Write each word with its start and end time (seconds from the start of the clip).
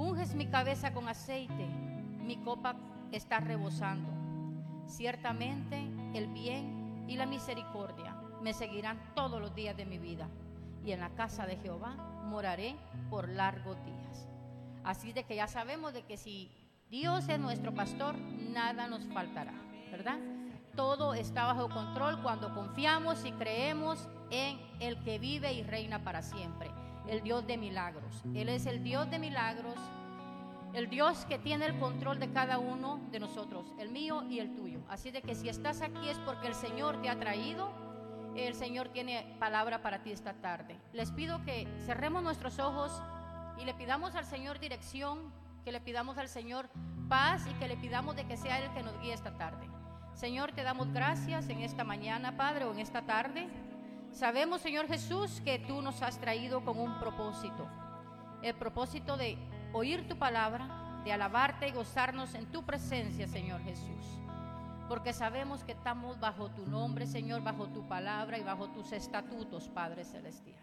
Unges 0.00 0.34
mi 0.34 0.46
cabeza 0.46 0.94
con 0.94 1.10
aceite, 1.10 1.66
mi 2.24 2.38
copa 2.38 2.74
está 3.12 3.38
rebosando. 3.38 4.08
Ciertamente 4.86 5.78
el 6.14 6.26
bien 6.28 7.04
y 7.06 7.16
la 7.16 7.26
misericordia 7.26 8.16
me 8.40 8.54
seguirán 8.54 8.98
todos 9.14 9.38
los 9.38 9.54
días 9.54 9.76
de 9.76 9.84
mi 9.84 9.98
vida, 9.98 10.26
y 10.86 10.92
en 10.92 11.00
la 11.00 11.10
casa 11.10 11.44
de 11.44 11.58
Jehová 11.58 11.96
moraré 12.24 12.76
por 13.10 13.28
largos 13.28 13.76
días. 13.84 14.26
Así 14.84 15.12
de 15.12 15.24
que 15.24 15.36
ya 15.36 15.46
sabemos 15.46 15.92
de 15.92 16.02
que 16.06 16.16
si 16.16 16.50
Dios 16.88 17.28
es 17.28 17.38
nuestro 17.38 17.74
pastor, 17.74 18.16
nada 18.16 18.86
nos 18.86 19.04
faltará, 19.08 19.52
¿verdad? 19.90 20.18
Todo 20.76 21.12
está 21.12 21.44
bajo 21.44 21.68
control 21.68 22.22
cuando 22.22 22.54
confiamos 22.54 23.26
y 23.26 23.32
creemos 23.32 24.08
en 24.30 24.58
el 24.80 24.98
que 25.04 25.18
vive 25.18 25.52
y 25.52 25.62
reina 25.62 26.02
para 26.02 26.22
siempre, 26.22 26.70
el 27.10 27.22
Dios 27.22 27.44
de 27.46 27.58
milagros. 27.58 28.22
Él 28.34 28.48
es 28.48 28.66
el 28.66 28.84
Dios 28.84 29.10
de 29.10 29.18
milagros, 29.18 29.74
el 30.72 30.88
Dios 30.88 31.24
que 31.26 31.38
tiene 31.38 31.66
el 31.66 31.76
control 31.80 32.20
de 32.20 32.30
cada 32.30 32.58
uno 32.58 33.00
de 33.10 33.18
nosotros, 33.18 33.74
el 33.78 33.90
mío 33.90 34.22
y 34.30 34.38
el 34.38 34.54
tuyo. 34.54 34.78
Así 34.88 35.10
de 35.10 35.20
que 35.20 35.34
si 35.34 35.48
estás 35.48 35.82
aquí 35.82 36.08
es 36.08 36.18
porque 36.20 36.46
el 36.46 36.54
Señor 36.54 37.02
te 37.02 37.08
ha 37.08 37.18
traído, 37.18 37.68
el 38.36 38.54
Señor 38.54 38.90
tiene 38.90 39.36
palabra 39.40 39.82
para 39.82 40.04
ti 40.04 40.12
esta 40.12 40.34
tarde. 40.34 40.78
Les 40.92 41.10
pido 41.10 41.42
que 41.44 41.66
cerremos 41.84 42.22
nuestros 42.22 42.60
ojos 42.60 43.02
y 43.58 43.64
le 43.64 43.74
pidamos 43.74 44.14
al 44.14 44.24
Señor 44.24 44.60
dirección, 44.60 45.32
que 45.64 45.72
le 45.72 45.80
pidamos 45.80 46.16
al 46.16 46.28
Señor 46.28 46.70
paz 47.08 47.44
y 47.50 47.54
que 47.54 47.66
le 47.66 47.76
pidamos 47.76 48.14
de 48.14 48.24
que 48.24 48.36
sea 48.36 48.58
Él 48.58 48.66
el 48.66 48.72
que 48.72 48.84
nos 48.84 48.98
guíe 49.00 49.12
esta 49.12 49.36
tarde. 49.36 49.68
Señor, 50.14 50.52
te 50.52 50.62
damos 50.62 50.92
gracias 50.92 51.48
en 51.48 51.62
esta 51.62 51.82
mañana, 51.82 52.36
Padre, 52.36 52.66
o 52.66 52.72
en 52.72 52.78
esta 52.78 53.02
tarde. 53.02 53.48
Sabemos, 54.12 54.60
Señor 54.60 54.86
Jesús, 54.86 55.40
que 55.44 55.58
tú 55.58 55.82
nos 55.82 56.02
has 56.02 56.18
traído 56.18 56.64
con 56.64 56.78
un 56.78 56.98
propósito. 56.98 57.68
El 58.42 58.54
propósito 58.54 59.16
de 59.16 59.38
oír 59.72 60.08
tu 60.08 60.16
palabra, 60.16 61.02
de 61.04 61.12
alabarte 61.12 61.68
y 61.68 61.72
gozarnos 61.72 62.34
en 62.34 62.46
tu 62.46 62.64
presencia, 62.64 63.26
Señor 63.26 63.62
Jesús. 63.62 64.20
Porque 64.88 65.12
sabemos 65.12 65.62
que 65.62 65.72
estamos 65.72 66.18
bajo 66.18 66.50
tu 66.50 66.66
nombre, 66.66 67.06
Señor, 67.06 67.42
bajo 67.42 67.68
tu 67.68 67.86
palabra 67.86 68.38
y 68.38 68.42
bajo 68.42 68.68
tus 68.70 68.92
estatutos, 68.92 69.68
Padre 69.68 70.04
Celestial. 70.04 70.58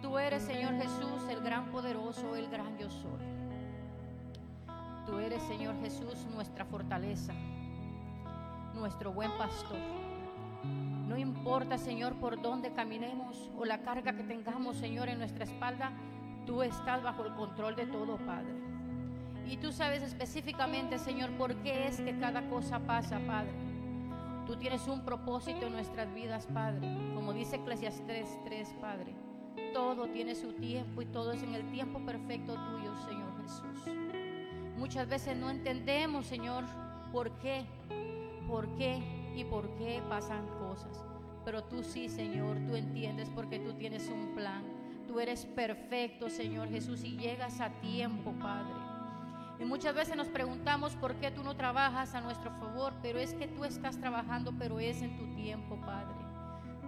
Tú 0.00 0.18
eres, 0.18 0.42
Señor 0.42 0.74
Jesús, 0.74 1.28
el 1.28 1.40
gran 1.42 1.70
poderoso, 1.70 2.36
el 2.36 2.48
gran 2.48 2.78
yo 2.78 2.88
soy. 2.90 3.22
Tú 5.06 5.18
eres, 5.18 5.42
Señor 5.44 5.78
Jesús, 5.80 6.26
nuestra 6.32 6.64
fortaleza, 6.64 7.34
nuestro 8.74 9.12
buen 9.12 9.30
pastor. 9.36 10.01
No 11.12 11.18
importa, 11.18 11.76
Señor, 11.76 12.14
por 12.14 12.40
dónde 12.40 12.72
caminemos 12.72 13.50
o 13.58 13.66
la 13.66 13.82
carga 13.82 14.16
que 14.16 14.22
tengamos, 14.22 14.78
Señor, 14.78 15.10
en 15.10 15.18
nuestra 15.18 15.44
espalda, 15.44 15.92
tú 16.46 16.62
estás 16.62 17.02
bajo 17.02 17.26
el 17.26 17.34
control 17.34 17.76
de 17.76 17.84
todo, 17.84 18.16
Padre. 18.16 18.54
Y 19.46 19.58
tú 19.58 19.72
sabes 19.72 20.02
específicamente, 20.02 20.98
Señor, 20.98 21.28
por 21.32 21.54
qué 21.56 21.86
es 21.86 22.00
que 22.00 22.18
cada 22.18 22.48
cosa 22.48 22.78
pasa, 22.78 23.20
Padre. 23.26 23.52
Tú 24.46 24.56
tienes 24.56 24.88
un 24.88 25.04
propósito 25.04 25.66
en 25.66 25.74
nuestras 25.74 26.10
vidas, 26.14 26.46
Padre. 26.46 26.88
Como 27.14 27.34
dice 27.34 27.56
Eclesiastes 27.56 28.38
3, 28.46 28.74
Padre. 28.80 29.14
Todo 29.74 30.06
tiene 30.06 30.34
su 30.34 30.54
tiempo 30.54 31.02
y 31.02 31.04
todo 31.04 31.32
es 31.32 31.42
en 31.42 31.54
el 31.54 31.70
tiempo 31.70 32.00
perfecto 32.06 32.54
tuyo, 32.54 32.96
Señor 33.06 33.42
Jesús. 33.42 33.94
Muchas 34.78 35.06
veces 35.06 35.36
no 35.36 35.50
entendemos, 35.50 36.24
Señor, 36.24 36.64
por 37.12 37.32
qué, 37.32 37.66
por 38.48 38.66
qué 38.76 39.21
y 39.34 39.44
por 39.44 39.68
qué 39.76 40.02
pasan 40.08 40.46
cosas. 40.58 41.04
Pero 41.44 41.64
tú 41.64 41.82
sí, 41.82 42.08
Señor, 42.08 42.58
tú 42.66 42.76
entiendes 42.76 43.28
porque 43.34 43.58
tú 43.58 43.72
tienes 43.74 44.08
un 44.08 44.34
plan. 44.34 44.64
Tú 45.06 45.20
eres 45.20 45.44
perfecto, 45.44 46.30
Señor 46.30 46.68
Jesús, 46.68 47.04
y 47.04 47.16
llegas 47.16 47.60
a 47.60 47.70
tiempo, 47.80 48.32
Padre. 48.40 48.74
Y 49.58 49.64
muchas 49.64 49.94
veces 49.94 50.16
nos 50.16 50.28
preguntamos 50.28 50.96
por 50.96 51.16
qué 51.16 51.30
tú 51.30 51.42
no 51.42 51.56
trabajas 51.56 52.14
a 52.14 52.20
nuestro 52.20 52.50
favor, 52.52 52.94
pero 53.02 53.18
es 53.18 53.34
que 53.34 53.48
tú 53.48 53.64
estás 53.64 53.98
trabajando, 53.98 54.52
pero 54.58 54.80
es 54.80 55.02
en 55.02 55.16
tu 55.18 55.34
tiempo, 55.34 55.76
Padre. 55.84 56.16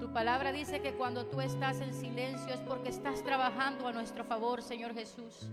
Tu 0.00 0.12
palabra 0.12 0.52
dice 0.52 0.80
que 0.80 0.94
cuando 0.94 1.26
tú 1.26 1.40
estás 1.40 1.80
en 1.80 1.94
silencio 1.94 2.52
es 2.52 2.60
porque 2.60 2.88
estás 2.88 3.22
trabajando 3.22 3.86
a 3.86 3.92
nuestro 3.92 4.24
favor, 4.24 4.62
Señor 4.62 4.94
Jesús. 4.94 5.48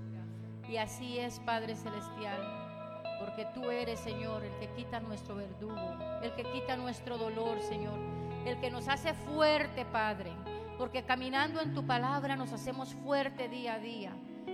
Y 0.68 0.78
así 0.78 1.20
es, 1.20 1.40
Padre 1.42 1.76
Celestial, 1.76 2.61
porque 3.22 3.46
tú 3.54 3.70
eres, 3.70 4.00
Señor, 4.00 4.44
el 4.44 4.52
que 4.58 4.68
quita 4.76 5.00
nuestro 5.00 5.36
verdugo, 5.36 5.96
el 6.24 6.34
que 6.34 6.44
quita 6.44 6.76
nuestro 6.76 7.20
dolor, 7.20 7.62
Señor, 7.62 8.00
el 8.46 8.60
que 8.60 8.72
nos 8.72 8.88
hace 8.88 9.14
fuerte, 9.14 9.86
Padre, 9.86 10.32
porque 10.80 11.04
caminando 11.04 11.62
en 11.62 11.76
tu 11.76 11.86
palabra 11.86 12.36
nos 12.36 12.52
hacemos 12.52 12.96
fuerte 12.96 13.48
día 13.48 13.76
a 13.76 13.80
día. 13.80 14.12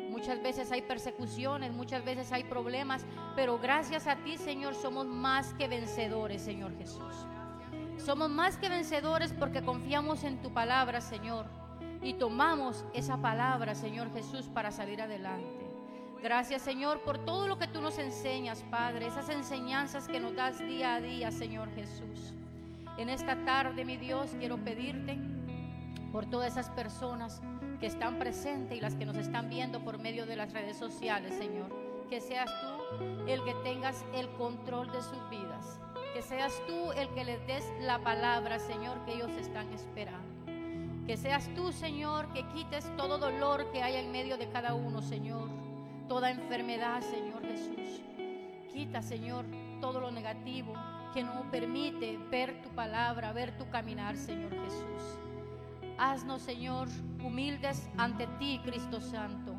Muchas 0.09 0.43
veces 0.43 0.69
hay 0.73 0.81
persecuciones, 0.81 1.71
muchas 1.71 2.03
veces 2.03 2.33
hay 2.33 2.43
problemas, 2.43 3.05
pero 3.37 3.57
gracias 3.57 4.05
a 4.05 4.17
ti, 4.17 4.37
Señor, 4.37 4.75
somos 4.75 5.05
más 5.05 5.53
que 5.53 5.69
vencedores, 5.69 6.41
Señor 6.41 6.77
Jesús. 6.77 7.25
Somos 7.97 8.29
más 8.29 8.57
que 8.57 8.67
vencedores 8.67 9.31
porque 9.31 9.63
confiamos 9.63 10.25
en 10.25 10.41
tu 10.41 10.51
palabra, 10.51 10.99
Señor, 10.99 11.45
y 12.01 12.15
tomamos 12.15 12.85
esa 12.93 13.15
palabra, 13.17 13.75
Señor 13.75 14.11
Jesús, 14.13 14.49
para 14.53 14.71
salir 14.71 15.01
adelante. 15.01 15.66
Gracias, 16.21 16.61
Señor, 16.61 17.01
por 17.01 17.19
todo 17.19 17.47
lo 17.47 17.57
que 17.57 17.67
tú 17.67 17.81
nos 17.81 17.97
enseñas, 17.97 18.63
Padre, 18.69 19.07
esas 19.07 19.29
enseñanzas 19.29 20.07
que 20.07 20.19
nos 20.19 20.35
das 20.35 20.59
día 20.59 20.95
a 20.95 21.01
día, 21.01 21.31
Señor 21.31 21.73
Jesús. 21.75 22.33
En 22.97 23.09
esta 23.09 23.45
tarde, 23.45 23.85
mi 23.85 23.97
Dios, 23.97 24.35
quiero 24.39 24.57
pedirte 24.57 25.17
por 26.11 26.25
todas 26.25 26.51
esas 26.51 26.69
personas 26.71 27.41
que 27.79 27.85
están 27.85 28.17
presentes 28.17 28.77
y 28.77 28.81
las 28.81 28.95
que 28.95 29.05
nos 29.05 29.17
están 29.17 29.49
viendo 29.49 29.83
por 29.83 29.99
medio 29.99 30.25
de 30.25 30.35
las 30.35 30.51
redes 30.51 30.77
sociales, 30.77 31.35
Señor. 31.35 31.69
Que 32.09 32.19
seas 32.19 32.49
tú 32.61 33.05
el 33.27 33.43
que 33.43 33.53
tengas 33.63 34.03
el 34.13 34.27
control 34.29 34.91
de 34.91 35.01
sus 35.01 35.29
vidas 35.29 35.79
que 36.17 36.23
seas 36.23 36.59
tú 36.65 36.91
el 36.93 37.09
que 37.09 37.23
les 37.23 37.45
des 37.45 37.63
la 37.79 37.99
palabra, 37.99 38.57
Señor, 38.57 39.05
que 39.05 39.13
ellos 39.13 39.29
están 39.37 39.71
esperando. 39.71 40.27
Que 41.05 41.15
seas 41.15 41.47
tú, 41.55 41.71
Señor, 41.71 42.33
que 42.33 42.43
quites 42.47 42.89
todo 42.97 43.19
dolor 43.19 43.71
que 43.71 43.83
haya 43.83 43.99
en 43.99 44.11
medio 44.11 44.35
de 44.35 44.49
cada 44.49 44.73
uno, 44.73 45.03
Señor. 45.03 45.47
Toda 46.07 46.31
enfermedad, 46.31 47.01
Señor 47.01 47.45
Jesús. 47.45 48.01
Quita, 48.71 49.01
Señor, 49.01 49.45
todo 49.81 49.99
lo 49.99 50.11
negativo 50.11 50.73
que 51.13 51.23
no 51.23 51.49
permite 51.51 52.17
ver 52.29 52.61
tu 52.61 52.69
palabra, 52.69 53.33
ver 53.33 53.57
tu 53.57 53.69
caminar, 53.69 54.15
Señor 54.15 54.51
Jesús. 54.51 55.19
Haznos, 55.97 56.41
Señor, 56.41 56.87
humildes 57.23 57.89
ante 57.97 58.27
ti, 58.39 58.61
Cristo 58.63 59.01
Santo, 59.01 59.53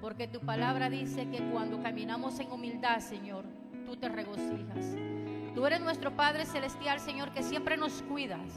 porque 0.00 0.26
tu 0.26 0.40
palabra 0.40 0.90
dice 0.90 1.28
que 1.30 1.38
cuando 1.50 1.80
caminamos 1.82 2.40
en 2.40 2.50
humildad, 2.50 2.98
Señor, 3.00 3.44
tú 3.86 3.96
te 3.96 4.08
regocijas. 4.08 4.96
Tú 5.54 5.64
eres 5.64 5.80
nuestro 5.80 6.14
Padre 6.14 6.44
Celestial, 6.44 7.00
Señor, 7.00 7.32
que 7.32 7.42
siempre 7.42 7.76
nos 7.76 8.02
cuidas. 8.02 8.52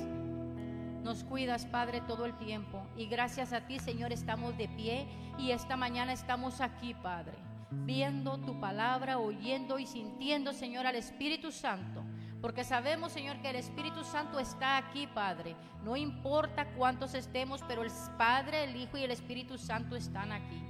Nos 1.03 1.23
cuidas, 1.23 1.65
Padre, 1.65 2.01
todo 2.01 2.25
el 2.25 2.37
tiempo. 2.37 2.85
Y 2.97 3.07
gracias 3.07 3.53
a 3.53 3.61
ti, 3.61 3.79
Señor, 3.79 4.11
estamos 4.11 4.57
de 4.57 4.67
pie 4.67 5.07
y 5.37 5.51
esta 5.51 5.77
mañana 5.77 6.13
estamos 6.13 6.61
aquí, 6.61 6.93
Padre, 6.93 7.37
viendo 7.71 8.37
tu 8.39 8.59
palabra, 8.59 9.17
oyendo 9.17 9.79
y 9.79 9.85
sintiendo, 9.85 10.53
Señor, 10.53 10.85
al 10.85 10.95
Espíritu 10.95 11.51
Santo. 11.51 12.03
Porque 12.41 12.63
sabemos, 12.63 13.11
Señor, 13.11 13.41
que 13.41 13.49
el 13.49 13.57
Espíritu 13.57 14.03
Santo 14.03 14.39
está 14.39 14.77
aquí, 14.77 15.07
Padre. 15.07 15.55
No 15.83 15.95
importa 15.97 16.73
cuántos 16.75 17.13
estemos, 17.13 17.63
pero 17.67 17.83
el 17.83 17.91
Padre, 18.17 18.65
el 18.65 18.75
Hijo 18.75 18.97
y 18.97 19.03
el 19.03 19.11
Espíritu 19.11 19.57
Santo 19.57 19.95
están 19.95 20.31
aquí. 20.31 20.61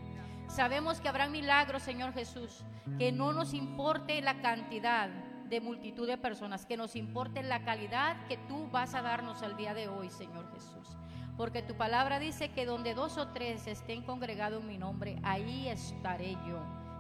Sabemos 0.48 1.00
que 1.00 1.08
habrá 1.08 1.28
milagros, 1.28 1.84
Señor 1.84 2.12
Jesús, 2.14 2.64
que 2.98 3.12
no 3.12 3.34
nos 3.34 3.54
importe 3.54 4.20
la 4.22 4.42
cantidad, 4.42 5.10
de 5.50 5.62
multitud 5.62 6.08
de 6.08 6.18
personas, 6.18 6.66
que 6.66 6.78
nos 6.78 6.96
importe 6.96 7.44
la 7.44 7.64
calidad 7.64 8.26
que 8.28 8.38
tú 8.38 8.68
vas 8.72 8.94
a 8.94 9.02
darnos 9.02 9.42
el 9.42 9.58
día 9.58 9.74
de 9.74 9.88
hoy, 9.88 10.10
Señor 10.10 10.52
Jesús. 10.54 10.96
Porque 11.38 11.62
tu 11.62 11.76
palabra 11.76 12.20
dice 12.20 12.52
que 12.52 12.66
donde 12.66 12.94
dos 12.94 13.18
o 13.18 13.30
tres 13.30 13.66
estén 13.66 14.04
congregados 14.04 14.62
en 14.62 14.68
mi 14.68 14.78
nombre, 14.78 15.20
ahí 15.24 15.68
estaré 15.70 16.34
yo. 16.48 16.60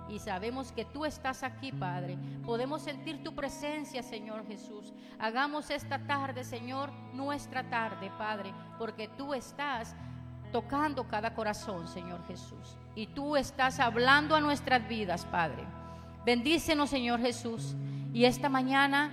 Y 0.09 0.19
sabemos 0.19 0.71
que 0.71 0.85
tú 0.85 1.05
estás 1.05 1.43
aquí, 1.43 1.71
Padre. 1.71 2.17
Podemos 2.43 2.81
sentir 2.81 3.23
tu 3.23 3.35
presencia, 3.35 4.01
Señor 4.01 4.47
Jesús. 4.47 4.93
Hagamos 5.19 5.69
esta 5.69 5.99
tarde, 6.07 6.43
Señor, 6.43 6.91
nuestra 7.13 7.69
tarde, 7.69 8.11
Padre, 8.17 8.51
porque 8.79 9.07
tú 9.09 9.33
estás 9.33 9.95
tocando 10.51 11.07
cada 11.07 11.35
corazón, 11.35 11.87
Señor 11.87 12.25
Jesús. 12.25 12.75
Y 12.95 13.07
tú 13.07 13.35
estás 13.35 13.79
hablando 13.79 14.35
a 14.35 14.41
nuestras 14.41 14.87
vidas, 14.87 15.25
Padre. 15.25 15.63
Bendícenos, 16.25 16.89
Señor 16.89 17.19
Jesús. 17.19 17.75
Y 18.13 18.25
esta 18.25 18.49
mañana, 18.49 19.11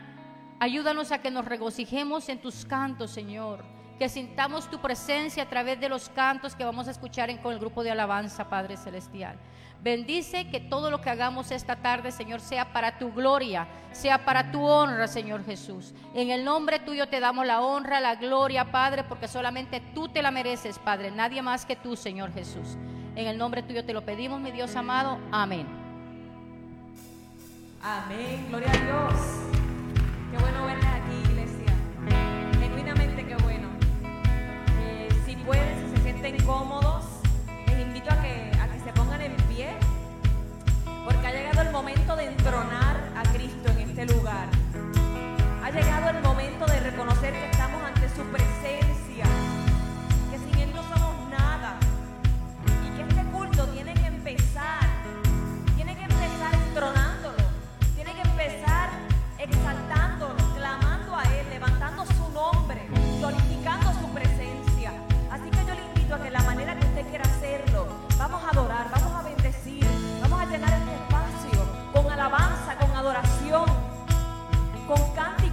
ayúdanos 0.59 1.13
a 1.13 1.19
que 1.19 1.31
nos 1.31 1.45
regocijemos 1.45 2.29
en 2.29 2.41
tus 2.41 2.65
cantos, 2.65 3.11
Señor. 3.11 3.65
Que 3.99 4.09
sintamos 4.09 4.71
tu 4.71 4.79
presencia 4.79 5.45
a 5.45 5.49
través 5.49 5.81
de 5.81 5.89
los 5.89 6.09
cantos 6.11 6.55
que 6.55 6.65
vamos 6.65 6.89
a 6.89 6.91
escuchar 6.91 7.31
en, 7.31 7.39
con 7.39 7.53
el 7.53 7.59
grupo 7.59 7.83
de 7.83 7.91
alabanza, 7.91 8.49
Padre 8.49 8.77
Celestial. 8.77 9.39
Bendice 9.83 10.49
que 10.49 10.61
todo 10.61 10.91
lo 10.91 11.01
que 11.01 11.11
hagamos 11.11 11.51
esta 11.51 11.77
tarde, 11.77 12.11
Señor, 12.11 12.41
sea 12.41 12.73
para 12.73 12.99
tu 12.99 13.13
gloria, 13.13 13.69
sea 13.93 14.25
para 14.25 14.51
tu 14.51 14.63
honra, 14.65 15.07
Señor 15.07 15.45
Jesús. 15.45 15.95
En 16.15 16.31
el 16.31 16.45
nombre 16.45 16.79
tuyo 16.81 17.09
te 17.09 17.21
damos 17.21 17.47
la 17.47 17.61
honra, 17.61 18.01
la 18.01 18.17
gloria, 18.17 18.73
Padre, 18.73 19.05
porque 19.05 19.29
solamente 19.29 19.81
tú 19.95 20.09
te 20.09 20.23
la 20.23 20.31
mereces, 20.31 20.79
Padre. 20.79 21.11
Nadie 21.11 21.41
más 21.41 21.65
que 21.65 21.77
tú, 21.77 21.97
Señor 21.97 22.33
Jesús. 22.33 22.77
En 23.15 23.27
el 23.27 23.39
nombre 23.39 23.63
tuyo 23.63 23.85
te 23.85 23.93
lo 23.93 24.05
pedimos, 24.05 24.41
mi 24.41 24.51
Dios 24.51 24.75
amado. 24.75 25.19
Amén. 25.31 25.86
Amén, 27.89 28.45
gloria 28.49 28.69
a 28.69 28.77
Dios. 28.79 29.15
Qué 30.33 30.39
bueno 30.39 30.67
verles 30.67 30.87
aquí, 30.87 31.31
iglesia. 31.31 31.73
Genuinamente 32.59 33.25
qué 33.25 33.37
bueno. 33.37 33.69
Eh, 34.81 35.09
si 35.25 35.37
pueden, 35.37 35.79
si 35.79 35.97
se 35.97 36.03
sienten 36.03 36.37
cómodos, 36.45 37.05
les 37.69 37.79
invito 37.79 38.11
a 38.11 38.21
que, 38.21 38.51
a 38.61 38.67
que 38.67 38.81
se 38.81 38.93
pongan 38.93 39.21
en 39.21 39.37
pie, 39.47 39.69
porque 41.05 41.29
ha 41.29 41.31
llegado 41.31 41.63
el 41.63 41.71
momento 41.71 42.17
de 42.17 42.25
entronar 42.25 42.97
a 43.17 43.23
Cristo 43.33 43.71
en 43.71 43.89
este 43.89 44.07
lugar. 44.13 44.49
Ha 45.63 45.71
llegado 45.71 46.11
el 46.11 46.21
momento 46.25 46.67
de 46.67 46.81
reconocer 46.81 47.35
que 47.35 47.51
estamos 47.53 47.81
ante 47.85 48.09
su 48.09 48.25
presencia, 48.33 48.46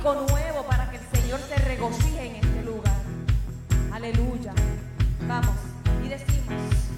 cántico 0.03 0.33
nuevo 0.33 0.63
para 0.63 0.89
que 0.89 0.97
el 0.97 1.21
Señor 1.21 1.39
se 1.47 1.55
regocije 1.55 2.25
en 2.25 2.35
este 2.35 2.63
lugar. 2.63 3.01
Aleluya. 3.91 4.53
Vamos 5.27 5.55
y 6.03 6.09
decimos. 6.09 6.92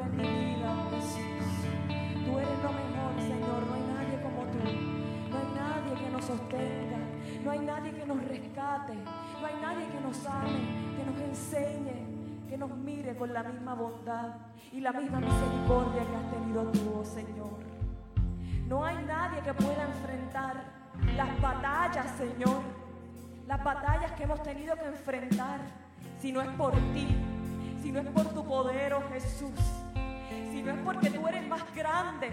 En 0.00 0.16
mi 0.16 0.22
vida, 0.22 0.74
Jesús. 0.90 1.20
Tú 2.24 2.38
eres 2.38 2.58
lo 2.62 2.72
mejor, 2.72 3.20
Señor. 3.20 3.66
No 3.66 3.74
hay 3.74 3.82
nadie 3.94 4.22
como 4.22 4.42
tú. 4.46 4.58
No 5.30 5.38
hay 5.38 5.48
nadie 5.54 6.04
que 6.04 6.10
nos 6.10 6.24
sostenga. 6.24 6.98
No 7.44 7.50
hay 7.50 7.58
nadie 7.58 7.92
que 7.92 8.06
nos 8.06 8.24
rescate. 8.24 8.94
No 9.40 9.46
hay 9.46 9.54
nadie 9.60 9.88
que 9.88 10.00
nos 10.00 10.26
ame, 10.26 10.96
que 10.96 11.04
nos 11.04 11.20
enseñe, 11.20 12.48
que 12.48 12.56
nos 12.56 12.76
mire 12.76 13.16
con 13.16 13.32
la 13.32 13.42
misma 13.42 13.74
bondad 13.74 14.36
y 14.72 14.80
la 14.80 14.92
misma 14.92 15.20
misericordia 15.20 16.02
que 16.06 16.16
has 16.16 16.30
tenido 16.30 16.62
tú, 16.70 17.00
oh 17.00 17.04
Señor. 17.04 17.58
No 18.68 18.84
hay 18.84 18.96
nadie 19.04 19.42
que 19.42 19.52
pueda 19.52 19.82
enfrentar 19.82 20.64
las 21.16 21.40
batallas, 21.40 22.06
Señor. 22.16 22.62
Las 23.46 23.62
batallas 23.62 24.12
que 24.12 24.22
hemos 24.22 24.42
tenido 24.42 24.76
que 24.76 24.86
enfrentar 24.86 25.60
si 26.20 26.32
no 26.32 26.40
es 26.40 26.48
por 26.50 26.72
ti, 26.94 27.16
si 27.82 27.90
no 27.90 28.00
es 28.00 28.06
por 28.06 28.32
tu 28.32 28.44
poder, 28.44 28.94
oh 28.94 29.02
Jesús, 29.08 29.50
no 30.64 30.70
es 30.70 30.78
porque 30.84 31.10
tú 31.10 31.26
eres 31.26 31.46
más 31.48 31.62
grande, 31.74 32.28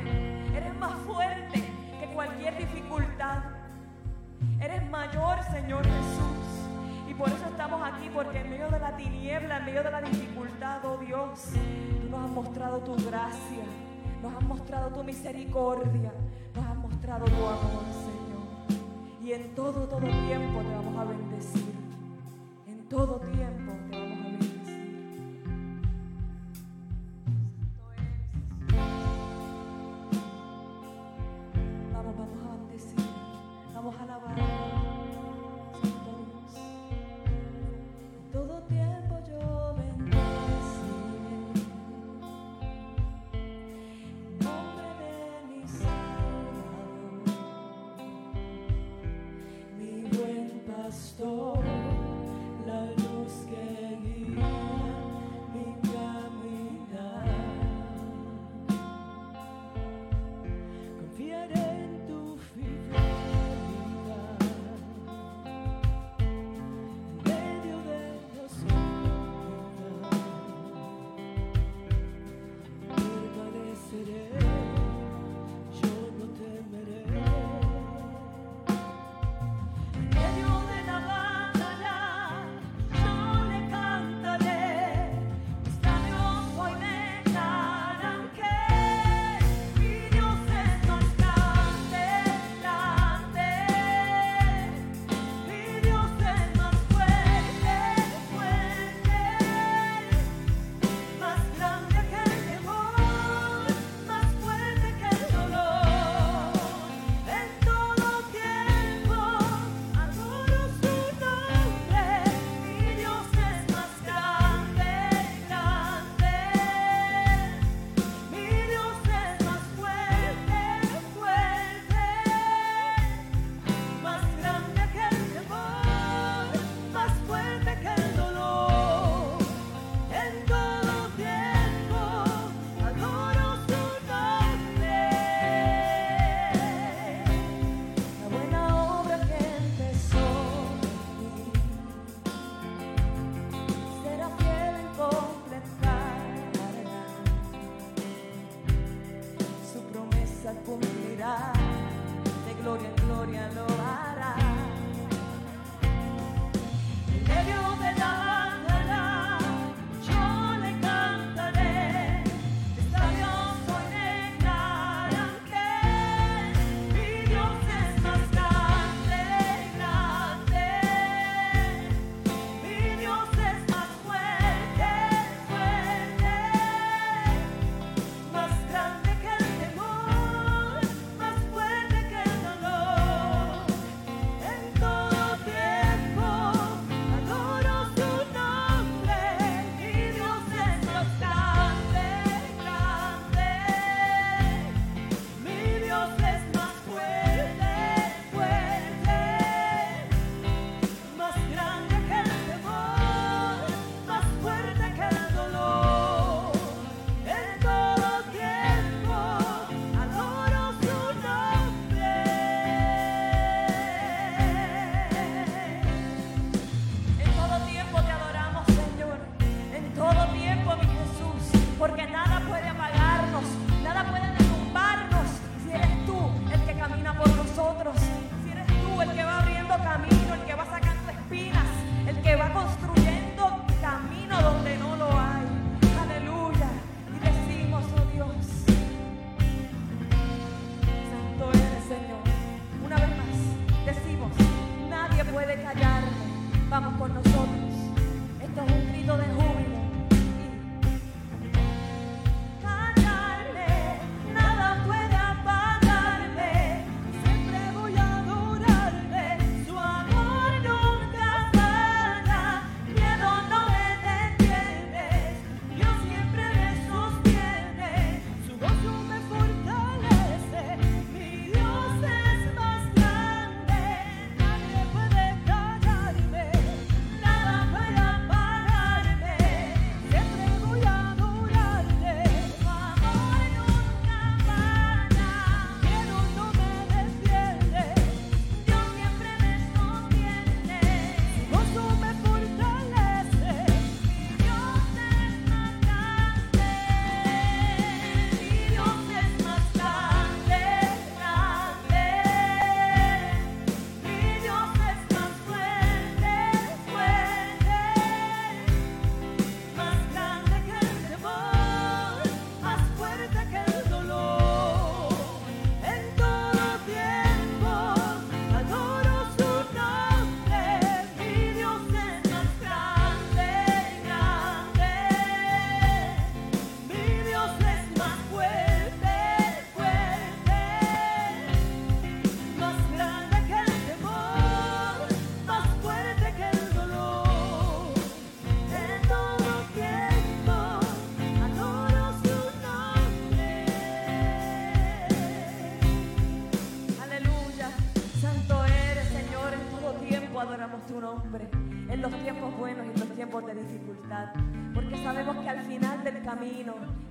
eres 0.56 0.76
más 0.78 0.94
fuerte 1.00 1.63
que 2.00 2.06
cualquier 2.13 2.58
dificultad, 2.58 3.39
eres 4.60 4.88
mayor, 4.89 5.39
Señor 5.52 5.84
Jesús. 5.84 7.10
Y 7.10 7.13
por 7.13 7.30
eso 7.30 7.46
estamos 7.48 7.82
aquí, 7.84 8.10
porque 8.13 8.39
en 8.39 8.50
medio 8.52 8.70
de 8.70 8.80
la 8.80 8.96
tiniebla, 8.96 9.58
en 9.58 9.65
medio 9.65 9.84
de 9.84 9.92
la 9.92 10.02
dificultad, 10.02 10.86
oh 10.86 10.98
Dios, 10.98 11.39
tú 12.02 12.10
nos 12.10 12.26
has 12.26 12.32
mostrado 12.32 12.80
tu 12.80 12.96
gracia, 12.96 13.63
nos 14.22 14.34
has 14.36 14.44
mostrado 14.44 14.89
tu 14.89 15.04
misericordia, 15.04 16.12
nos 16.56 16.65
has 16.65 16.76
mostrado 16.78 17.26
tu 17.26 17.46
amor, 17.48 17.84
Señor. 17.92 18.80
Y 19.24 19.34
en 19.34 19.56
todo, 19.56 19.88
todo 19.88 20.00
tiempo 20.00 20.62
te 20.62 20.76
vamos 20.76 20.98
a 20.98 21.04
bendecir. 21.06 21.74
En 22.68 22.88
todo 22.88 23.20
tiempo 23.20 23.74
te 23.89 23.92
vamos 23.92 23.94
a 23.94 23.96
bendecir. 23.96 24.09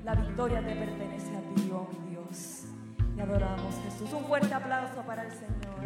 La 0.04 0.14
victoria 0.14 0.60
te 0.60 0.74
pertenece 0.74 1.36
a 1.36 1.40
ti, 1.54 1.70
oh 1.72 1.86
mi 1.92 2.10
Dios. 2.10 2.64
Y 3.16 3.20
adoramos 3.20 3.74
Jesús. 3.84 4.12
Un 4.12 4.24
fuerte 4.24 4.54
aplauso 4.54 5.02
para 5.02 5.24
el 5.24 5.32
Señor. 5.32 5.80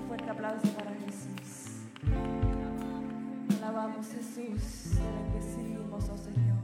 Un 0.00 0.08
fuerte 0.08 0.30
aplauso 0.30 0.68
para 0.68 0.90
Jesús. 0.92 1.86
Alabamos 3.58 4.06
Jesús. 4.06 4.94
Te 4.94 5.02
bendecimos, 5.02 6.08
oh 6.08 6.16
Señor. 6.16 6.54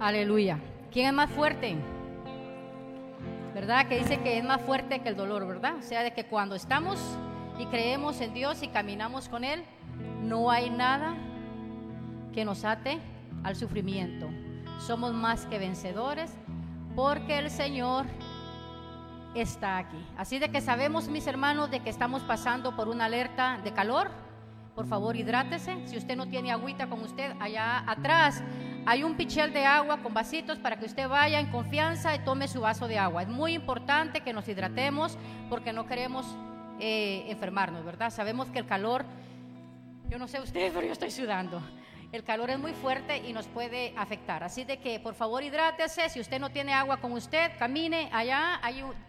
Aleluya. 0.00 0.58
¿Quién 0.90 1.06
es 1.08 1.12
más 1.12 1.30
fuerte? 1.30 1.76
¿Verdad? 3.54 3.86
Que 3.86 3.98
dice 3.98 4.18
que 4.20 4.38
es 4.38 4.44
más 4.44 4.60
fuerte 4.62 5.00
que 5.00 5.08
el 5.08 5.16
dolor, 5.16 5.46
¿verdad? 5.46 5.76
O 5.76 5.82
sea, 5.82 6.02
de 6.02 6.12
que 6.12 6.24
cuando 6.24 6.54
estamos 6.54 6.98
y 7.58 7.66
creemos 7.66 8.20
en 8.20 8.32
Dios 8.32 8.62
y 8.62 8.68
caminamos 8.68 9.28
con 9.28 9.44
Él, 9.44 9.62
no 10.22 10.50
hay 10.50 10.70
nada 10.70 11.14
que 12.32 12.44
nos 12.44 12.64
ate 12.64 12.98
al 13.42 13.56
sufrimiento. 13.56 14.28
Somos 14.78 15.12
más 15.12 15.46
que 15.46 15.58
vencedores 15.58 16.32
porque 16.94 17.38
el 17.38 17.50
Señor 17.50 18.06
está 19.34 19.78
aquí. 19.78 20.04
Así 20.16 20.38
de 20.38 20.50
que 20.50 20.60
sabemos, 20.60 21.08
mis 21.08 21.26
hermanos, 21.26 21.70
de 21.70 21.80
que 21.80 21.90
estamos 21.90 22.22
pasando 22.22 22.74
por 22.76 22.88
una 22.88 23.06
alerta 23.06 23.58
de 23.62 23.72
calor. 23.72 24.10
Por 24.74 24.86
favor, 24.86 25.16
hidrátese. 25.16 25.86
Si 25.86 25.96
usted 25.96 26.16
no 26.16 26.26
tiene 26.26 26.52
agüita 26.52 26.88
con 26.88 27.00
usted, 27.02 27.32
allá 27.40 27.84
atrás 27.90 28.42
hay 28.86 29.02
un 29.02 29.16
pichel 29.16 29.52
de 29.52 29.66
agua 29.66 29.98
con 29.98 30.14
vasitos 30.14 30.58
para 30.58 30.78
que 30.78 30.86
usted 30.86 31.08
vaya 31.08 31.38
en 31.38 31.50
confianza 31.50 32.14
y 32.14 32.20
tome 32.20 32.48
su 32.48 32.60
vaso 32.60 32.88
de 32.88 32.98
agua. 32.98 33.22
Es 33.22 33.28
muy 33.28 33.54
importante 33.54 34.22
que 34.22 34.32
nos 34.32 34.48
hidratemos 34.48 35.18
porque 35.48 35.72
no 35.72 35.86
queremos 35.86 36.26
eh, 36.78 37.26
enfermarnos, 37.28 37.84
¿verdad? 37.84 38.10
Sabemos 38.10 38.48
que 38.50 38.58
el 38.58 38.66
calor, 38.66 39.04
yo 40.10 40.18
no 40.18 40.26
sé 40.26 40.40
usted, 40.40 40.72
pero 40.74 40.84
yo 40.84 40.92
estoy 40.92 41.12
sudando. 41.12 41.62
El 42.10 42.24
calor 42.24 42.50
es 42.50 42.58
muy 42.58 42.72
fuerte 42.72 43.18
y 43.18 43.32
nos 43.32 43.46
puede 43.46 43.94
afectar. 43.96 44.42
Así 44.42 44.64
de 44.64 44.78
que, 44.78 44.98
por 44.98 45.14
favor, 45.14 45.44
hidrátese. 45.44 46.08
Si 46.08 46.18
usted 46.18 46.40
no 46.40 46.50
tiene 46.50 46.74
agua 46.74 46.96
con 46.96 47.12
usted, 47.12 47.52
camine 47.60 48.10
allá, 48.12 48.60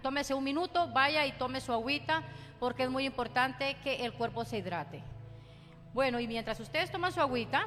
tómese 0.04 0.36
un 0.36 0.44
minuto, 0.44 0.90
vaya 0.94 1.26
y 1.26 1.32
tome 1.32 1.60
su 1.60 1.74
agüita, 1.74 2.22
porque 2.60 2.84
es 2.84 2.92
muy 2.92 3.06
importante 3.06 3.78
que 3.84 4.06
el 4.06 4.14
cuerpo 4.14 4.46
se 4.46 4.60
hidrate. 4.60 5.02
Bueno, 5.92 6.20
y 6.20 6.28
mientras 6.28 6.60
ustedes 6.60 6.92
toman 6.92 7.12
su 7.12 7.20
agüita, 7.20 7.66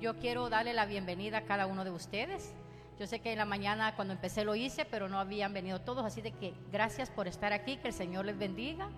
yo 0.00 0.18
quiero 0.18 0.48
darle 0.48 0.72
la 0.72 0.86
bienvenida 0.86 1.38
a 1.38 1.42
cada 1.42 1.66
uno 1.66 1.84
de 1.84 1.90
ustedes. 1.90 2.54
Yo 2.98 3.06
sé 3.06 3.20
que 3.20 3.32
en 3.32 3.38
la 3.38 3.44
mañana 3.44 3.94
cuando 3.96 4.14
empecé 4.14 4.46
lo 4.46 4.54
hice, 4.54 4.86
pero 4.86 5.10
no 5.10 5.18
habían 5.18 5.52
venido 5.52 5.82
todos, 5.82 6.06
así 6.06 6.22
de 6.22 6.32
que 6.32 6.54
gracias 6.72 7.10
por 7.10 7.28
estar 7.28 7.52
aquí, 7.52 7.76
que 7.76 7.88
el 7.88 7.94
Señor 7.94 8.24
les 8.24 8.38
bendiga, 8.38 8.88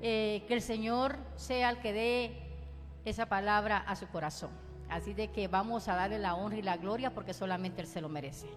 eh, 0.00 0.42
que 0.48 0.54
el 0.54 0.62
Señor 0.62 1.18
sea 1.36 1.68
el 1.68 1.80
que 1.80 1.92
dé 1.92 2.43
esa 3.04 3.26
palabra 3.26 3.78
a 3.78 3.96
su 3.96 4.06
corazón. 4.08 4.50
Así 4.88 5.14
de 5.14 5.28
que 5.28 5.48
vamos 5.48 5.88
a 5.88 5.94
darle 5.94 6.18
la 6.18 6.34
honra 6.34 6.58
y 6.58 6.62
la 6.62 6.76
gloria 6.76 7.12
porque 7.12 7.34
solamente 7.34 7.80
Él 7.80 7.86
se 7.86 8.00
lo 8.00 8.08
merece. 8.08 8.48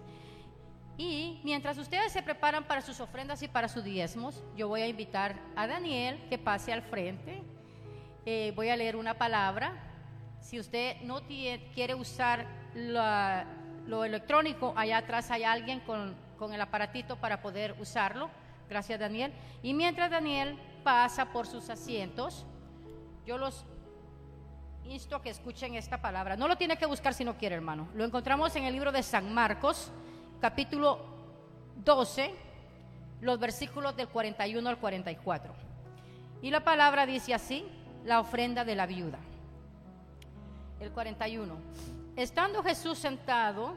Y 0.96 1.40
mientras 1.44 1.78
ustedes 1.78 2.12
se 2.12 2.22
preparan 2.22 2.64
para 2.64 2.80
sus 2.80 3.00
ofrendas 3.00 3.42
y 3.42 3.48
para 3.48 3.68
sus 3.68 3.84
diezmos, 3.84 4.42
yo 4.56 4.68
voy 4.68 4.82
a 4.82 4.88
invitar 4.88 5.36
a 5.56 5.66
Daniel 5.66 6.20
que 6.28 6.38
pase 6.38 6.72
al 6.72 6.82
frente. 6.82 7.42
Eh, 8.26 8.52
voy 8.56 8.68
a 8.68 8.76
leer 8.76 8.96
una 8.96 9.14
palabra 9.14 9.88
si 10.40 10.58
usted 10.58 10.96
no 11.02 11.22
quiere 11.74 11.94
usar 11.94 12.46
lo 12.74 14.04
electrónico, 14.04 14.72
allá 14.76 14.98
atrás 14.98 15.30
hay 15.30 15.44
alguien 15.44 15.80
con, 15.80 16.16
con 16.38 16.52
el 16.52 16.60
aparatito 16.60 17.16
para 17.16 17.42
poder 17.42 17.76
usarlo. 17.80 18.30
Gracias, 18.68 18.98
Daniel. 19.00 19.32
Y 19.62 19.74
mientras 19.74 20.10
Daniel 20.10 20.58
pasa 20.84 21.32
por 21.32 21.46
sus 21.46 21.70
asientos, 21.70 22.46
yo 23.26 23.38
los 23.38 23.66
insto 24.90 25.16
a 25.16 25.22
que 25.22 25.30
escuchen 25.30 25.74
esta 25.74 26.00
palabra. 26.00 26.36
No 26.36 26.48
lo 26.48 26.56
tiene 26.56 26.76
que 26.76 26.86
buscar 26.86 27.14
si 27.14 27.24
no 27.24 27.36
quiere, 27.36 27.54
hermano. 27.54 27.88
Lo 27.94 28.04
encontramos 28.04 28.54
en 28.56 28.64
el 28.64 28.72
libro 28.72 28.92
de 28.92 29.02
San 29.02 29.32
Marcos, 29.32 29.90
capítulo 30.40 30.98
12, 31.84 32.34
los 33.20 33.38
versículos 33.38 33.96
del 33.96 34.08
41 34.08 34.68
al 34.68 34.78
44. 34.78 35.52
Y 36.42 36.50
la 36.50 36.64
palabra 36.64 37.06
dice 37.06 37.34
así, 37.34 37.66
la 38.04 38.20
ofrenda 38.20 38.64
de 38.64 38.74
la 38.74 38.86
viuda 38.86 39.18
el 40.80 40.92
41. 40.92 41.56
Estando 42.16 42.62
Jesús 42.62 42.98
sentado 42.98 43.74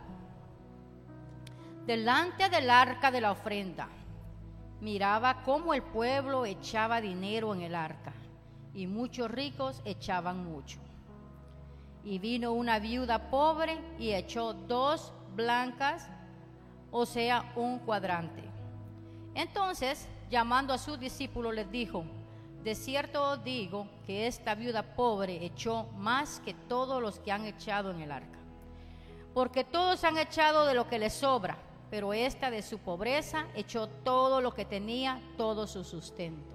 delante 1.86 2.50
del 2.50 2.69
arca 2.69 3.12
de 3.12 3.21
la 3.21 3.32
ofrenda, 3.32 3.88
miraba 4.80 5.43
cómo 5.43 5.74
el 5.74 5.84
pueblo 5.84 6.45
echaba 6.45 7.02
dinero 7.02 7.54
en 7.54 7.62
el 7.62 7.76
arca 7.76 8.13
y 8.74 8.88
muchos 8.88 9.30
ricos 9.30 9.82
echaban 9.86 10.43
mucho. 10.43 10.80
Y 12.04 12.20
vino 12.20 12.52
una 12.54 12.80
viuda 12.80 13.30
pobre 13.30 13.78
y 14.00 14.14
echó 14.14 14.54
dos 14.54 15.14
blancas, 15.36 16.10
o 16.92 17.06
sea, 17.06 17.52
un 17.56 17.80
cuadrante. 17.80 18.44
Entonces, 19.36 20.08
llamando 20.30 20.74
a 20.74 20.78
sus 20.78 21.00
discípulos, 21.00 21.54
les 21.54 21.70
dijo, 21.72 22.04
de 22.64 22.76
cierto 22.76 23.24
os 23.24 23.44
digo 23.44 23.88
que 24.06 24.28
esta 24.28 24.54
viuda 24.56 24.84
pobre 24.96 25.44
echó 25.44 25.86
más 25.98 26.40
que 26.42 26.54
todos 26.54 27.02
los 27.02 27.20
que 27.20 27.32
han 27.32 27.46
echado 27.46 27.92
en 27.92 28.02
el 28.02 28.12
arca. 28.12 28.40
Porque 29.34 29.64
todos 29.64 30.04
han 30.04 30.18
echado 30.18 30.66
de 30.66 30.74
lo 30.74 30.88
que 30.88 31.00
les 31.00 31.14
sobra, 31.14 31.58
pero 31.90 32.14
esta 32.14 32.52
de 32.52 32.62
su 32.62 32.80
pobreza 32.80 33.48
echó 33.56 33.88
todo 33.88 34.42
lo 34.42 34.54
que 34.54 34.66
tenía, 34.66 35.22
todo 35.38 35.66
su 35.66 35.84
sustento. 35.84 36.52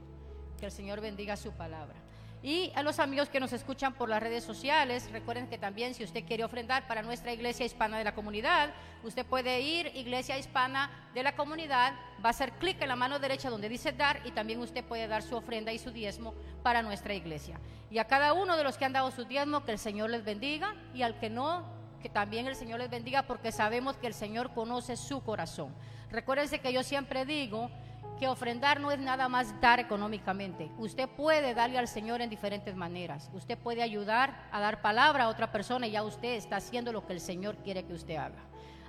Que 0.60 0.66
el 0.66 0.72
Señor 0.72 1.00
bendiga 1.00 1.36
su 1.36 1.52
palabra. 1.52 2.05
Y 2.46 2.70
a 2.76 2.84
los 2.84 3.00
amigos 3.00 3.28
que 3.28 3.40
nos 3.40 3.52
escuchan 3.52 3.94
por 3.94 4.08
las 4.08 4.22
redes 4.22 4.44
sociales, 4.44 5.10
recuerden 5.10 5.48
que 5.48 5.58
también 5.58 5.94
si 5.94 6.04
usted 6.04 6.24
quiere 6.24 6.44
ofrendar 6.44 6.86
para 6.86 7.02
nuestra 7.02 7.32
iglesia 7.32 7.66
hispana 7.66 7.98
de 7.98 8.04
la 8.04 8.14
comunidad, 8.14 8.70
usted 9.02 9.26
puede 9.26 9.60
ir 9.62 9.90
Iglesia 9.96 10.38
Hispana 10.38 10.88
de 11.12 11.24
la 11.24 11.34
comunidad, 11.34 11.94
va 12.24 12.28
a 12.28 12.30
hacer 12.30 12.52
clic 12.52 12.80
en 12.80 12.86
la 12.86 12.94
mano 12.94 13.18
derecha 13.18 13.50
donde 13.50 13.68
dice 13.68 13.90
dar 13.90 14.20
y 14.24 14.30
también 14.30 14.60
usted 14.60 14.84
puede 14.84 15.08
dar 15.08 15.24
su 15.24 15.34
ofrenda 15.34 15.72
y 15.72 15.80
su 15.80 15.90
diezmo 15.90 16.34
para 16.62 16.82
nuestra 16.82 17.14
iglesia. 17.14 17.58
Y 17.90 17.98
a 17.98 18.04
cada 18.04 18.32
uno 18.32 18.56
de 18.56 18.62
los 18.62 18.78
que 18.78 18.84
han 18.84 18.92
dado 18.92 19.10
su 19.10 19.24
diezmo, 19.24 19.64
que 19.64 19.72
el 19.72 19.80
Señor 19.80 20.10
les 20.10 20.24
bendiga 20.24 20.76
y 20.94 21.02
al 21.02 21.18
que 21.18 21.28
no, 21.28 21.64
que 22.00 22.08
también 22.08 22.46
el 22.46 22.54
Señor 22.54 22.78
les 22.78 22.90
bendiga 22.90 23.24
porque 23.24 23.50
sabemos 23.50 23.96
que 23.96 24.06
el 24.06 24.14
Señor 24.14 24.54
conoce 24.54 24.96
su 24.96 25.20
corazón. 25.24 25.74
Recuérdense 26.12 26.60
que 26.60 26.72
yo 26.72 26.84
siempre 26.84 27.24
digo 27.24 27.72
que 28.16 28.28
ofrendar 28.28 28.80
no 28.80 28.90
es 28.90 28.98
nada 28.98 29.28
más 29.28 29.58
dar 29.60 29.78
económicamente. 29.78 30.70
Usted 30.78 31.08
puede 31.08 31.54
darle 31.54 31.78
al 31.78 31.88
Señor 31.88 32.20
en 32.20 32.30
diferentes 32.30 32.74
maneras. 32.74 33.30
Usted 33.32 33.58
puede 33.58 33.82
ayudar 33.82 34.48
a 34.50 34.60
dar 34.60 34.82
palabra 34.82 35.24
a 35.24 35.28
otra 35.28 35.52
persona 35.52 35.86
y 35.86 35.92
ya 35.92 36.02
usted 36.02 36.34
está 36.34 36.56
haciendo 36.56 36.92
lo 36.92 37.06
que 37.06 37.12
el 37.12 37.20
Señor 37.20 37.56
quiere 37.58 37.84
que 37.84 37.92
usted 37.92 38.16
haga. 38.16 38.42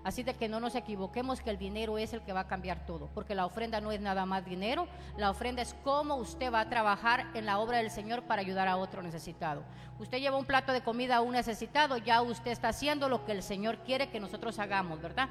Así 0.04 0.24
de 0.24 0.36
que 0.36 0.48
no 0.48 0.62
nos 0.62 0.76
equivoquemos 0.76 1.42
que 1.42 1.50
el 1.50 1.58
dinero 1.58 1.98
es 1.98 2.14
el 2.14 2.22
que 2.22 2.32
va 2.32 2.42
a 2.42 2.48
cambiar 2.48 2.86
todo, 2.86 3.10
porque 3.14 3.36
la 3.36 3.46
ofrenda 3.46 3.82
no 3.82 3.92
es 3.92 4.00
nada 4.00 4.26
más 4.26 4.46
dinero, 4.46 4.88
la 5.18 5.30
ofrenda 5.30 5.62
es 5.62 5.76
cómo 5.84 6.16
usted 6.16 6.50
va 6.50 6.62
a 6.62 6.70
trabajar 6.70 7.28
en 7.34 7.46
la 7.46 7.60
obra 7.60 7.80
del 7.80 7.92
Señor 7.92 8.24
para 8.24 8.42
ayudar 8.42 8.70
a 8.70 8.78
otro 8.78 9.02
necesitado. 9.02 9.64
Usted 10.00 10.20
lleva 10.20 10.38
un 10.38 10.46
plato 10.46 10.72
de 10.72 10.82
comida 10.82 11.18
a 11.18 11.22
un 11.22 11.34
necesitado, 11.34 11.98
ya 11.98 12.22
usted 12.22 12.52
está 12.52 12.70
haciendo 12.70 13.10
lo 13.10 13.26
que 13.26 13.34
el 13.34 13.44
Señor 13.44 13.80
quiere 13.80 14.10
que 14.10 14.22
nosotros 14.22 14.60
hagamos, 14.60 15.02
¿verdad? 15.02 15.28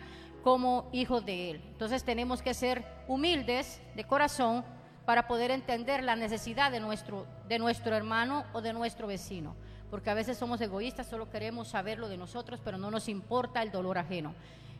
Como 0.46 0.88
hijos 0.92 1.26
de 1.26 1.50
Él. 1.50 1.60
Entonces 1.72 2.04
tenemos 2.04 2.40
que 2.40 2.54
ser 2.54 2.84
humildes 3.08 3.82
de 3.96 4.04
corazón 4.04 4.64
para 5.04 5.26
poder 5.26 5.50
entender 5.50 6.04
la 6.04 6.14
necesidad 6.14 6.70
de 6.70 6.78
nuestro, 6.78 7.26
de 7.48 7.58
nuestro 7.58 7.96
hermano 7.96 8.44
o 8.52 8.60
de 8.60 8.72
nuestro 8.72 9.08
vecino 9.08 9.56
porque 9.90 10.10
a 10.10 10.14
veces 10.14 10.36
somos 10.36 10.60
egoístas, 10.60 11.06
solo 11.06 11.30
queremos 11.30 11.68
saber 11.68 11.98
lo 11.98 12.08
de 12.08 12.16
nosotros, 12.16 12.60
pero 12.62 12.76
no 12.76 12.90
nos 12.90 13.08
importa 13.08 13.62
el 13.62 13.70
dolor 13.70 13.98
ajeno. 13.98 14.34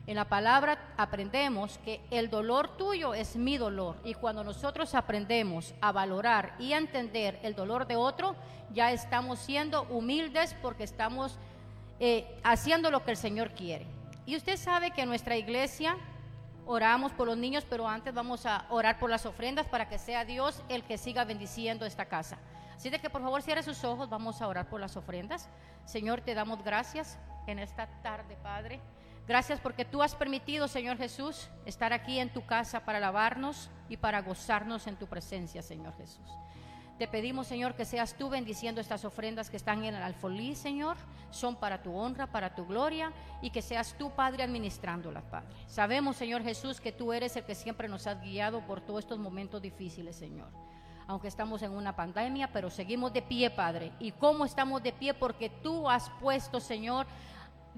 En 0.05 0.15
la 0.15 0.25
palabra 0.25 0.93
aprendemos 0.95 1.79
que 1.79 2.01
el 2.11 2.29
dolor 2.29 2.77
tuyo 2.77 3.13
es 3.13 3.35
mi 3.35 3.57
dolor 3.57 3.95
y 4.05 4.13
cuando 4.13 4.43
nosotros 4.43 4.95
aprendemos 4.95 5.73
a 5.81 5.91
valorar 5.91 6.55
y 6.59 6.73
a 6.73 6.77
entender 6.77 7.39
el 7.43 7.55
dolor 7.55 7.87
de 7.87 7.97
otro, 7.97 8.35
ya 8.73 8.91
estamos 8.91 9.39
siendo 9.39 9.83
humildes 9.83 10.55
porque 10.61 10.83
estamos 10.83 11.37
eh, 11.99 12.25
haciendo 12.43 12.89
lo 12.89 13.03
que 13.03 13.11
el 13.11 13.17
Señor 13.17 13.51
quiere. 13.51 13.96
Y 14.27 14.35
usted 14.35 14.57
sabe 14.57 14.91
que 14.91 15.03
en 15.03 15.07
nuestra 15.07 15.37
iglesia 15.37 15.95
oramos 16.65 17.13
por 17.13 17.27
los 17.27 17.37
niños, 17.37 17.65
pero 17.67 17.87
antes 17.87 18.13
vamos 18.13 18.45
a 18.45 18.65
orar 18.69 18.99
por 18.99 19.09
las 19.09 19.25
ofrendas 19.25 19.67
para 19.67 19.87
que 19.87 19.97
sea 19.97 20.25
Dios 20.25 20.61
el 20.67 20.83
que 20.83 20.97
siga 20.97 21.23
bendiciendo 21.23 21.85
esta 21.85 22.07
casa. 22.07 22.37
Así 22.75 22.91
que 22.91 23.09
por 23.09 23.21
favor 23.21 23.41
cierre 23.41 23.63
sus 23.63 23.85
ojos, 23.85 24.09
vamos 24.09 24.41
a 24.41 24.47
orar 24.49 24.67
por 24.67 24.81
las 24.81 24.97
ofrendas. 24.97 25.47
Señor, 25.85 26.19
te 26.19 26.33
damos 26.33 26.61
gracias 26.61 27.17
en 27.47 27.57
esta 27.57 27.87
tarde, 28.03 28.35
Padre. 28.43 28.81
Gracias 29.25 29.61
porque 29.61 29.85
tú 29.85 30.03
has 30.03 30.13
permitido, 30.13 30.67
Señor 30.67 30.97
Jesús, 30.97 31.49
estar 31.65 31.93
aquí 31.93 32.19
en 32.19 32.31
tu 32.33 32.45
casa 32.45 32.81
para 32.83 32.97
alabarnos 32.97 33.69
y 33.87 33.95
para 33.95 34.21
gozarnos 34.23 34.87
en 34.87 34.97
tu 34.97 35.07
presencia, 35.07 35.61
Señor 35.61 35.95
Jesús. 35.95 36.29
Te 36.97 37.07
pedimos, 37.07 37.45
Señor, 37.45 37.75
que 37.75 37.85
seas 37.85 38.15
tú 38.15 38.27
bendiciendo 38.27 38.81
estas 38.81 39.05
ofrendas 39.05 39.51
que 39.51 39.57
están 39.57 39.83
en 39.85 39.93
el 39.93 40.01
alfolí, 40.01 40.55
Señor. 40.55 40.97
Son 41.29 41.55
para 41.55 41.83
tu 41.83 41.95
honra, 41.95 42.25
para 42.27 42.55
tu 42.55 42.65
gloria 42.65 43.13
y 43.41 43.51
que 43.51 43.61
seas 43.61 43.95
tú, 43.99 44.09
Padre, 44.11 44.41
administrándolas, 44.41 45.23
Padre. 45.25 45.47
Sabemos, 45.67 46.15
Señor 46.15 46.41
Jesús, 46.41 46.81
que 46.81 46.91
tú 46.91 47.13
eres 47.13 47.35
el 47.35 47.43
que 47.43 47.53
siempre 47.53 47.87
nos 47.87 48.07
has 48.07 48.19
guiado 48.21 48.61
por 48.61 48.81
todos 48.81 49.01
estos 49.01 49.19
momentos 49.19 49.61
difíciles, 49.61 50.15
Señor. 50.15 50.49
Aunque 51.05 51.27
estamos 51.27 51.61
en 51.61 51.71
una 51.71 51.95
pandemia, 51.95 52.51
pero 52.51 52.71
seguimos 52.71 53.13
de 53.13 53.21
pie, 53.21 53.51
Padre. 53.51 53.91
¿Y 53.99 54.11
cómo 54.13 54.43
estamos 54.43 54.81
de 54.81 54.91
pie? 54.91 55.13
Porque 55.13 55.49
tú 55.49 55.87
has 55.87 56.09
puesto, 56.19 56.59
Señor, 56.59 57.05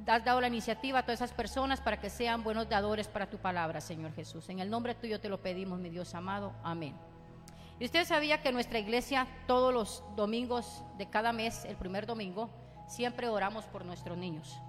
has 0.08 0.24
dado 0.24 0.40
la 0.40 0.48
iniciativa 0.48 1.00
a 1.00 1.04
todas 1.04 1.20
esas 1.20 1.34
personas 1.34 1.82
para 1.82 2.00
que 2.00 2.10
sean 2.10 2.42
buenos 2.42 2.70
dadores 2.70 3.10
para 3.10 3.30
tu 3.30 3.38
palabra, 3.38 3.82
Señor 3.82 4.14
Jesús. 4.14 4.48
En 4.48 4.60
el 4.60 4.70
nombre 4.70 4.96
tuyo 4.96 5.20
te 5.20 5.28
lo 5.28 5.42
pedimos, 5.42 5.78
mi 5.78 5.90
Dios 5.90 6.16
amado. 6.16 6.54
Amén. 6.64 6.96
Y 7.80 7.86
usted 7.86 8.06
sabía 8.06 8.42
que 8.42 8.52
nuestra 8.52 8.80
iglesia 8.80 9.26
todos 9.48 9.74
los 9.74 10.04
domingos 10.16 10.84
de 10.98 11.10
cada 11.10 11.32
mes, 11.32 11.64
el 11.64 11.78
primer 11.78 12.06
domingo, 12.06 12.50
siempre 12.88 13.30
oramos 13.30 13.66
por 13.66 13.86
nuestros 13.86 14.18
niños. 14.18 14.60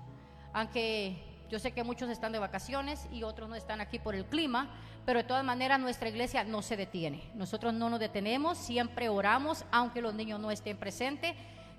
Aunque 0.52 1.44
yo 1.50 1.58
sé 1.58 1.72
que 1.72 1.82
muchos 1.82 2.08
están 2.08 2.30
de 2.30 2.38
vacaciones 2.38 3.08
y 3.10 3.24
otros 3.24 3.48
no 3.48 3.56
están 3.56 3.80
aquí 3.80 3.98
por 3.98 4.14
el 4.14 4.26
clima, 4.26 4.70
pero 5.04 5.18
de 5.18 5.24
todas 5.24 5.44
maneras 5.44 5.80
nuestra 5.80 6.08
iglesia 6.08 6.44
no 6.44 6.62
se 6.62 6.76
detiene. 6.76 7.28
Nosotros 7.34 7.74
no 7.74 7.90
nos 7.90 7.98
detenemos, 7.98 8.56
siempre 8.56 9.08
oramos, 9.08 9.64
aunque 9.72 10.00
los 10.00 10.14
niños 10.14 10.38
no 10.38 10.52
estén 10.52 10.76
presentes. 10.76 11.34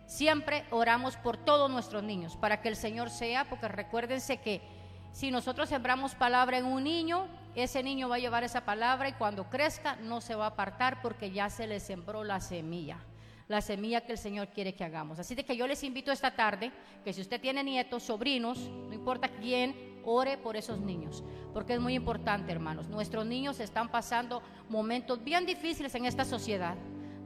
Siempre 0.07 0.65
oramos 0.71 1.15
por 1.15 1.37
todos 1.37 1.71
nuestros 1.71 2.03
niños, 2.03 2.35
para 2.35 2.61
que 2.61 2.67
el 2.67 2.75
Señor 2.75 3.09
sea, 3.09 3.45
porque 3.45 3.69
recuérdense 3.69 4.41
que 4.41 4.61
si 5.13 5.31
nosotros 5.31 5.69
sembramos 5.69 6.15
palabra 6.15 6.57
en 6.57 6.65
un 6.65 6.83
niño, 6.83 7.27
ese 7.55 7.83
niño 7.83 8.07
va 8.07 8.15
a 8.15 8.19
llevar 8.19 8.43
esa 8.43 8.65
palabra 8.65 9.09
y 9.09 9.13
cuando 9.13 9.49
crezca 9.49 9.95
no 9.97 10.21
se 10.21 10.35
va 10.35 10.45
a 10.45 10.49
apartar 10.49 11.01
porque 11.01 11.31
ya 11.31 11.49
se 11.49 11.67
le 11.67 11.79
sembró 11.79 12.23
la 12.23 12.39
semilla, 12.39 12.97
la 13.47 13.61
semilla 13.61 14.01
que 14.01 14.13
el 14.13 14.17
Señor 14.17 14.49
quiere 14.49 14.73
que 14.73 14.83
hagamos. 14.83 15.19
Así 15.19 15.35
de 15.35 15.43
que 15.43 15.57
yo 15.57 15.67
les 15.67 15.83
invito 15.83 16.11
esta 16.11 16.35
tarde 16.35 16.71
que 17.03 17.13
si 17.13 17.21
usted 17.21 17.41
tiene 17.41 17.63
nietos, 17.63 18.03
sobrinos, 18.03 18.57
no 18.57 18.93
importa 18.93 19.27
quién, 19.27 19.91
ore 20.03 20.37
por 20.37 20.55
esos 20.55 20.79
niños, 20.79 21.23
porque 21.53 21.73
es 21.73 21.79
muy 21.79 21.93
importante, 21.93 22.51
hermanos. 22.51 22.87
Nuestros 22.87 23.25
niños 23.25 23.59
están 23.59 23.89
pasando 23.89 24.41
momentos 24.69 25.23
bien 25.23 25.45
difíciles 25.45 25.93
en 25.95 26.05
esta 26.05 26.25
sociedad, 26.25 26.75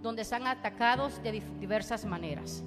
donde 0.02 0.24
están 0.24 0.48
atacados 0.48 1.22
de 1.24 1.42
diversas 1.60 2.06
maneras. 2.06 2.64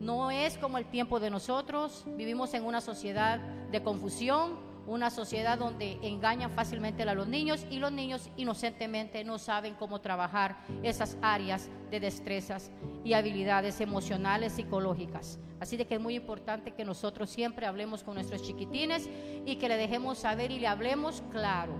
No 0.00 0.30
es 0.30 0.58
como 0.58 0.78
el 0.78 0.86
tiempo 0.86 1.20
de 1.20 1.30
nosotros, 1.30 2.04
vivimos 2.16 2.54
en 2.54 2.64
una 2.64 2.80
sociedad 2.80 3.38
de 3.38 3.82
confusión, 3.82 4.71
una 4.86 5.10
sociedad 5.10 5.58
donde 5.58 5.98
engañan 6.02 6.50
fácilmente 6.50 7.02
a 7.02 7.14
los 7.14 7.28
niños 7.28 7.66
y 7.70 7.78
los 7.78 7.92
niños 7.92 8.30
inocentemente 8.36 9.24
no 9.24 9.38
saben 9.38 9.74
cómo 9.74 10.00
trabajar 10.00 10.58
esas 10.82 11.16
áreas 11.22 11.68
de 11.90 12.00
destrezas 12.00 12.70
y 13.04 13.12
habilidades 13.12 13.80
emocionales, 13.80 14.54
psicológicas. 14.54 15.38
Así 15.60 15.76
de 15.76 15.86
que 15.86 15.94
es 15.94 16.00
muy 16.00 16.16
importante 16.16 16.72
que 16.72 16.84
nosotros 16.84 17.30
siempre 17.30 17.66
hablemos 17.66 18.02
con 18.02 18.14
nuestros 18.14 18.42
chiquitines 18.42 19.08
y 19.46 19.56
que 19.56 19.68
le 19.68 19.76
dejemos 19.76 20.18
saber 20.18 20.50
y 20.50 20.58
le 20.58 20.66
hablemos 20.66 21.22
claro. 21.30 21.74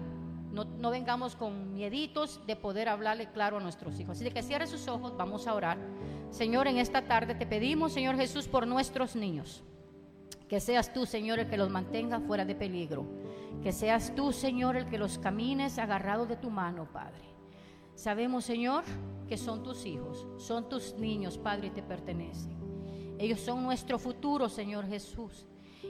No, 0.53 0.65
no 0.65 0.91
vengamos 0.91 1.35
con 1.35 1.75
mieditos 1.75 2.41
de 2.47 2.57
poder 2.57 2.89
hablarle 2.89 3.31
claro 3.33 3.57
a 3.57 3.61
nuestros 3.61 3.99
hijos. 3.99 4.17
Así 4.17 4.25
de 4.25 4.31
que 4.31 4.43
cierre 4.43 4.67
sus 4.67 4.87
ojos, 4.87 5.17
vamos 5.17 5.47
a 5.47 5.55
orar. 5.55 5.79
Señor, 6.31 6.69
en 6.69 6.79
esta 6.79 7.03
tarde 7.03 7.35
te 7.35 7.47
pedimos, 7.47 7.93
Señor 7.93 8.17
Jesús, 8.17 8.47
por 8.47 8.67
nuestros 8.67 9.17
niños. 9.17 9.65
Que 10.53 10.61
seas 10.61 10.93
tú, 10.93 11.07
Señor, 11.07 11.39
el 11.39 11.49
que 11.49 11.57
los 11.57 11.71
mantenga 11.71 12.21
fuera 12.21 12.45
de 12.45 12.55
peligro. 12.55 13.07
Que 13.63 13.73
seas 13.73 14.15
tú, 14.15 14.33
Señor, 14.33 14.77
el 14.77 14.85
que 14.85 14.99
los 14.99 15.17
camines 15.17 15.79
agarrado 15.79 16.27
de 16.27 16.37
tu 16.37 16.51
mano, 16.51 16.87
Padre. 16.93 17.25
Sabemos, 17.95 18.45
Señor, 18.45 18.85
que 19.27 19.39
son 19.39 19.63
tus 19.63 19.87
hijos, 19.87 20.27
son 20.37 20.69
tus 20.69 20.93
niños, 20.99 21.39
Padre, 21.39 21.69
y 21.69 21.71
te 21.71 21.83
pertenecen. 21.83 22.55
Ellos 23.19 23.41
son 23.41 23.63
nuestro 23.63 23.99
futuro, 23.99 24.51
Señor 24.51 24.87
Jesús. 24.87 25.47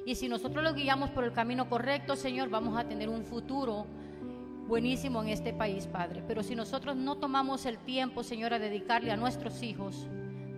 Y 0.06 0.14
si 0.14 0.28
nosotros 0.28 0.62
los 0.62 0.76
guiamos 0.76 1.10
por 1.10 1.24
el 1.24 1.32
camino 1.32 1.68
correcto, 1.68 2.14
Señor, 2.14 2.48
vamos 2.48 2.78
a 2.78 2.86
tener 2.86 3.08
un 3.08 3.24
futuro 3.24 3.84
buenísimo 4.68 5.24
en 5.24 5.30
este 5.30 5.52
país, 5.52 5.88
Padre. 5.88 6.22
Pero 6.24 6.44
si 6.44 6.54
nosotros 6.54 6.94
no 6.94 7.16
tomamos 7.16 7.66
el 7.66 7.78
tiempo, 7.78 8.22
Señor, 8.22 8.54
a 8.54 8.60
dedicarle 8.60 9.10
a 9.10 9.16
nuestros 9.16 9.60
hijos, 9.64 10.06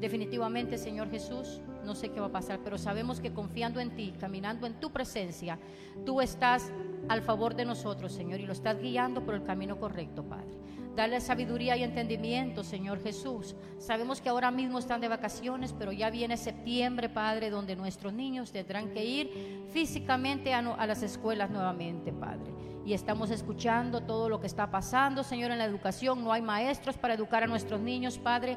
definitivamente, 0.00 0.78
Señor 0.78 1.10
Jesús, 1.10 1.60
no 1.84 1.94
sé 1.94 2.10
qué 2.10 2.20
va 2.20 2.26
a 2.26 2.32
pasar, 2.32 2.60
pero 2.62 2.78
sabemos 2.78 3.20
que 3.20 3.32
confiando 3.32 3.80
en 3.80 3.94
ti, 3.94 4.14
caminando 4.18 4.66
en 4.66 4.74
tu 4.80 4.90
presencia, 4.90 5.58
tú 6.04 6.20
estás 6.20 6.72
al 7.08 7.22
favor 7.22 7.54
de 7.54 7.64
nosotros, 7.64 8.12
Señor, 8.12 8.40
y 8.40 8.46
lo 8.46 8.52
estás 8.52 8.80
guiando 8.80 9.24
por 9.24 9.34
el 9.34 9.44
camino 9.44 9.78
correcto, 9.78 10.22
Padre. 10.24 10.64
Dale 10.96 11.20
sabiduría 11.20 11.76
y 11.76 11.82
entendimiento, 11.82 12.62
Señor 12.62 13.02
Jesús. 13.02 13.56
Sabemos 13.78 14.20
que 14.20 14.28
ahora 14.28 14.52
mismo 14.52 14.78
están 14.78 15.00
de 15.00 15.08
vacaciones, 15.08 15.74
pero 15.76 15.90
ya 15.90 16.08
viene 16.08 16.36
septiembre, 16.36 17.08
Padre, 17.08 17.50
donde 17.50 17.74
nuestros 17.74 18.12
niños 18.12 18.52
tendrán 18.52 18.92
que 18.92 19.04
ir 19.04 19.64
físicamente 19.72 20.54
a, 20.54 20.60
a 20.60 20.86
las 20.86 21.02
escuelas 21.02 21.50
nuevamente, 21.50 22.12
Padre. 22.12 22.52
Y 22.86 22.92
estamos 22.92 23.30
escuchando 23.30 24.02
todo 24.02 24.28
lo 24.28 24.40
que 24.40 24.46
está 24.46 24.70
pasando, 24.70 25.24
Señor, 25.24 25.50
en 25.50 25.58
la 25.58 25.64
educación. 25.64 26.22
No 26.22 26.32
hay 26.32 26.42
maestros 26.42 26.96
para 26.96 27.14
educar 27.14 27.42
a 27.42 27.48
nuestros 27.48 27.80
niños, 27.80 28.18
Padre. 28.18 28.56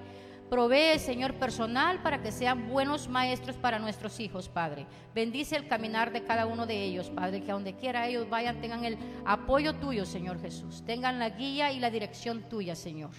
Provee, 0.50 0.98
Señor, 0.98 1.34
personal 1.34 2.02
para 2.02 2.22
que 2.22 2.32
sean 2.32 2.70
buenos 2.70 3.10
maestros 3.10 3.58
para 3.58 3.80
nuestros 3.80 4.20
hijos, 4.22 4.48
Padre. 4.48 4.86
Bendice 5.14 5.58
el 5.58 5.68
caminar 5.68 6.14
de 6.14 6.24
cada 6.24 6.46
uno 6.46 6.66
de 6.66 6.84
ellos, 6.86 7.10
Padre, 7.10 7.44
que 7.44 7.52
a 7.52 7.54
donde 7.54 7.76
quiera 7.76 8.08
ellos 8.08 8.30
vayan 8.30 8.62
tengan 8.62 8.86
el 8.86 8.98
apoyo 9.26 9.76
tuyo, 9.76 10.06
Señor 10.06 10.40
Jesús. 10.40 10.84
Tengan 10.86 11.20
la 11.20 11.32
guía 11.32 11.74
y 11.74 11.80
la 11.82 11.92
dirección 11.92 12.48
tuya, 12.48 12.76
Señor. 12.76 13.12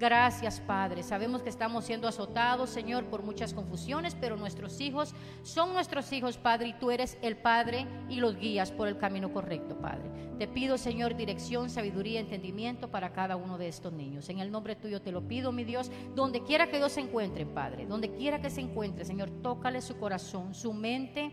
Gracias, 0.00 0.60
Padre. 0.60 1.02
Sabemos 1.02 1.42
que 1.42 1.50
estamos 1.50 1.84
siendo 1.84 2.08
azotados, 2.08 2.70
Señor, 2.70 3.04
por 3.04 3.22
muchas 3.22 3.52
confusiones, 3.52 4.16
pero 4.18 4.38
nuestros 4.38 4.80
hijos 4.80 5.14
son 5.42 5.74
nuestros 5.74 6.10
hijos, 6.14 6.38
Padre, 6.38 6.68
y 6.68 6.72
tú 6.72 6.90
eres 6.90 7.18
el 7.20 7.36
Padre 7.36 7.86
y 8.08 8.16
los 8.16 8.38
guías 8.38 8.72
por 8.72 8.88
el 8.88 8.96
camino 8.96 9.30
correcto, 9.30 9.76
Padre. 9.78 10.08
Te 10.38 10.48
pido, 10.48 10.78
Señor, 10.78 11.16
dirección, 11.16 11.68
sabiduría, 11.68 12.18
entendimiento 12.18 12.90
para 12.90 13.12
cada 13.12 13.36
uno 13.36 13.58
de 13.58 13.68
estos 13.68 13.92
niños. 13.92 14.30
En 14.30 14.38
el 14.38 14.50
nombre 14.50 14.74
tuyo 14.74 15.02
te 15.02 15.12
lo 15.12 15.28
pido, 15.28 15.52
mi 15.52 15.64
Dios, 15.64 15.92
donde 16.14 16.42
quiera 16.44 16.68
que 16.70 16.78
ellos 16.78 16.92
se 16.92 17.02
encuentren, 17.02 17.50
Padre, 17.50 17.84
donde 17.84 18.10
quiera 18.10 18.40
que 18.40 18.48
se 18.48 18.62
encuentre, 18.62 19.04
Señor, 19.04 19.28
tócale 19.42 19.82
su 19.82 19.98
corazón, 19.98 20.54
su 20.54 20.72
mente. 20.72 21.30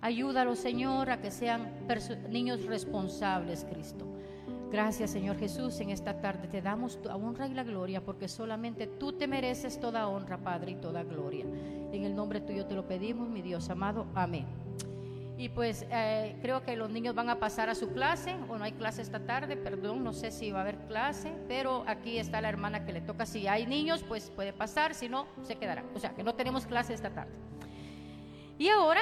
Ayúdalo, 0.00 0.56
Señor, 0.56 1.10
a 1.10 1.20
que 1.20 1.30
sean 1.30 1.86
niños 2.30 2.64
responsables, 2.64 3.66
Cristo. 3.70 4.06
Gracias 4.70 5.10
Señor 5.10 5.38
Jesús, 5.38 5.80
en 5.80 5.88
esta 5.88 6.20
tarde 6.20 6.46
te 6.46 6.60
damos 6.60 7.00
tu 7.00 7.08
honra 7.08 7.46
y 7.46 7.54
la 7.54 7.64
gloria 7.64 8.04
porque 8.04 8.28
solamente 8.28 8.86
tú 8.86 9.12
te 9.14 9.26
mereces 9.26 9.80
toda 9.80 10.08
honra, 10.08 10.36
Padre, 10.36 10.72
y 10.72 10.74
toda 10.74 11.02
gloria. 11.04 11.46
En 11.90 12.04
el 12.04 12.14
nombre 12.14 12.42
tuyo 12.42 12.66
te 12.66 12.74
lo 12.74 12.86
pedimos, 12.86 13.30
mi 13.30 13.40
Dios 13.40 13.70
amado. 13.70 14.06
Amén. 14.14 14.46
Y 15.38 15.48
pues 15.48 15.86
eh, 15.90 16.36
creo 16.42 16.64
que 16.64 16.76
los 16.76 16.90
niños 16.90 17.14
van 17.14 17.30
a 17.30 17.38
pasar 17.38 17.70
a 17.70 17.74
su 17.74 17.92
clase, 17.92 18.36
o 18.48 18.58
no 18.58 18.64
hay 18.64 18.72
clase 18.72 19.00
esta 19.00 19.20
tarde, 19.20 19.56
perdón, 19.56 20.04
no 20.04 20.12
sé 20.12 20.30
si 20.30 20.50
va 20.50 20.58
a 20.58 20.62
haber 20.62 20.76
clase, 20.86 21.32
pero 21.46 21.84
aquí 21.86 22.18
está 22.18 22.42
la 22.42 22.50
hermana 22.50 22.84
que 22.84 22.92
le 22.92 23.00
toca. 23.00 23.24
Si 23.24 23.46
hay 23.46 23.64
niños, 23.64 24.04
pues 24.06 24.30
puede 24.30 24.52
pasar, 24.52 24.94
si 24.94 25.08
no, 25.08 25.28
se 25.42 25.56
quedará. 25.56 25.84
O 25.94 25.98
sea, 25.98 26.10
que 26.10 26.22
no 26.22 26.34
tenemos 26.34 26.66
clase 26.66 26.92
esta 26.92 27.10
tarde. 27.10 27.32
Y 28.58 28.68
ahora 28.68 29.00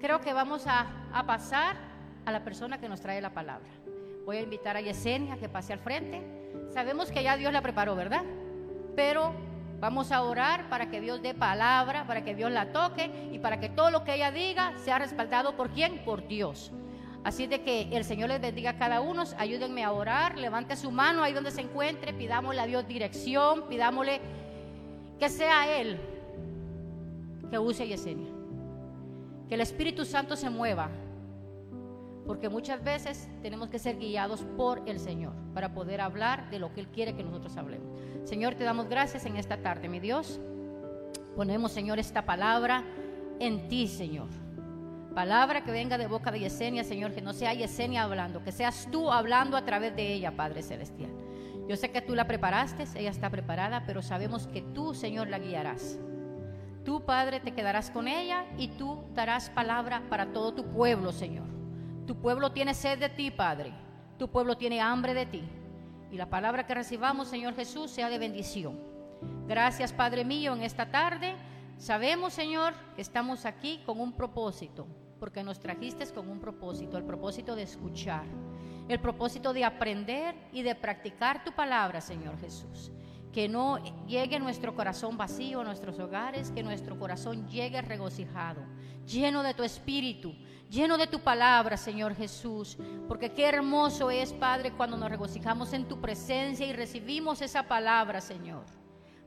creo 0.00 0.20
que 0.20 0.34
vamos 0.34 0.66
a 0.66 1.24
pasar 1.26 1.76
a 2.24 2.32
la 2.32 2.44
persona 2.44 2.78
que 2.78 2.88
nos 2.88 3.00
trae 3.00 3.20
la 3.20 3.32
palabra. 3.32 3.68
Voy 4.24 4.36
a 4.36 4.42
invitar 4.42 4.76
a 4.76 4.80
Yesenia 4.80 5.36
que 5.36 5.48
pase 5.48 5.72
al 5.72 5.80
frente. 5.80 6.22
Sabemos 6.72 7.10
que 7.10 7.22
ya 7.22 7.36
Dios 7.36 7.52
la 7.52 7.62
preparó, 7.62 7.96
¿verdad? 7.96 8.22
Pero 8.94 9.32
vamos 9.80 10.12
a 10.12 10.22
orar 10.22 10.68
para 10.68 10.90
que 10.90 11.00
Dios 11.00 11.22
dé 11.22 11.34
palabra, 11.34 12.06
para 12.06 12.22
que 12.22 12.34
Dios 12.34 12.50
la 12.50 12.72
toque 12.72 13.10
y 13.32 13.38
para 13.38 13.58
que 13.58 13.68
todo 13.68 13.90
lo 13.90 14.04
que 14.04 14.14
ella 14.14 14.30
diga 14.30 14.72
sea 14.78 14.98
respaldado 14.98 15.56
por 15.56 15.70
quién? 15.70 16.04
Por 16.04 16.28
Dios. 16.28 16.70
Así 17.24 17.46
de 17.46 17.62
que 17.62 17.88
el 17.92 18.04
Señor 18.04 18.28
les 18.28 18.40
bendiga 18.40 18.70
a 18.70 18.78
cada 18.78 19.00
uno. 19.00 19.24
Ayúdenme 19.36 19.84
a 19.84 19.92
orar. 19.92 20.38
Levante 20.38 20.76
su 20.76 20.90
mano 20.90 21.22
ahí 21.22 21.32
donde 21.32 21.50
se 21.50 21.60
encuentre. 21.60 22.14
Pidámosle 22.14 22.60
a 22.60 22.66
Dios 22.66 22.86
dirección. 22.86 23.68
Pidámosle 23.68 24.20
que 25.18 25.28
sea 25.28 25.80
Él 25.80 25.98
que 27.50 27.58
use 27.58 27.86
Yesenia. 27.86 28.30
Que 29.48 29.54
el 29.54 29.60
Espíritu 29.60 30.04
Santo 30.04 30.34
se 30.36 30.48
mueva 30.48 30.88
porque 32.30 32.48
muchas 32.48 32.84
veces 32.84 33.28
tenemos 33.42 33.70
que 33.70 33.80
ser 33.80 33.98
guiados 33.98 34.44
por 34.56 34.88
el 34.88 35.00
Señor 35.00 35.32
para 35.52 35.74
poder 35.74 36.00
hablar 36.00 36.48
de 36.48 36.60
lo 36.60 36.72
que 36.72 36.78
Él 36.78 36.86
quiere 36.86 37.16
que 37.16 37.24
nosotros 37.24 37.56
hablemos. 37.56 37.88
Señor, 38.22 38.54
te 38.54 38.62
damos 38.62 38.88
gracias 38.88 39.26
en 39.26 39.36
esta 39.36 39.56
tarde, 39.56 39.88
mi 39.88 39.98
Dios. 39.98 40.38
Ponemos, 41.34 41.72
Señor, 41.72 41.98
esta 41.98 42.24
palabra 42.24 42.84
en 43.40 43.66
ti, 43.66 43.88
Señor. 43.88 44.28
Palabra 45.12 45.64
que 45.64 45.72
venga 45.72 45.98
de 45.98 46.06
boca 46.06 46.30
de 46.30 46.38
Yesenia, 46.38 46.84
Señor, 46.84 47.14
que 47.14 47.20
no 47.20 47.32
sea 47.32 47.52
Yesenia 47.52 48.04
hablando, 48.04 48.44
que 48.44 48.52
seas 48.52 48.86
tú 48.92 49.10
hablando 49.10 49.56
a 49.56 49.64
través 49.64 49.96
de 49.96 50.12
ella, 50.12 50.36
Padre 50.36 50.62
Celestial. 50.62 51.10
Yo 51.68 51.76
sé 51.76 51.90
que 51.90 52.00
tú 52.00 52.14
la 52.14 52.28
preparaste, 52.28 52.84
ella 52.94 53.10
está 53.10 53.28
preparada, 53.30 53.82
pero 53.88 54.02
sabemos 54.02 54.46
que 54.46 54.62
tú, 54.62 54.94
Señor, 54.94 55.26
la 55.26 55.40
guiarás. 55.40 55.98
Tú, 56.84 57.04
Padre, 57.04 57.40
te 57.40 57.54
quedarás 57.54 57.90
con 57.90 58.06
ella 58.06 58.44
y 58.56 58.68
tú 58.68 59.02
darás 59.14 59.50
palabra 59.50 60.04
para 60.08 60.26
todo 60.32 60.54
tu 60.54 60.64
pueblo, 60.66 61.10
Señor. 61.10 61.59
Tu 62.10 62.16
pueblo 62.16 62.50
tiene 62.50 62.74
sed 62.74 62.98
de 62.98 63.08
ti, 63.08 63.30
Padre. 63.30 63.72
Tu 64.18 64.28
pueblo 64.28 64.56
tiene 64.56 64.80
hambre 64.80 65.14
de 65.14 65.26
ti. 65.26 65.48
Y 66.10 66.16
la 66.16 66.28
palabra 66.28 66.66
que 66.66 66.74
recibamos, 66.74 67.28
Señor 67.28 67.54
Jesús, 67.54 67.88
sea 67.92 68.08
de 68.08 68.18
bendición. 68.18 68.80
Gracias, 69.46 69.92
Padre 69.92 70.24
mío, 70.24 70.52
en 70.52 70.62
esta 70.62 70.90
tarde. 70.90 71.36
Sabemos, 71.76 72.32
Señor, 72.32 72.74
que 72.96 73.02
estamos 73.02 73.46
aquí 73.46 73.80
con 73.86 74.00
un 74.00 74.12
propósito, 74.12 74.88
porque 75.20 75.44
nos 75.44 75.60
trajiste 75.60 76.04
con 76.12 76.28
un 76.28 76.40
propósito, 76.40 76.98
el 76.98 77.04
propósito 77.04 77.54
de 77.54 77.62
escuchar, 77.62 78.24
el 78.88 78.98
propósito 78.98 79.52
de 79.52 79.64
aprender 79.64 80.34
y 80.50 80.62
de 80.62 80.74
practicar 80.74 81.44
tu 81.44 81.52
palabra, 81.52 82.00
Señor 82.00 82.40
Jesús. 82.40 82.90
Que 83.32 83.48
no 83.48 83.78
llegue 84.08 84.40
nuestro 84.40 84.74
corazón 84.74 85.16
vacío 85.16 85.60
a 85.60 85.64
nuestros 85.64 86.00
hogares, 86.00 86.50
que 86.50 86.64
nuestro 86.64 86.98
corazón 86.98 87.46
llegue 87.46 87.80
regocijado, 87.82 88.62
lleno 89.10 89.42
de 89.42 89.54
tu 89.54 89.62
espíritu, 89.62 90.34
lleno 90.68 90.96
de 90.96 91.06
tu 91.06 91.20
palabra, 91.20 91.76
Señor 91.76 92.14
Jesús. 92.14 92.78
Porque 93.08 93.32
qué 93.32 93.46
hermoso 93.46 94.10
es, 94.10 94.32
Padre, 94.32 94.72
cuando 94.72 94.96
nos 94.96 95.10
regocijamos 95.10 95.72
en 95.72 95.86
tu 95.88 96.00
presencia 96.00 96.66
y 96.66 96.72
recibimos 96.72 97.42
esa 97.42 97.64
palabra, 97.64 98.20
Señor. 98.20 98.64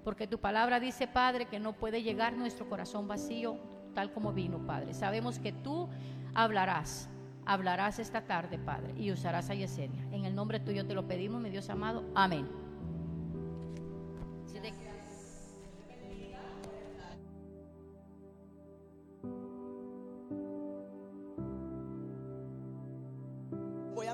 Porque 0.04 0.28
tu 0.28 0.40
palabra 0.40 0.80
dice, 0.80 1.08
Padre, 1.08 1.46
que 1.46 1.60
no 1.60 1.74
puede 1.74 2.04
llegar 2.04 2.34
nuestro 2.34 2.68
corazón 2.68 3.08
vacío 3.08 3.58
tal 3.94 4.12
como 4.12 4.34
vino, 4.34 4.66
Padre. 4.66 4.94
Sabemos 4.94 5.40
que 5.40 5.52
tú 5.52 5.90
hablarás, 6.34 7.10
hablarás 7.46 8.00
esta 8.00 8.22
tarde, 8.22 8.58
Padre, 8.58 8.94
y 8.98 9.12
usarás 9.12 9.50
a 9.50 9.54
Yesenia. 9.54 10.04
En 10.12 10.26
el 10.26 10.36
nombre 10.36 10.60
tuyo 10.60 10.86
te 10.86 10.94
lo 10.94 11.08
pedimos, 11.08 11.42
mi 11.42 11.50
Dios 11.50 11.70
amado. 11.70 12.04
Amén. 12.16 12.63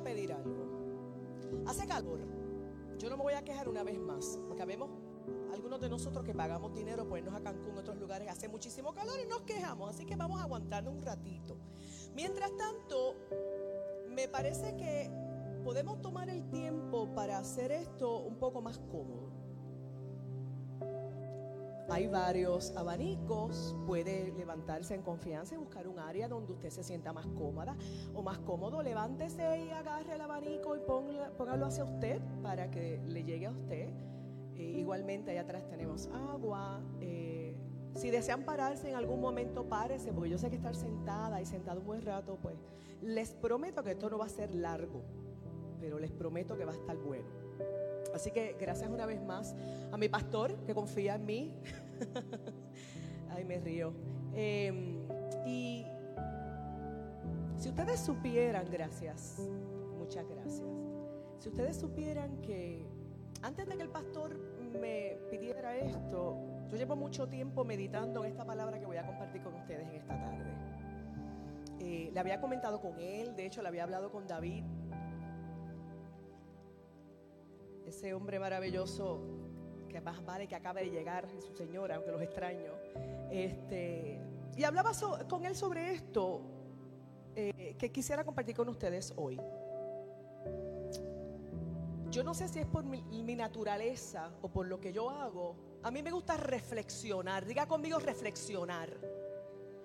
Pedir 0.03 0.33
algo. 0.33 1.63
Hace 1.65 1.87
calor. 1.87 2.19
Yo 2.97 3.09
no 3.09 3.17
me 3.17 3.23
voy 3.23 3.33
a 3.33 3.43
quejar 3.43 3.69
una 3.69 3.83
vez 3.83 3.97
más, 3.97 4.39
porque 4.47 4.65
vemos 4.65 4.89
algunos 5.53 5.79
de 5.79 5.89
nosotros 5.89 6.23
que 6.23 6.33
pagamos 6.33 6.73
dinero 6.73 7.07
por 7.07 7.17
irnos 7.17 7.33
a 7.33 7.41
Cancún, 7.41 7.77
otros 7.77 7.97
lugares, 7.97 8.29
hace 8.29 8.47
muchísimo 8.47 8.93
calor 8.93 9.19
y 9.23 9.27
nos 9.27 9.41
quejamos, 9.41 9.89
así 9.89 10.05
que 10.05 10.15
vamos 10.15 10.39
a 10.39 10.43
aguantarnos 10.43 10.93
un 10.93 11.01
ratito. 11.01 11.57
Mientras 12.13 12.55
tanto, 12.57 13.15
me 14.09 14.27
parece 14.27 14.75
que 14.75 15.09
podemos 15.63 16.01
tomar 16.01 16.29
el 16.29 16.49
tiempo 16.49 17.13
para 17.13 17.37
hacer 17.37 17.71
esto 17.71 18.19
un 18.19 18.35
poco 18.35 18.61
más 18.61 18.77
cómodo. 18.77 19.38
Hay 21.91 22.07
varios 22.07 22.75
abanicos, 22.77 23.75
puede 23.87 24.31
levantarse 24.37 24.93
en 24.93 25.01
confianza 25.01 25.55
y 25.55 25.57
buscar 25.57 25.87
un 25.87 25.97
área 25.97 26.27
donde 26.27 26.53
usted 26.53 26.69
se 26.69 26.83
sienta 26.83 27.13
más 27.13 27.25
cómoda 27.27 27.75
o 28.13 28.21
más 28.21 28.37
cómodo. 28.39 28.83
Levántese 28.83 29.65
y 29.65 29.71
agarre 29.71 30.13
el 30.13 30.21
abanico 30.21 30.75
y 30.75 30.79
póngalo 30.81 31.65
hacia 31.65 31.83
usted 31.83 32.21
para 32.43 32.69
que 32.69 33.01
le 33.07 33.23
llegue 33.23 33.47
a 33.47 33.51
usted. 33.51 33.89
Eh, 34.55 34.75
igualmente, 34.77 35.31
allá 35.31 35.41
atrás 35.41 35.67
tenemos 35.67 36.07
agua. 36.13 36.79
Eh, 37.01 37.55
si 37.95 38.11
desean 38.11 38.43
pararse 38.43 38.89
en 38.89 38.95
algún 38.95 39.19
momento, 39.19 39.67
párese, 39.67 40.13
porque 40.13 40.29
yo 40.29 40.37
sé 40.37 40.51
que 40.51 40.57
estar 40.57 40.75
sentada 40.75 41.41
y 41.41 41.45
sentado 41.47 41.79
un 41.79 41.87
buen 41.87 42.03
rato, 42.03 42.37
pues 42.39 42.55
les 43.01 43.31
prometo 43.31 43.83
que 43.83 43.91
esto 43.91 44.11
no 44.11 44.19
va 44.19 44.25
a 44.25 44.29
ser 44.29 44.53
largo, 44.53 45.01
pero 45.79 45.97
les 45.97 46.11
prometo 46.11 46.55
que 46.55 46.65
va 46.65 46.71
a 46.71 46.75
estar 46.75 46.97
bueno. 46.97 47.48
Así 48.13 48.31
que 48.31 48.55
gracias 48.59 48.89
una 48.89 49.05
vez 49.05 49.21
más 49.21 49.55
a 49.91 49.97
mi 49.97 50.09
pastor 50.09 50.55
que 50.65 50.73
confía 50.73 51.15
en 51.15 51.25
mí. 51.25 51.53
Ay, 53.29 53.43
me 53.45 53.59
río. 53.59 53.93
Em, 54.33 54.99
y 55.45 55.85
si 57.57 57.69
ustedes 57.69 57.99
supieran, 57.99 58.67
gracias, 58.71 59.37
muchas 59.97 60.27
gracias. 60.27 60.67
Si 61.39 61.49
ustedes 61.49 61.77
supieran 61.77 62.41
que 62.41 62.85
antes 63.41 63.67
de 63.67 63.77
que 63.77 63.83
el 63.83 63.89
pastor 63.89 64.37
me 64.79 65.17
pidiera 65.29 65.75
esto, 65.77 66.37
yo 66.69 66.77
llevo 66.77 66.95
mucho 66.95 67.27
tiempo 67.27 67.63
meditando 67.63 68.23
en 68.23 68.31
esta 68.31 68.45
palabra 68.45 68.79
que 68.79 68.85
voy 68.85 68.97
a 68.97 69.05
compartir 69.05 69.41
con 69.41 69.55
ustedes 69.55 69.87
en 69.87 69.95
esta 69.95 70.19
tarde. 70.19 70.45
Eh, 71.79 72.11
le 72.13 72.19
había 72.19 72.41
comentado 72.41 72.81
con 72.81 72.99
él, 72.99 73.35
de 73.35 73.45
hecho 73.45 73.61
le 73.61 73.69
había 73.69 73.83
hablado 73.83 74.11
con 74.11 74.27
David, 74.27 74.63
ese 77.89 78.13
hombre 78.13 78.39
maravilloso 78.39 79.19
que 79.89 79.99
más 79.99 80.23
vale 80.23 80.47
que 80.47 80.55
acaba 80.55 80.79
de 80.79 80.89
llegar, 80.89 81.27
su 81.41 81.53
señora, 81.55 81.95
aunque 81.95 82.11
los 82.11 82.21
extraño. 82.21 82.71
Este, 83.31 84.19
y 84.55 84.63
hablaba 84.63 84.91
con 85.27 85.45
él 85.45 85.55
sobre 85.55 85.93
esto 85.93 86.41
eh, 87.35 87.75
que 87.77 87.91
quisiera 87.91 88.23
compartir 88.23 88.55
con 88.55 88.69
ustedes 88.69 89.13
hoy. 89.17 89.39
Yo 92.11 92.23
no 92.23 92.33
sé 92.33 92.47
si 92.47 92.59
es 92.59 92.65
por 92.65 92.83
mi, 92.83 93.01
mi, 93.03 93.35
naturaleza 93.35 94.31
o 94.41 94.49
por 94.49 94.67
lo 94.67 94.79
que 94.79 94.91
yo 94.91 95.09
hago. 95.09 95.55
A 95.83 95.91
mí 95.91 96.01
me 96.01 96.11
gusta 96.11 96.37
reflexionar. 96.37 97.45
Diga 97.45 97.67
conmigo 97.67 97.99
reflexionar. 97.99 98.89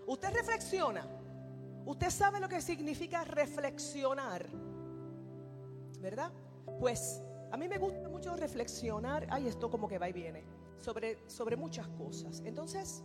Usted 0.06 0.32
reflexiona. 0.32 1.06
Usted 1.84 2.10
sabe 2.10 2.40
lo 2.40 2.48
que 2.48 2.60
significa 2.62 3.24
reflexionar. 3.24 4.46
¿Verdad? 6.00 6.32
Pues 6.80 7.22
a 7.54 7.56
mí 7.56 7.68
me 7.68 7.78
gusta 7.78 8.08
mucho 8.08 8.34
reflexionar. 8.34 9.28
Ay, 9.30 9.46
esto 9.46 9.70
como 9.70 9.86
que 9.86 9.96
va 9.96 10.08
y 10.08 10.12
viene. 10.12 10.42
Sobre, 10.76 11.18
sobre 11.30 11.56
muchas 11.56 11.86
cosas. 11.90 12.42
Entonces, 12.44 13.04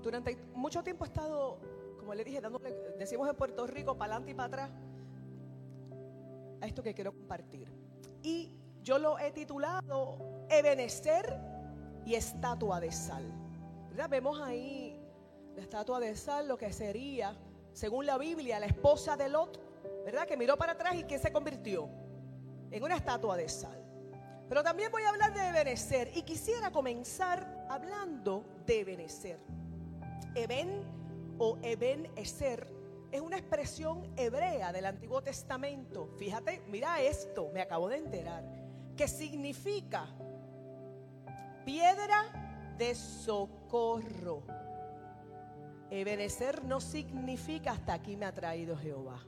durante 0.00 0.34
mucho 0.54 0.82
tiempo 0.82 1.04
he 1.04 1.08
estado, 1.08 1.58
como 1.98 2.14
le 2.14 2.24
dije, 2.24 2.40
dándole, 2.40 2.74
decimos 2.98 3.28
en 3.28 3.36
Puerto 3.36 3.66
Rico, 3.66 3.98
para 3.98 4.14
adelante 4.14 4.30
y 4.30 4.34
para 4.34 4.46
atrás, 4.46 4.70
a 6.62 6.66
esto 6.66 6.82
que 6.82 6.94
quiero 6.94 7.12
compartir. 7.12 7.70
Y 8.22 8.56
yo 8.82 8.98
lo 8.98 9.18
he 9.18 9.30
titulado 9.30 10.46
Ebenecer 10.48 11.38
y 12.06 12.14
estatua 12.14 12.80
de 12.80 12.92
sal. 12.92 13.30
Vemos 14.08 14.40
ahí 14.40 14.98
la 15.54 15.60
estatua 15.60 16.00
de 16.00 16.16
sal, 16.16 16.48
lo 16.48 16.56
que 16.56 16.72
sería, 16.72 17.36
según 17.74 18.06
la 18.06 18.16
Biblia, 18.16 18.58
la 18.58 18.66
esposa 18.66 19.18
de 19.18 19.28
Lot, 19.28 19.60
¿verdad? 20.06 20.26
Que 20.26 20.38
miró 20.38 20.56
para 20.56 20.72
atrás 20.72 20.94
y 20.94 21.04
que 21.04 21.18
se 21.18 21.30
convirtió 21.30 21.90
en 22.70 22.82
una 22.82 22.96
estatua 22.96 23.36
de 23.36 23.50
sal. 23.50 23.81
Pero 24.52 24.62
también 24.62 24.92
voy 24.92 25.02
a 25.04 25.08
hablar 25.08 25.32
de 25.32 25.48
Ebenecer 25.48 26.10
y 26.14 26.24
quisiera 26.24 26.70
comenzar 26.70 27.64
hablando 27.70 28.44
de 28.66 28.80
Ebenecer. 28.80 29.40
Eben 30.34 30.84
o 31.38 31.56
Ebenecer 31.62 32.70
es 33.10 33.22
una 33.22 33.38
expresión 33.38 34.12
hebrea 34.14 34.70
del 34.70 34.84
Antiguo 34.84 35.22
Testamento. 35.22 36.10
Fíjate, 36.18 36.60
mira 36.68 37.00
esto, 37.00 37.48
me 37.54 37.62
acabo 37.62 37.88
de 37.88 37.96
enterar, 37.96 38.44
que 38.94 39.08
significa 39.08 40.06
piedra 41.64 42.74
de 42.76 42.94
socorro. 42.94 44.42
Ebenecer 45.90 46.62
no 46.62 46.78
significa 46.78 47.70
hasta 47.70 47.94
aquí 47.94 48.18
me 48.18 48.26
ha 48.26 48.34
traído 48.34 48.76
Jehová. 48.76 49.18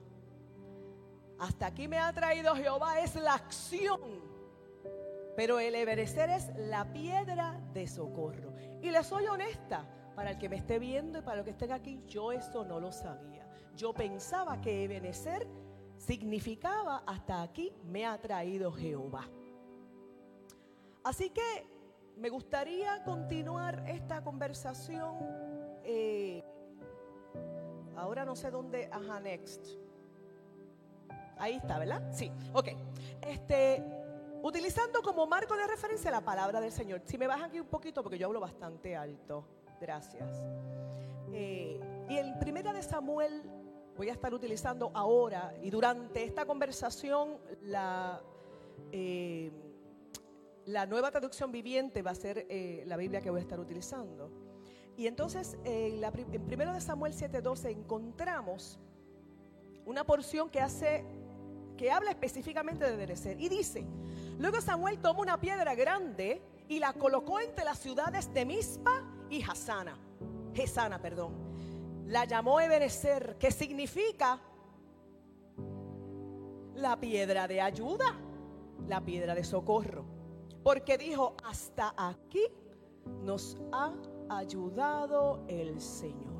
Hasta 1.39 1.64
aquí 1.64 1.89
me 1.89 1.99
ha 1.99 2.12
traído 2.12 2.55
Jehová 2.55 3.01
es 3.01 3.14
la 3.14 3.33
acción. 3.33 4.34
Pero 5.37 5.59
el 5.59 5.74
ebenecer 5.74 6.30
es 6.30 6.51
la 6.57 6.93
piedra 6.93 7.61
de 7.72 7.87
socorro. 7.87 8.55
Y 8.82 8.91
le 8.91 9.03
soy 9.03 9.26
honesta, 9.26 9.87
para 10.14 10.30
el 10.30 10.39
que 10.39 10.49
me 10.49 10.57
esté 10.57 10.78
viendo 10.78 11.18
y 11.18 11.22
para 11.22 11.39
los 11.39 11.45
que 11.45 11.51
estén 11.51 11.72
aquí, 11.72 12.03
yo 12.07 12.32
eso 12.32 12.64
no 12.64 12.78
lo 12.80 12.93
sabía. 12.93 13.47
Yo 13.76 13.93
pensaba 13.93 14.61
que 14.61 14.85
Ebenecer 14.85 15.49
significaba 15.97 17.03
hasta 17.07 17.43
aquí 17.43 17.72
me 17.85 18.07
ha 18.07 18.20
traído 18.20 18.72
Jehová. 18.72 19.28
Así 21.03 21.30
que 21.30 21.66
me 22.16 22.28
gustaría 22.28 23.03
continuar 23.03 23.85
esta 23.89 24.22
conversación. 24.22 25.16
Eh, 25.82 26.45
ahora 27.97 28.24
no 28.24 28.37
sé 28.37 28.51
dónde, 28.51 28.89
ajá, 28.93 29.20
next. 29.20 29.66
Ahí 31.37 31.55
está, 31.55 31.78
¿verdad? 31.78 32.09
Sí, 32.12 32.30
ok. 32.53 32.68
Este, 33.20 33.82
utilizando 34.45 35.01
como 35.01 35.26
marco 35.26 35.57
de 35.57 35.66
referencia 35.66 36.11
la 36.11 36.20
palabra 36.20 36.61
del 36.61 36.70
Señor. 36.70 37.01
Si 37.07 37.16
me 37.16 37.26
bajan 37.26 37.49
aquí 37.49 37.59
un 37.59 37.66
poquito, 37.66 38.03
porque 38.03 38.18
yo 38.18 38.26
hablo 38.26 38.40
bastante 38.40 38.95
alto. 38.95 39.47
Gracias. 39.80 40.47
Eh, 41.32 41.80
y 42.11 42.18
en 42.18 42.38
Primera 42.38 42.72
de 42.74 42.82
Samuel 42.82 43.42
voy 43.97 44.11
a 44.11 44.12
estar 44.12 44.34
utilizando 44.34 44.90
ahora 44.92 45.55
y 45.62 45.70
durante 45.70 46.22
esta 46.24 46.45
conversación 46.45 47.38
la, 47.62 48.20
eh, 48.92 49.51
nueva 50.66 51.11
traducción 51.11 51.51
viviente 51.51 52.03
va 52.03 52.11
a 52.11 52.14
ser 52.14 52.47
eh, 52.51 52.84
la 52.86 52.99
Biblia 52.99 53.22
que 53.22 53.30
voy 53.30 53.38
a 53.38 53.42
estar 53.42 53.59
utilizando. 53.59 54.30
Y 54.95 55.07
entonces 55.07 55.57
en, 55.64 56.03
la, 56.03 56.12
en 56.14 56.42
1 56.42 56.74
de 56.74 56.80
Samuel 56.82 57.14
7:12 57.14 57.70
encontramos 57.70 58.78
una 59.86 60.05
porción 60.05 60.51
que 60.51 60.61
hace 60.61 61.05
que 61.77 61.91
habla 61.91 62.11
específicamente 62.11 62.85
de 62.85 62.97
Berecer 62.97 63.41
y 63.41 63.49
dice, 63.49 63.85
luego 64.39 64.61
Samuel 64.61 64.99
tomó 64.99 65.22
una 65.22 65.41
piedra 65.41 65.75
grande 65.75 66.43
y 66.68 66.79
la 66.79 66.93
colocó 66.93 67.41
entre 67.41 67.64
las 67.64 67.79
ciudades 67.79 68.33
de 68.33 68.45
Mizpa 68.45 69.03
y 69.31 69.43
Hasana, 69.43 69.99
Gesana, 70.55 71.01
perdón 71.01 71.45
la 72.07 72.25
llamó 72.25 72.61
Ebenezer, 72.61 73.37
que 73.39 73.51
significa 73.51 74.41
la 76.75 76.99
piedra 76.99 77.49
de 77.49 77.61
ayuda, 77.61 78.05
la 78.87 79.01
piedra 79.01 79.35
de 79.35 79.45
socorro. 79.45 80.05
Porque 80.62 80.99
dijo, 80.99 81.37
hasta 81.45 81.95
aquí 81.97 82.45
nos 83.22 83.57
ha 83.72 83.93
ayudado 84.29 85.45
el 85.49 85.81
Señor. 85.81 86.34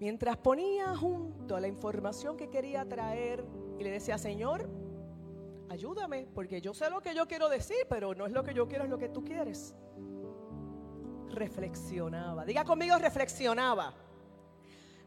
Mientras 0.00 0.36
ponía 0.36 0.96
junto 0.96 1.56
a 1.56 1.60
la 1.60 1.68
información 1.68 2.36
que 2.36 2.50
quería 2.50 2.84
traer 2.88 3.44
y 3.78 3.84
le 3.84 3.90
decía, 3.90 4.18
Señor, 4.18 4.68
ayúdame, 5.68 6.26
porque 6.34 6.60
yo 6.60 6.74
sé 6.74 6.90
lo 6.90 7.00
que 7.00 7.14
yo 7.14 7.26
quiero 7.26 7.48
decir, 7.48 7.86
pero 7.88 8.14
no 8.14 8.26
es 8.26 8.32
lo 8.32 8.42
que 8.42 8.54
yo 8.54 8.68
quiero, 8.68 8.84
es 8.84 8.90
lo 8.90 8.98
que 8.98 9.08
tú 9.08 9.24
quieres. 9.24 9.74
Reflexionaba, 11.30 12.44
diga 12.44 12.64
conmigo, 12.64 12.96
reflexionaba 12.98 13.94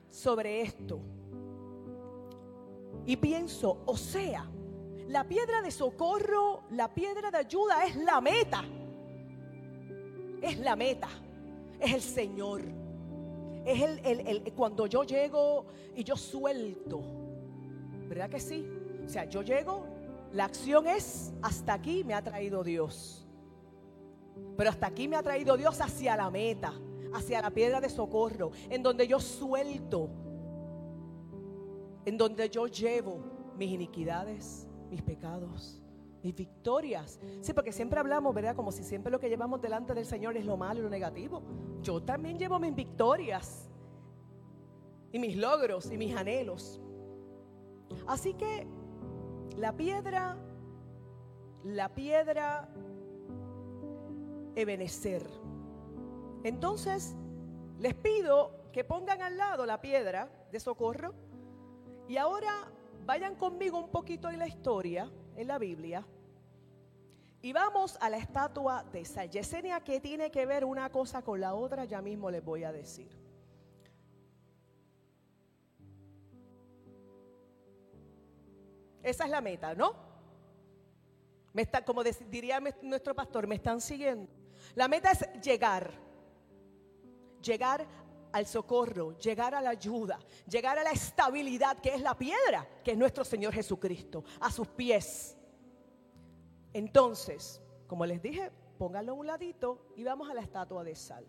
sobre 0.10 0.62
esto. 0.62 1.00
Y 3.06 3.16
pienso, 3.18 3.84
o 3.86 3.96
sea, 3.96 4.50
la 5.08 5.24
piedra 5.24 5.62
de 5.62 5.72
socorro, 5.72 6.64
la 6.72 6.94
piedra 6.94 7.32
de 7.32 7.38
ayuda 7.38 7.86
es 7.86 7.96
la 7.96 8.20
meta. 8.20 8.64
Es 10.42 10.60
la 10.60 10.76
meta. 10.76 11.08
Es 11.80 11.94
el 11.94 12.02
Señor. 12.02 12.87
Es 13.68 13.82
el, 13.82 14.00
el, 14.26 14.54
cuando 14.54 14.88
yo 14.88 15.04
llego 15.04 15.66
y 15.94 16.02
yo 16.06 16.16
suelto. 16.16 17.02
¿Verdad 18.08 18.30
que 18.30 18.40
sí? 18.40 18.66
O 19.06 19.10
sea, 19.10 19.26
yo 19.26 19.42
llego, 19.42 19.86
la 20.32 20.46
acción 20.46 20.88
es 20.88 21.34
hasta 21.42 21.74
aquí 21.74 22.06
me 22.06 22.14
ha 22.14 22.24
traído 22.24 22.64
Dios. 22.64 23.28
Pero 24.56 24.70
hasta 24.70 24.88
aquí 24.88 25.10
me 25.10 25.18
ha 25.18 25.22
traído 25.22 25.58
Dios 25.58 25.82
hacia 25.82 26.16
la 26.16 26.32
meta, 26.32 26.74
hacia 27.14 27.42
la 27.42 27.52
piedra 27.52 27.82
de 27.82 27.90
socorro, 27.90 28.52
en 28.70 28.82
donde 28.82 29.06
yo 29.06 29.20
suelto, 29.20 30.10
en 32.06 32.18
donde 32.18 32.50
yo 32.50 32.68
llevo 32.68 33.20
mis 33.58 33.70
iniquidades, 33.70 34.66
mis 34.90 35.02
pecados, 35.02 35.82
mis 36.24 36.36
victorias. 36.36 37.20
Sí, 37.42 37.54
porque 37.54 37.72
siempre 37.72 38.00
hablamos, 38.00 38.34
¿verdad? 38.34 38.56
Como 38.56 38.72
si 38.72 38.84
siempre 38.84 39.12
lo 39.12 39.20
que 39.20 39.30
llevamos 39.30 39.62
delante 39.62 39.94
del 39.94 40.06
Señor 40.06 40.38
es 40.38 40.46
lo 40.46 40.58
malo 40.58 40.80
y 40.80 40.84
lo 40.84 40.90
negativo. 40.90 41.42
Yo 41.82 42.02
también 42.02 42.38
llevo 42.38 42.60
mis 42.60 42.76
victorias 42.76 43.70
y 45.12 45.20
mis 45.20 45.38
logros 45.38 45.92
y 45.92 45.98
mis 45.98 46.16
anhelos. 46.16 46.82
Así 48.08 48.34
que 48.34 48.68
la 49.56 49.76
piedra, 49.76 50.38
la 51.64 51.94
piedra 51.94 52.70
Ebenecer. 54.56 55.24
Entonces, 56.44 57.16
les 57.80 57.94
pido 57.94 58.52
que 58.72 58.84
pongan 58.84 59.22
al 59.22 59.38
lado 59.38 59.66
la 59.66 59.82
piedra 59.82 60.30
de 60.52 60.60
socorro 60.60 61.14
y 62.08 62.18
ahora 62.18 62.72
Vayan 63.08 63.36
conmigo 63.36 63.80
un 63.80 63.88
poquito 63.88 64.30
en 64.30 64.38
la 64.38 64.50
historia, 64.50 65.10
en 65.38 65.48
la 65.48 65.58
Biblia. 65.58 66.06
Y 67.42 67.54
vamos 67.54 67.98
a 68.02 68.10
la 68.10 68.18
estatua 68.18 68.84
de 68.92 69.06
Sal. 69.06 69.30
Yesenia, 69.30 69.80
¿qué 69.80 70.02
tiene 70.02 70.32
que 70.32 70.46
ver 70.46 70.66
una 70.66 70.92
cosa 70.92 71.22
con 71.22 71.40
la 71.40 71.54
otra? 71.54 71.86
Ya 71.86 72.02
mismo 72.02 72.30
les 72.30 72.44
voy 72.44 72.64
a 72.64 72.72
decir. 72.72 73.08
Esa 79.04 79.24
es 79.24 79.30
la 79.30 79.40
meta, 79.40 79.74
¿no? 79.74 79.96
Me 81.54 81.62
está, 81.62 81.86
como 81.86 82.04
diría 82.04 82.60
nuestro 82.82 83.16
pastor, 83.16 83.48
me 83.48 83.56
están 83.56 83.80
siguiendo. 83.80 84.30
La 84.76 84.88
meta 84.88 85.12
es 85.12 85.26
llegar. 85.42 85.94
Llegar 87.42 87.88
al 88.32 88.46
socorro, 88.46 89.18
llegar 89.18 89.56
a 89.56 89.62
la 89.62 89.72
ayuda, 89.72 90.20
llegar 90.50 90.78
a 90.78 90.84
la 90.84 90.92
estabilidad 90.92 91.80
que 91.80 91.94
es 91.94 92.02
la 92.02 92.18
piedra, 92.18 92.68
que 92.84 92.92
es 92.92 92.98
nuestro 92.98 93.24
Señor 93.24 93.54
Jesucristo, 93.54 94.24
a 94.40 94.52
sus 94.52 94.68
pies. 94.68 95.38
Entonces, 96.74 97.62
como 97.88 98.06
les 98.06 98.22
dije, 98.22 98.52
pónganlo 98.78 99.14
a 99.14 99.16
un 99.16 99.28
ladito 99.28 99.94
y 99.96 100.04
vamos 100.04 100.30
a 100.30 100.34
la 100.34 100.42
estatua 100.42 100.84
de 100.84 100.96
sal. 100.96 101.26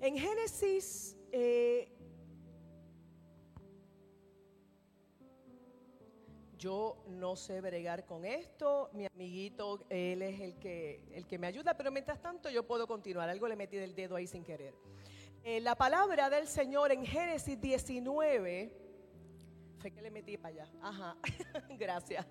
En 0.00 0.18
Génesis 0.18 1.16
eh, 1.32 1.94
yo 6.64 6.96
no 7.08 7.36
sé 7.36 7.60
bregar 7.60 8.06
con 8.06 8.24
esto, 8.24 8.88
mi 8.94 9.04
amiguito, 9.04 9.84
él 9.90 10.22
es 10.22 10.40
el 10.40 10.58
que, 10.58 11.02
el 11.12 11.26
que 11.26 11.38
me 11.38 11.46
ayuda, 11.46 11.76
pero 11.76 11.90
mientras 11.90 12.22
tanto 12.22 12.48
yo 12.48 12.66
puedo 12.66 12.86
continuar. 12.86 13.28
Algo 13.28 13.48
le 13.48 13.54
metí 13.54 13.76
del 13.76 13.94
dedo 13.94 14.16
ahí 14.16 14.26
sin 14.26 14.42
querer. 14.42 14.74
Eh, 15.46 15.60
la 15.60 15.74
palabra 15.74 16.30
del 16.30 16.48
Señor 16.48 16.90
en 16.90 17.04
Génesis 17.04 17.60
19, 17.60 18.72
fue 19.78 19.90
que 19.90 20.00
le 20.00 20.10
metí 20.10 20.38
para 20.38 20.54
allá, 20.54 20.72
ajá, 20.80 21.18
gracias. 21.78 22.24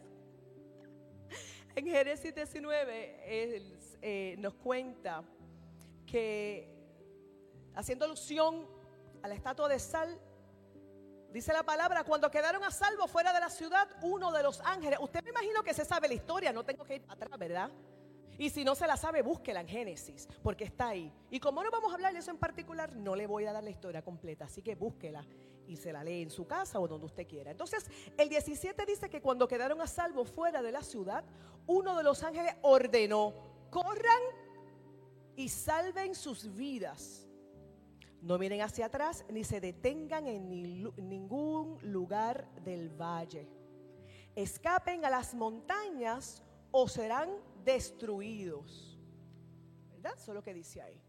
En 1.76 1.86
Génesis 1.86 2.34
19 2.34 2.82
eh, 4.02 4.36
nos 4.40 4.56
cuenta 4.56 5.24
que, 6.08 6.76
haciendo 7.76 8.06
alusión 8.06 8.68
a 9.22 9.28
la 9.28 9.36
estatua 9.36 9.70
de 9.70 9.78
sal, 9.78 10.20
dice 11.32 11.54
la 11.54 11.62
palabra, 11.62 12.04
cuando 12.04 12.32
quedaron 12.32 12.64
a 12.64 12.72
salvo 12.72 13.08
fuera 13.08 13.32
de 13.32 13.42
la 13.42 13.52
ciudad, 13.52 13.88
uno 14.02 14.32
de 14.32 14.42
los 14.42 14.60
ángeles, 14.62 14.98
usted 15.00 15.24
me 15.24 15.30
imagino 15.30 15.62
que 15.62 15.76
se 15.76 15.86
sabe 15.86 16.08
la 16.08 16.16
historia, 16.16 16.52
no 16.52 16.66
tengo 16.66 16.84
que 16.84 16.96
ir 16.96 17.04
para 17.04 17.14
atrás, 17.14 17.38
¿verdad? 17.38 17.70
Y 18.38 18.50
si 18.50 18.64
no 18.64 18.76
se 18.76 18.88
la 18.88 18.98
sabe, 18.98 19.22
búsquela 19.22 19.62
en 19.62 19.68
Génesis, 19.68 20.28
porque 20.42 20.64
está 20.64 20.90
ahí. 20.90 21.12
Y 21.30 21.40
como 21.40 21.64
no 21.64 21.72
vamos 21.72 21.92
a 21.92 21.96
hablar 21.96 22.14
de 22.14 22.20
eso 22.20 22.32
en 22.32 22.38
particular, 22.38 22.96
no 22.96 23.16
le 23.16 23.28
voy 23.28 23.46
a 23.46 23.54
dar 23.54 23.64
la 23.64 23.70
historia 23.70 24.02
completa, 24.02 24.46
así 24.46 24.62
que 24.62 24.76
búsquela 24.76 25.26
y 25.68 25.78
se 25.78 25.94
la 25.94 26.04
lee 26.04 26.24
en 26.24 26.30
su 26.30 26.46
casa 26.46 26.80
o 26.80 26.88
donde 26.88 27.06
usted 27.06 27.28
quiera. 27.28 27.52
Entonces, 27.52 27.86
el 28.18 28.30
17 28.30 28.86
dice 28.86 29.10
que 29.10 29.22
cuando 29.22 29.48
quedaron 29.48 29.82
a 29.82 29.88
salvo 29.88 30.26
fuera 30.26 30.62
de 30.62 30.72
la 30.72 30.82
ciudad, 30.82 31.24
uno 31.68 31.96
de 31.96 32.04
los 32.04 32.24
ángeles 32.24 32.56
ordenó, 32.62 33.34
corran 33.70 34.22
y 35.36 35.50
salven 35.50 36.16
sus 36.16 36.54
vidas. 36.56 37.28
No 38.22 38.38
miren 38.38 38.62
hacia 38.62 38.86
atrás 38.86 39.26
ni 39.30 39.44
se 39.44 39.60
detengan 39.60 40.28
en 40.28 40.50
ningún 41.10 41.78
lugar 41.82 42.48
del 42.64 42.90
valle. 42.90 43.48
Escapen 44.36 45.06
a 45.06 45.10
las 45.10 45.34
montañas 45.34 46.42
o 46.76 46.88
serán 46.88 47.30
destruidos. 47.64 48.98
¿Verdad? 49.92 50.14
Eso 50.18 50.32
es 50.32 50.36
lo 50.36 50.44
que 50.44 50.54
dice 50.54 50.82
ahí. 50.82 51.00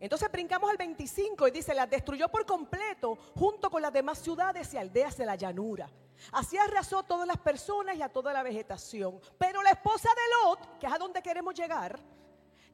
Entonces 0.00 0.30
brincamos 0.32 0.70
al 0.70 0.76
25 0.76 1.46
y 1.46 1.50
dice, 1.50 1.74
las 1.74 1.90
destruyó 1.90 2.28
por 2.28 2.46
completo 2.46 3.16
junto 3.36 3.70
con 3.70 3.82
las 3.82 3.92
demás 3.92 4.18
ciudades 4.18 4.72
y 4.72 4.78
aldeas 4.78 5.16
de 5.16 5.26
la 5.26 5.36
llanura. 5.36 5.90
Así 6.32 6.56
arrasó 6.56 7.02
todas 7.02 7.26
las 7.26 7.38
personas 7.38 7.96
y 7.96 8.02
a 8.02 8.08
toda 8.08 8.32
la 8.32 8.42
vegetación. 8.42 9.20
Pero 9.36 9.62
la 9.62 9.70
esposa 9.70 10.08
de 10.08 10.48
Lot, 10.48 10.78
que 10.78 10.86
es 10.86 10.92
a 10.92 10.98
donde 10.98 11.22
queremos 11.22 11.54
llegar, 11.54 12.00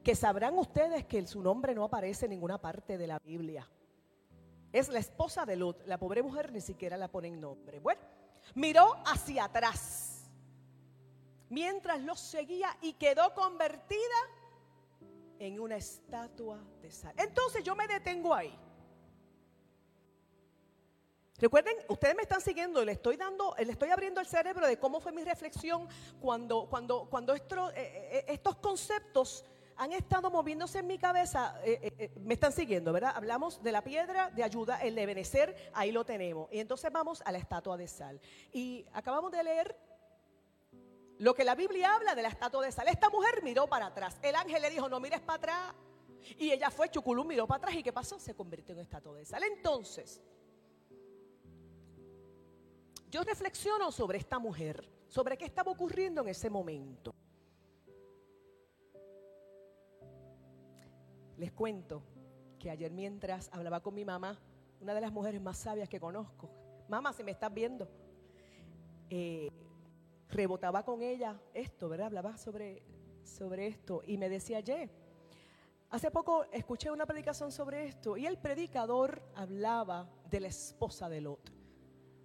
que 0.03 0.15
sabrán 0.15 0.57
ustedes 0.57 1.05
que 1.05 1.27
su 1.27 1.41
nombre 1.41 1.75
no 1.75 1.83
aparece 1.83 2.25
en 2.25 2.31
ninguna 2.31 2.59
parte 2.59 2.97
de 2.97 3.07
la 3.07 3.19
Biblia. 3.19 3.69
Es 4.71 4.87
la 4.87 4.99
esposa 4.99 5.45
de 5.45 5.57
Lot. 5.57 5.85
La 5.85 5.97
pobre 5.97 6.23
mujer 6.23 6.53
ni 6.53 6.61
siquiera 6.61 6.95
la 6.95 7.09
pone 7.09 7.27
en 7.27 7.41
nombre. 7.41 7.79
Bueno, 7.79 8.01
miró 8.53 8.95
hacia 9.05 9.45
atrás 9.45 10.14
mientras 11.49 12.01
los 12.01 12.19
seguía 12.19 12.75
y 12.81 12.93
quedó 12.93 13.33
convertida 13.33 13.99
en 15.39 15.59
una 15.59 15.77
estatua 15.77 16.59
de 16.81 16.91
sal. 16.91 17.13
Entonces 17.17 17.63
yo 17.63 17.75
me 17.75 17.87
detengo 17.87 18.33
ahí. 18.33 18.57
Recuerden, 21.37 21.75
ustedes 21.89 22.15
me 22.15 22.21
están 22.21 22.39
siguiendo, 22.39 22.85
le 22.85 22.93
estoy 22.93 23.17
dando, 23.17 23.53
le 23.57 23.69
estoy 23.69 23.89
abriendo 23.89 24.21
el 24.21 24.25
cerebro 24.25 24.65
de 24.65 24.79
cómo 24.79 25.01
fue 25.01 25.11
mi 25.11 25.21
reflexión 25.23 25.85
cuando, 26.21 26.65
cuando, 26.69 27.09
cuando 27.09 27.35
eh, 27.35 27.41
eh, 27.75 28.25
estos 28.29 28.55
conceptos 28.55 29.43
han 29.75 29.91
estado 29.91 30.31
moviéndose 30.31 30.79
en 30.79 30.87
mi 30.87 30.97
cabeza. 30.97 31.59
Eh, 31.65 32.09
me 32.21 32.35
están 32.35 32.53
siguiendo, 32.53 32.93
¿verdad? 32.93 33.11
Hablamos 33.13 33.61
de 33.61 33.73
la 33.73 33.83
piedra 33.83 34.31
de 34.31 34.43
ayuda, 34.43 34.81
el 34.81 34.95
de 34.95 35.51
ahí 35.73 35.91
lo 35.91 36.05
tenemos. 36.05 36.47
Y 36.53 36.59
entonces 36.59 36.89
vamos 36.89 37.21
a 37.25 37.33
la 37.33 37.37
estatua 37.37 37.75
de 37.75 37.89
sal. 37.89 38.21
Y 38.53 38.85
acabamos 38.93 39.33
de 39.33 39.43
leer 39.43 39.75
lo 41.19 41.33
que 41.33 41.43
la 41.43 41.55
Biblia 41.55 41.95
habla 41.95 42.15
de 42.15 42.21
la 42.21 42.29
estatua 42.29 42.65
de 42.65 42.71
sal. 42.71 42.87
Esta 42.87 43.09
mujer 43.09 43.41
miró 43.43 43.67
para 43.67 43.87
atrás. 43.87 44.17
El 44.21 44.35
ángel 44.35 44.61
le 44.61 44.69
dijo, 44.69 44.89
no 44.89 44.99
mires 44.99 45.21
para 45.21 45.37
atrás. 45.37 45.75
Y 46.37 46.51
ella 46.51 46.69
fue, 46.69 46.89
chuculú, 46.89 47.23
miró 47.23 47.47
para 47.47 47.57
atrás. 47.59 47.75
¿Y 47.75 47.83
qué 47.83 47.93
pasó? 47.93 48.19
Se 48.19 48.35
convirtió 48.35 48.73
en 48.73 48.81
estatua 48.81 49.15
de 49.15 49.25
sal. 49.25 49.43
Entonces, 49.43 50.21
yo 53.09 53.23
reflexiono 53.23 53.91
sobre 53.91 54.17
esta 54.17 54.39
mujer, 54.39 54.89
sobre 55.07 55.37
qué 55.37 55.45
estaba 55.45 55.71
ocurriendo 55.71 56.21
en 56.21 56.29
ese 56.29 56.49
momento. 56.49 57.13
Les 61.37 61.51
cuento 61.51 62.03
que 62.59 62.69
ayer 62.69 62.91
mientras 62.91 63.49
hablaba 63.53 63.81
con 63.81 63.93
mi 63.93 64.03
mamá, 64.03 64.39
una 64.81 64.93
de 64.93 65.01
las 65.01 65.11
mujeres 65.11 65.41
más 65.41 65.57
sabias 65.57 65.87
que 65.87 65.99
conozco, 65.99 66.49
mamá, 66.89 67.13
si 67.13 67.23
me 67.23 67.31
estás 67.31 67.53
viendo, 67.53 67.87
eh, 69.09 69.49
rebotaba 70.29 70.83
con 70.83 71.01
ella 71.01 71.39
esto, 71.53 71.89
¿verdad? 71.89 72.07
Hablaba 72.07 72.37
sobre, 72.37 72.83
sobre 73.23 73.67
esto 73.67 74.01
y 74.05 74.17
me 74.17 74.29
decía, 74.29 74.59
Ye, 74.59 74.89
hace 75.89 76.11
poco 76.11 76.45
escuché 76.51 76.91
una 76.91 77.05
predicación 77.05 77.51
sobre 77.51 77.87
esto 77.87 78.17
y 78.17 78.25
el 78.25 78.37
predicador 78.37 79.21
hablaba 79.35 80.09
de 80.29 80.39
la 80.39 80.47
esposa 80.47 81.09
de 81.09 81.21
Lot. 81.21 81.51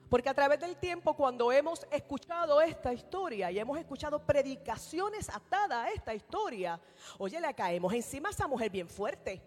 Porque 0.09 0.29
a 0.29 0.35
través 0.35 0.59
del 0.59 0.77
tiempo, 0.77 1.15
cuando 1.15 1.53
hemos 1.53 1.87
escuchado 1.89 2.61
esta 2.61 2.93
historia 2.93 3.49
y 3.53 3.61
hemos 3.61 3.79
escuchado 3.79 4.19
predicaciones 4.19 5.29
atadas 5.29 5.87
a 5.87 5.91
esta 5.93 6.13
historia, 6.13 6.81
oye, 7.17 7.41
le 7.41 7.55
caemos 7.55 7.93
encima 7.93 8.29
a 8.29 8.33
esa 8.33 8.49
mujer 8.49 8.71
bien 8.71 8.89
fuerte, 8.89 9.41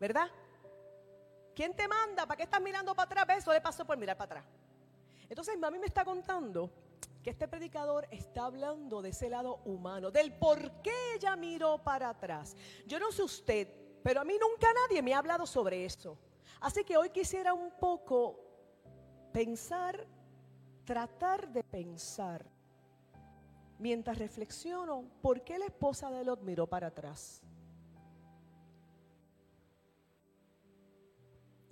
¿verdad? 0.00 0.30
¿Quién 1.54 1.76
te 1.76 1.86
manda? 1.86 2.24
¿Para 2.24 2.38
qué 2.38 2.44
estás 2.44 2.60
mirando 2.60 2.94
para 2.94 3.22
atrás? 3.22 3.38
Eso 3.38 3.52
le 3.52 3.60
pasó 3.60 3.84
por 3.84 3.98
mirar 3.98 4.16
para 4.16 4.40
atrás. 4.40 4.54
Entonces, 5.28 5.58
mami 5.58 5.78
me 5.78 5.86
está 5.86 6.06
contando 6.06 6.70
que 7.26 7.30
este 7.30 7.48
predicador 7.48 8.06
está 8.12 8.44
hablando 8.44 9.02
de 9.02 9.08
ese 9.08 9.28
lado 9.28 9.56
humano, 9.64 10.12
del 10.12 10.32
por 10.32 10.80
qué 10.80 10.92
ella 11.16 11.34
miró 11.34 11.76
para 11.82 12.10
atrás. 12.10 12.54
Yo 12.86 13.00
no 13.00 13.10
sé 13.10 13.24
usted, 13.24 13.66
pero 14.04 14.20
a 14.20 14.24
mí 14.24 14.34
nunca 14.40 14.68
nadie 14.72 15.02
me 15.02 15.12
ha 15.12 15.18
hablado 15.18 15.44
sobre 15.44 15.84
eso. 15.84 16.16
Así 16.60 16.84
que 16.84 16.96
hoy 16.96 17.10
quisiera 17.10 17.52
un 17.52 17.72
poco 17.80 18.38
pensar, 19.32 20.06
tratar 20.84 21.48
de 21.48 21.64
pensar, 21.64 22.46
mientras 23.80 24.18
reflexiono, 24.18 25.10
¿por 25.20 25.42
qué 25.42 25.58
la 25.58 25.66
esposa 25.66 26.08
de 26.12 26.24
Lot 26.24 26.42
miró 26.42 26.68
para 26.68 26.86
atrás? 26.86 27.42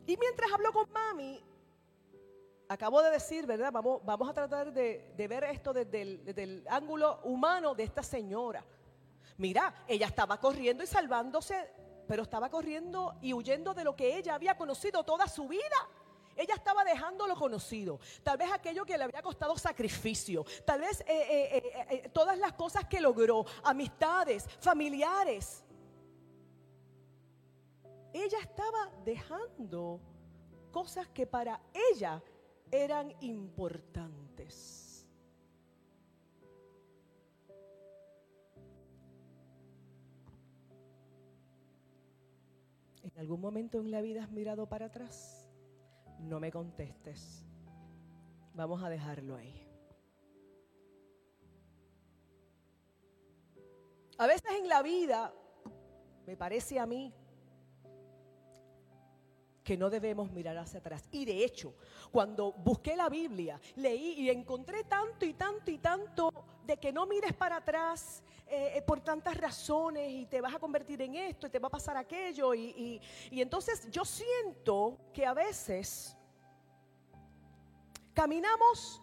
Y 0.05 0.16
mientras 0.16 0.52
hablo 0.52 0.72
con 0.72 0.90
mami, 0.90 1.40
acabo 2.68 3.02
de 3.02 3.10
decir, 3.10 3.46
¿verdad? 3.46 3.72
Vamos, 3.72 4.28
a 4.28 4.34
tratar 4.34 4.72
de, 4.72 5.14
ver 5.16 5.44
esto 5.44 5.72
desde 5.72 6.02
el, 6.42 6.66
ángulo 6.68 7.20
humano 7.24 7.74
de 7.74 7.84
esta 7.84 8.02
señora. 8.02 8.64
Mira, 9.36 9.84
ella 9.88 10.06
estaba 10.06 10.38
corriendo 10.38 10.84
y 10.84 10.86
salvándose, 10.86 11.70
pero 12.06 12.22
estaba 12.22 12.48
corriendo 12.48 13.16
y 13.20 13.32
huyendo 13.32 13.74
de 13.74 13.84
lo 13.84 13.96
que 13.96 14.16
ella 14.16 14.34
había 14.34 14.56
conocido 14.56 15.02
toda 15.04 15.26
su 15.26 15.48
vida. 15.48 15.76
Ella 16.36 16.54
estaba 16.54 16.84
dejando 16.84 17.28
lo 17.28 17.36
conocido, 17.36 18.00
tal 18.24 18.36
vez 18.36 18.52
aquello 18.52 18.84
que 18.84 18.98
le 18.98 19.04
había 19.04 19.22
costado 19.22 19.56
sacrificio, 19.56 20.44
tal 20.64 20.80
vez 20.80 21.00
eh, 21.02 21.06
eh, 21.08 21.86
eh, 21.90 22.08
todas 22.12 22.36
las 22.38 22.54
cosas 22.54 22.86
que 22.86 23.00
logró, 23.00 23.46
amistades, 23.62 24.44
familiares. 24.58 25.62
Ella 28.12 28.38
estaba 28.40 28.90
dejando 29.04 30.00
cosas 30.72 31.06
que 31.08 31.24
para 31.24 31.60
ella 31.92 32.20
eran 32.70 33.12
importantes. 33.20 35.06
¿En 43.02 43.20
algún 43.20 43.40
momento 43.40 43.78
en 43.80 43.90
la 43.90 44.00
vida 44.00 44.24
has 44.24 44.30
mirado 44.30 44.68
para 44.68 44.86
atrás? 44.86 45.48
No 46.18 46.40
me 46.40 46.50
contestes. 46.50 47.44
Vamos 48.54 48.82
a 48.82 48.88
dejarlo 48.88 49.36
ahí. 49.36 49.64
A 54.16 54.26
veces 54.26 54.50
en 54.58 54.68
la 54.68 54.82
vida, 54.82 55.34
me 56.26 56.36
parece 56.36 56.78
a 56.78 56.86
mí, 56.86 57.12
que 59.64 59.78
no 59.78 59.88
debemos 59.88 60.30
mirar 60.30 60.58
hacia 60.58 60.78
atrás. 60.78 61.02
Y 61.10 61.24
de 61.24 61.42
hecho, 61.42 61.74
cuando 62.12 62.52
busqué 62.52 62.94
la 62.94 63.08
Biblia, 63.08 63.58
leí 63.76 64.20
y 64.20 64.30
encontré 64.30 64.84
tanto 64.84 65.24
y 65.24 65.32
tanto 65.32 65.70
y 65.70 65.78
tanto 65.78 66.30
de 66.64 66.76
que 66.76 66.92
no 66.92 67.06
mires 67.06 67.32
para 67.32 67.56
atrás 67.56 68.22
eh, 68.46 68.74
eh, 68.76 68.82
por 68.82 69.00
tantas 69.00 69.36
razones 69.38 70.10
y 70.10 70.26
te 70.26 70.40
vas 70.42 70.54
a 70.54 70.58
convertir 70.58 71.00
en 71.00 71.14
esto 71.14 71.46
y 71.46 71.50
te 71.50 71.58
va 71.58 71.68
a 71.68 71.70
pasar 71.70 71.96
aquello. 71.96 72.54
Y, 72.54 73.00
y 73.30 73.40
entonces 73.40 73.90
yo 73.90 74.04
siento 74.04 74.98
que 75.14 75.24
a 75.24 75.32
veces 75.32 76.14
caminamos 78.12 79.00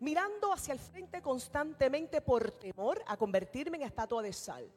mirando 0.00 0.52
hacia 0.52 0.74
el 0.74 0.80
frente 0.80 1.22
constantemente 1.22 2.20
por 2.20 2.50
temor 2.50 3.00
a 3.06 3.16
convertirme 3.16 3.76
en 3.76 3.84
estatua 3.84 4.22
de 4.22 4.32
sal 4.32 4.68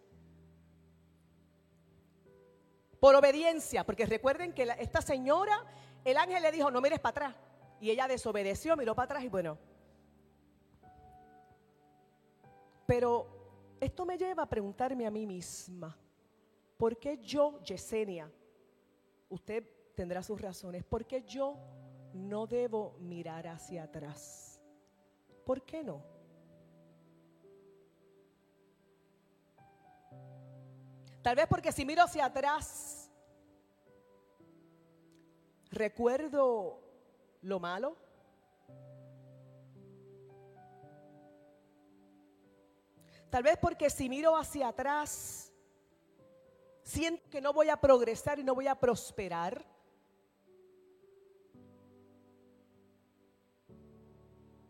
por 3.05 3.13
obediencia, 3.13 3.83
porque 3.83 4.07
recuerden 4.07 4.51
que 4.51 4.63
esta 4.79 4.99
señora, 4.99 5.63
el 6.03 6.17
ángel 6.17 6.41
le 6.41 6.51
dijo, 6.51 6.71
no 6.71 6.81
mires 6.81 6.99
para 6.99 7.27
atrás. 7.27 7.35
Y 7.79 7.91
ella 7.91 8.07
desobedeció, 8.07 8.75
miró 8.75 8.95
para 8.95 9.05
atrás 9.05 9.23
y 9.23 9.29
bueno. 9.29 9.59
Pero 12.87 13.75
esto 13.79 14.07
me 14.07 14.17
lleva 14.17 14.41
a 14.41 14.49
preguntarme 14.49 15.05
a 15.05 15.11
mí 15.11 15.27
misma, 15.27 15.95
¿por 16.77 16.97
qué 16.97 17.19
yo, 17.19 17.61
Yesenia, 17.61 18.27
usted 19.29 19.63
tendrá 19.93 20.23
sus 20.23 20.41
razones, 20.41 20.83
¿por 20.83 21.05
qué 21.05 21.21
yo 21.21 21.59
no 22.11 22.47
debo 22.47 22.97
mirar 23.01 23.45
hacia 23.45 23.83
atrás? 23.83 24.59
¿Por 25.45 25.61
qué 25.61 25.83
no? 25.83 26.14
Tal 31.25 31.35
vez 31.35 31.47
porque 31.47 31.71
si 31.71 31.87
miro 31.87 32.03
hacia 32.03 32.25
atrás, 32.25 33.09
recuerdo 35.71 36.79
lo 37.41 37.59
malo. 37.59 37.97
Tal 43.31 43.41
vez 43.41 43.57
porque 43.57 43.89
si 43.89 44.07
miro 44.07 44.37
hacia 44.37 44.67
atrás, 44.67 45.51
siento 46.83 47.27
que 47.31 47.41
no 47.41 47.53
voy 47.53 47.69
a 47.69 47.77
progresar 47.77 48.37
y 48.37 48.43
no 48.43 48.53
voy 48.53 48.67
a 48.67 48.75
prosperar. 48.75 49.65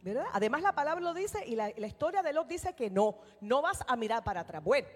¿Verdad? 0.01 0.27
Además 0.31 0.61
la 0.61 0.73
palabra 0.73 1.03
lo 1.03 1.13
dice 1.13 1.45
y 1.45 1.57
la, 1.57 1.73
la 1.75 1.87
historia 1.87 2.23
de 2.23 2.31
Lot 2.31 2.47
dice 2.47 2.73
que 2.75 2.89
no, 2.89 3.19
no 3.41 3.61
vas 3.61 3.83
a 3.85 3.97
mirar 3.97 4.23
para 4.23 4.39
atrás. 4.39 4.63
Bueno, 4.63 4.87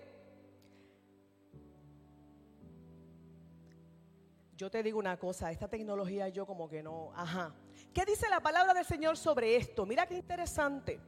yo 4.59 4.69
te 4.69 4.83
digo 4.83 4.99
una 4.99 5.17
cosa, 5.17 5.49
esta 5.51 5.69
tecnología 5.69 6.27
yo 6.27 6.45
como 6.45 6.67
que 6.67 6.83
no, 6.83 7.13
ajá. 7.15 7.55
¿Qué 7.93 8.03
dice 8.03 8.27
la 8.27 8.41
palabra 8.41 8.73
del 8.73 8.83
Señor 8.83 9.15
sobre 9.15 9.55
esto? 9.55 9.85
Mira 9.85 10.05
qué 10.05 10.15
interesante. 10.15 10.99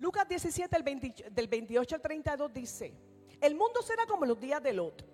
Lucas 0.00 0.28
17, 0.28 0.76
del 1.30 1.46
28 1.46 1.94
al 1.94 2.00
32 2.00 2.52
dice, 2.52 2.92
el 3.40 3.54
mundo 3.54 3.80
será 3.80 4.06
como 4.06 4.26
los 4.26 4.40
días 4.40 4.60
de 4.60 4.72
Lot, 4.72 5.06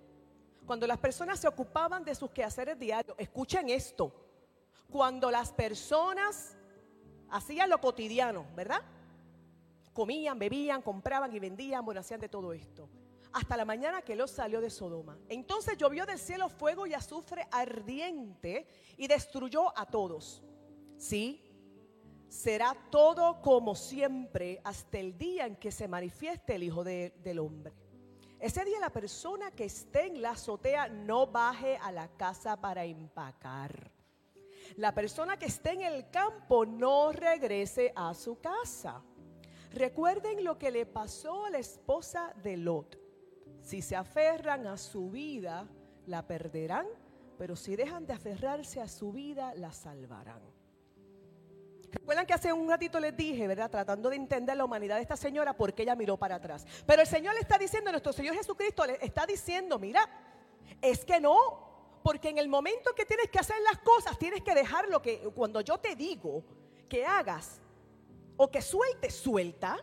cuando 0.65 0.87
las 0.87 0.97
personas 0.97 1.39
se 1.39 1.49
ocupaban 1.49 2.03
de 2.03 2.15
sus 2.15 2.31
quehaceres 2.31 2.79
diarios. 2.79 3.15
Escuchen 3.19 3.69
esto, 3.69 4.11
cuando 4.89 5.31
las 5.31 5.53
personas 5.53 6.57
hacían 7.29 7.69
lo 7.69 7.79
cotidiano, 7.79 8.47
¿verdad? 8.57 8.81
Comían, 9.93 10.39
bebían, 10.39 10.81
compraban 10.81 11.31
y 11.37 11.39
vendían, 11.39 11.85
bueno, 11.85 12.01
hacían 12.01 12.21
de 12.21 12.31
todo 12.31 12.55
esto 12.55 12.89
hasta 13.33 13.57
la 13.57 13.65
mañana 13.65 14.03
que 14.03 14.17
Lot 14.17 14.29
salió 14.29 14.61
de 14.61 14.71
Sodoma. 14.71 15.19
Entonces 15.29 15.77
llovió 15.77 16.07
del 16.07 16.19
cielo 16.19 16.49
fuego 16.49 16.87
y 16.87 16.95
azufre 16.95 17.47
ardiente 17.51 18.67
y 18.97 19.07
destruyó 19.07 19.77
a 19.79 19.87
todos. 19.87 20.43
Sí, 20.97 21.43
será 22.29 22.77
todo 22.91 23.41
como 23.43 23.75
siempre 23.75 24.61
hasta 24.65 24.99
el 24.99 25.17
día 25.17 25.47
en 25.47 25.57
que 25.57 25.71
se 25.73 25.89
manifieste 25.89 26.55
el 26.55 26.63
Hijo 26.63 26.85
del 26.85 27.39
Hombre. 27.39 27.75
Ese 28.39 28.65
día 28.65 28.81
la 28.81 28.91
persona 28.91 29.51
que 29.51 29.65
esté 29.65 30.07
en 30.07 30.23
la 30.23 30.31
azotea 30.31 30.89
no 30.89 31.27
baje 31.27 31.77
a 31.77 31.93
la 31.93 32.09
casa 32.09 32.59
para 32.59 32.85
empacar. 32.85 33.93
La 34.77 34.95
persona 34.95 35.39
que 35.39 35.47
esté 35.47 35.73
en 35.73 35.83
el 35.83 36.11
campo 36.11 36.65
no 36.65 37.13
regrese 37.13 37.93
a 37.95 38.15
su 38.15 38.41
casa. 38.41 39.03
Recuerden 39.73 40.43
lo 40.43 40.59
que 40.59 40.71
le 40.71 40.87
pasó 40.87 41.45
a 41.47 41.51
la 41.51 41.59
esposa 41.59 42.35
de 42.43 42.57
Lot. 42.57 43.00
Si 43.61 43.83
se 43.83 43.97
aferran 43.97 44.67
a 44.67 44.77
su 44.77 45.11
vida, 45.11 45.69
la 46.07 46.27
perderán, 46.27 46.87
pero 47.39 47.57
si 47.57 47.77
dejan 47.77 48.07
de 48.07 48.13
aferrarse 48.13 48.81
a 48.81 48.89
su 48.89 49.13
vida, 49.13 49.55
la 49.55 49.73
salvarán. 49.73 50.43
Recuerdan 51.93 52.27
que 52.27 52.35
hace 52.35 52.53
un 52.53 52.69
ratito 52.69 53.01
les 53.01 53.17
dije, 53.17 53.47
¿verdad? 53.49 53.71
Tratando 53.71 54.11
de 54.11 54.17
entender 54.17 54.57
la 54.57 54.65
humanidad 54.65 54.97
de 54.97 55.03
esta 55.03 55.17
señora, 55.17 55.57
porque 55.57 55.83
ella 55.83 55.97
miró 55.97 56.17
para 56.17 56.37
atrás. 56.37 56.67
Pero 56.87 57.03
el 57.03 57.09
Señor 57.09 57.35
le 57.35 57.41
está 57.41 57.59
diciendo, 57.59 57.91
nuestro 57.91 58.13
Señor 58.13 58.35
Jesucristo 58.37 58.87
le 58.87 58.99
está 59.05 59.27
diciendo, 59.27 59.79
mira, 59.79 60.09
es 60.81 61.05
que 61.05 61.21
no, 61.21 62.01
porque 62.03 62.29
en 62.29 62.39
el 62.39 62.49
momento 62.49 62.95
que 62.95 63.05
tienes 63.05 63.29
que 63.29 63.39
hacer 63.39 63.57
las 63.63 63.79
cosas, 63.79 64.19
tienes 64.19 64.43
que 64.43 64.55
dejar 64.55 64.89
lo 64.89 65.03
que, 65.03 65.19
cuando 65.35 65.61
yo 65.61 65.79
te 65.79 65.97
digo 65.97 66.45
que 66.89 67.05
hagas 67.05 67.61
o 68.37 68.51
que 68.51 68.63
sueltes, 68.63 69.15
suelta. 69.15 69.77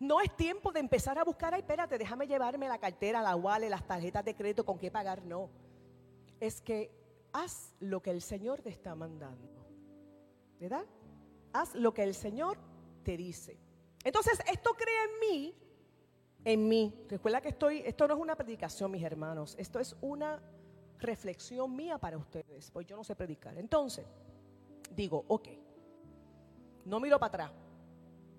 No 0.00 0.22
es 0.22 0.34
tiempo 0.34 0.72
de 0.72 0.80
empezar 0.80 1.18
a 1.18 1.24
buscar, 1.24 1.52
ay, 1.52 1.60
espérate, 1.60 1.98
déjame 1.98 2.26
llevarme 2.26 2.66
la 2.66 2.78
cartera, 2.78 3.20
la 3.20 3.36
wallet, 3.36 3.68
las 3.68 3.86
tarjetas 3.86 4.24
de 4.24 4.34
crédito 4.34 4.64
con 4.64 4.78
qué 4.78 4.90
pagar. 4.90 5.22
No. 5.26 5.50
Es 6.40 6.62
que 6.62 6.90
haz 7.32 7.74
lo 7.80 8.00
que 8.00 8.10
el 8.10 8.22
Señor 8.22 8.62
te 8.62 8.70
está 8.70 8.94
mandando. 8.94 9.66
¿Verdad? 10.58 10.86
Haz 11.52 11.74
lo 11.74 11.92
que 11.92 12.02
el 12.02 12.14
Señor 12.14 12.56
te 13.02 13.18
dice. 13.18 13.58
Entonces, 14.02 14.40
esto 14.50 14.72
crea 14.72 15.04
en 15.04 15.20
mí, 15.20 15.54
en 16.46 16.66
mí. 16.66 17.04
Recuerda 17.06 17.42
que 17.42 17.50
estoy, 17.50 17.82
esto 17.84 18.08
no 18.08 18.14
es 18.14 18.20
una 18.20 18.36
predicación, 18.36 18.90
mis 18.90 19.02
hermanos. 19.02 19.54
Esto 19.58 19.80
es 19.80 19.94
una 20.00 20.42
reflexión 20.98 21.76
mía 21.76 21.98
para 21.98 22.16
ustedes, 22.16 22.70
pues 22.70 22.86
yo 22.86 22.96
no 22.96 23.04
sé 23.04 23.14
predicar. 23.14 23.58
Entonces, 23.58 24.06
digo, 24.94 25.26
ok, 25.28 25.48
no 26.86 27.00
miro 27.00 27.18
para 27.18 27.28
atrás. 27.28 27.52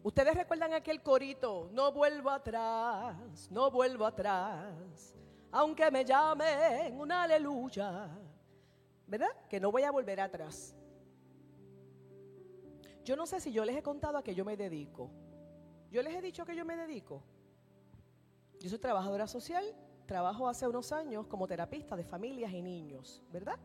Ustedes 0.03 0.33
recuerdan 0.33 0.73
aquel 0.73 1.01
corito, 1.03 1.69
no 1.73 1.91
vuelvo 1.91 2.31
atrás, 2.31 3.47
no 3.51 3.69
vuelvo 3.69 4.05
atrás, 4.05 5.15
aunque 5.51 5.91
me 5.91 6.03
llamen 6.03 6.99
una 6.99 7.23
aleluya, 7.23 8.09
¿verdad? 9.05 9.29
Que 9.47 9.59
no 9.59 9.71
voy 9.71 9.83
a 9.83 9.91
volver 9.91 10.19
atrás. 10.19 10.75
Yo 13.03 13.15
no 13.15 13.27
sé 13.27 13.39
si 13.39 13.51
yo 13.51 13.63
les 13.63 13.75
he 13.75 13.83
contado 13.83 14.17
a 14.17 14.23
qué 14.23 14.33
yo 14.33 14.43
me 14.43 14.57
dedico. 14.57 15.11
Yo 15.91 16.01
les 16.01 16.15
he 16.15 16.21
dicho 16.21 16.45
que 16.45 16.55
yo 16.55 16.65
me 16.65 16.75
dedico. 16.75 17.21
Yo 18.59 18.69
soy 18.69 18.79
trabajadora 18.79 19.27
social, 19.27 19.75
trabajo 20.07 20.47
hace 20.47 20.67
unos 20.67 20.91
años 20.91 21.27
como 21.27 21.47
terapista 21.47 21.95
de 21.95 22.03
familias 22.03 22.51
y 22.53 22.61
niños, 22.61 23.21
¿verdad? 23.31 23.59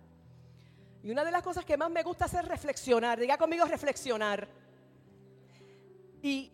Y 1.03 1.11
una 1.11 1.25
de 1.25 1.31
las 1.31 1.43
cosas 1.43 1.65
que 1.65 1.77
más 1.77 1.91
me 1.91 2.03
gusta 2.03 2.25
hacer 2.25 2.45
es 2.45 2.49
reflexionar. 2.49 3.19
Diga 3.21 3.39
conmigo 3.39 3.65
reflexionar. 3.65 4.49
Y 6.27 6.51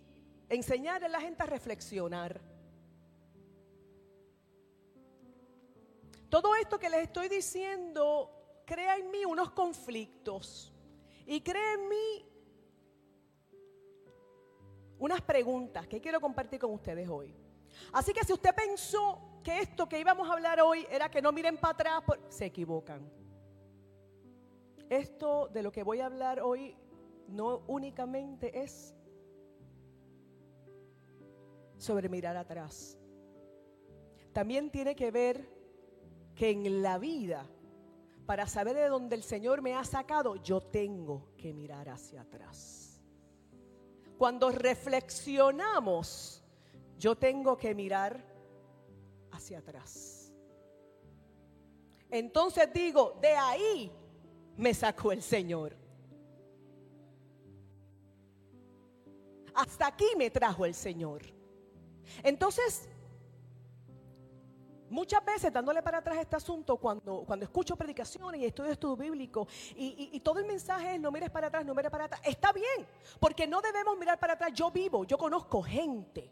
enseñar 0.51 1.03
a 1.03 1.09
la 1.09 1.19
gente 1.19 1.43
a 1.43 1.47
reflexionar. 1.47 2.39
Todo 6.29 6.55
esto 6.57 6.79
que 6.79 6.91
les 6.91 7.05
estoy 7.05 7.31
diciendo 7.31 8.63
crea 8.67 8.99
en 8.99 9.11
mí 9.11 9.25
unos 9.25 9.53
conflictos 9.53 10.75
y 11.25 11.41
crea 11.41 11.73
en 11.73 11.89
mí 11.89 12.27
unas 14.99 15.23
preguntas 15.23 15.87
que 15.87 16.03
quiero 16.03 16.21
compartir 16.21 16.61
con 16.61 16.73
ustedes 16.75 17.09
hoy. 17.09 17.35
Así 17.95 18.13
que 18.13 18.25
si 18.25 18.35
usted 18.35 18.55
pensó 18.55 19.41
que 19.43 19.61
esto 19.61 19.89
que 19.89 19.99
íbamos 19.99 20.29
a 20.29 20.35
hablar 20.35 20.61
hoy 20.61 20.87
era 20.91 21.11
que 21.11 21.23
no 21.23 21.33
miren 21.33 21.57
para 21.57 21.97
atrás, 21.97 22.03
se 22.29 22.45
equivocan. 22.45 23.11
Esto 24.91 25.49
de 25.49 25.63
lo 25.63 25.73
que 25.73 25.83
voy 25.83 26.01
a 26.01 26.07
hablar 26.07 26.41
hoy 26.41 26.77
no 27.27 27.63
únicamente 27.69 28.61
es 28.63 28.95
sobre 31.83 32.09
mirar 32.09 32.37
atrás. 32.37 32.97
También 34.33 34.71
tiene 34.71 34.95
que 34.95 35.11
ver 35.11 35.51
que 36.37 36.51
en 36.51 36.81
la 36.81 36.97
vida, 36.97 37.45
para 38.25 38.47
saber 38.47 38.77
de 38.77 38.89
dónde 38.89 39.17
el 39.17 39.25
Señor 39.25 39.63
me 39.63 39.75
ha 39.75 39.85
sacado, 39.85 40.37
yo 40.37 40.61
tengo 40.61 41.35
que 41.37 41.53
mirar 41.53 41.89
hacia 41.89 42.21
atrás. 42.21 43.03
Cuando 44.17 44.51
reflexionamos, 44.53 46.45
yo 46.99 47.17
tengo 47.17 47.57
que 47.57 47.75
mirar 47.75 48.25
hacia 49.33 49.59
atrás. 49.59 50.33
Entonces 52.09 52.73
digo, 52.73 53.19
de 53.21 53.33
ahí 53.33 53.91
me 54.57 54.73
sacó 54.73 55.11
el 55.11 55.21
Señor. 55.21 55.75
Hasta 59.53 59.89
aquí 59.89 60.07
me 60.17 60.31
trajo 60.31 60.65
el 60.65 60.75
Señor. 60.75 61.42
Entonces, 62.23 62.89
Muchas 64.93 65.25
veces 65.25 65.51
dándole 65.51 65.83
para 65.83 65.99
atrás 65.99 66.19
este 66.19 66.37
asunto, 66.37 66.77
cuando, 66.77 67.25
cuando 67.25 67.47
escucho 67.47 67.75
predicaciones 67.77 68.39
y 68.43 68.45
estudio 68.45 68.73
estudio 68.73 68.95
bíblico, 68.95 69.49
y, 69.75 70.11
y, 70.13 70.21
todo 70.21 70.39
el 70.39 70.45
mensaje 70.45 70.97
es 70.97 71.01
no 71.01 71.11
mires 71.11 71.31
para 71.31 71.47
atrás, 71.47 71.65
no 71.65 71.75
mires 71.75 71.91
para 71.91 72.05
atrás, 72.05 72.21
está 72.23 72.53
bien, 72.53 72.87
porque 73.19 73.47
no 73.47 73.63
debemos 73.63 73.97
mirar 73.97 74.21
para 74.21 74.35
atrás. 74.35 74.53
Yo 74.53 74.71
vivo, 74.71 75.05
yo 75.05 75.17
conozco 75.17 75.63
gente 75.63 76.31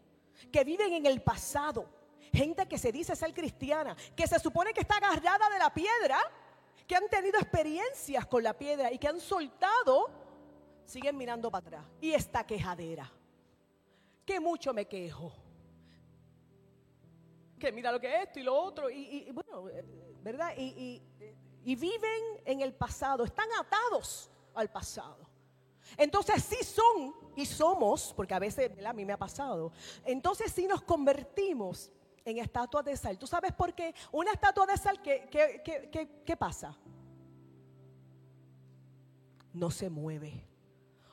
que 0.51 0.63
viven 0.63 0.93
en 0.93 1.07
el 1.07 1.23
pasado, 1.23 1.87
gente 2.31 2.67
que 2.67 2.77
se 2.77 2.91
dice 2.91 3.15
ser 3.15 3.33
cristiana, 3.33 3.95
que 4.15 4.27
se 4.27 4.37
supone 4.37 4.75
que 4.75 4.81
está 4.81 4.97
agarrada 4.97 5.49
de 5.49 5.57
la 5.57 5.73
piedra, 5.73 6.19
que 6.85 6.95
han 6.95 7.09
tenido 7.09 7.39
experiencias 7.39 8.27
con 8.27 8.43
la 8.43 8.53
piedra 8.55 8.91
y 8.91 8.99
que 8.99 9.07
han 9.07 9.19
soltado, 9.19 10.11
siguen 10.85 11.17
mirando 11.17 11.49
para 11.49 11.65
atrás. 11.65 11.85
Y 11.99 12.11
esta 12.11 12.45
quejadera, 12.45 13.11
que 14.23 14.39
mucho 14.39 14.71
me 14.71 14.85
quejo 14.85 15.33
que 17.61 17.71
mira 17.71 17.91
lo 17.91 17.99
que 17.99 18.13
es 18.13 18.23
esto 18.23 18.39
y 18.39 18.43
lo 18.43 18.55
otro, 18.55 18.89
y, 18.89 19.31
bueno, 19.31 19.69
eh, 19.69 19.85
¿verdad? 20.21 20.53
Y, 20.57 21.01
viven 21.63 22.23
en 22.43 22.61
el 22.61 22.73
pasado, 22.73 23.23
están 23.23 23.47
atados 23.57 24.29
al 24.55 24.69
pasado. 24.69 25.29
Entonces 25.95 26.43
sí 26.43 26.63
son 26.63 27.13
y 27.35 27.45
somos, 27.45 28.13
porque 28.15 28.33
a 28.33 28.39
veces 28.39 28.71
a 28.85 28.93
mí 28.93 29.05
me 29.05 29.13
ha 29.13 29.17
pasado, 29.17 29.71
entonces 30.03 30.51
sí 30.51 30.65
nos 30.67 30.81
convertimos 30.81 31.91
en 32.25 32.39
estatuas 32.39 32.83
de 32.85 32.97
sal. 32.97 33.17
¿Tú 33.17 33.27
sabes 33.27 33.53
por 33.53 33.73
qué? 33.73 33.93
Una 34.11 34.31
estatua 34.31 34.65
de 34.65 34.77
sal, 34.77 35.01
¿qué, 35.01 36.21
qué 36.25 36.37
pasa? 36.37 36.75
No 39.53 39.69
se 39.69 39.89
mueve. 39.89 40.47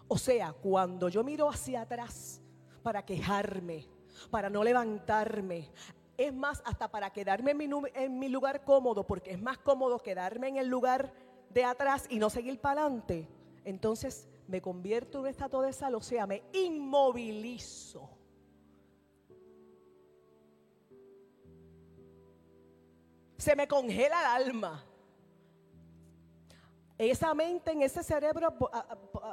O 0.07 0.17
sea, 0.17 0.53
cuando 0.55 1.09
yo 1.09 1.23
miro 1.23 1.49
hacia 1.51 1.83
atrás 1.83 2.41
para 2.83 3.05
quejarme, 3.05 3.87
para 4.31 4.49
no 4.51 4.65
levantarme, 4.65 5.71
es 6.19 6.35
más, 6.35 6.61
hasta 6.67 6.91
para 6.91 7.11
quedarme 7.13 7.53
en 7.53 8.19
mi, 8.19 8.29
lugar 8.29 8.65
cómodo, 8.65 9.07
porque 9.07 9.31
es 9.31 9.41
más 9.41 9.57
cómodo 9.59 10.01
quedarme 10.01 10.49
en 10.49 10.57
el 10.57 10.67
lugar 10.67 11.13
de 11.49 11.65
atrás 11.65 12.07
y 12.11 12.19
no 12.19 12.29
seguir 12.29 12.61
para 12.61 12.83
adelante, 12.83 13.29
entonces 13.65 14.29
me 14.49 14.61
convierto 14.61 15.19
en 15.19 15.23
un 15.23 15.29
estatua 15.29 15.65
de 15.65 15.73
sal, 15.73 15.95
o 15.95 16.01
sea, 16.01 16.27
me 16.27 16.43
inmovilizo. 16.53 18.11
Se 23.39 23.55
me 23.55 23.69
congela 23.69 24.21
el 24.21 24.49
alma. 24.49 24.85
Esa 26.99 27.33
mente, 27.33 27.71
en 27.71 27.83
ese 27.83 28.03
cerebro, 28.03 28.53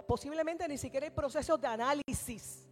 posiblemente 0.08 0.68
ni 0.68 0.78
siquiera 0.78 1.08
hay 1.08 1.12
procesos 1.12 1.60
de 1.60 1.68
análisis 1.68 2.65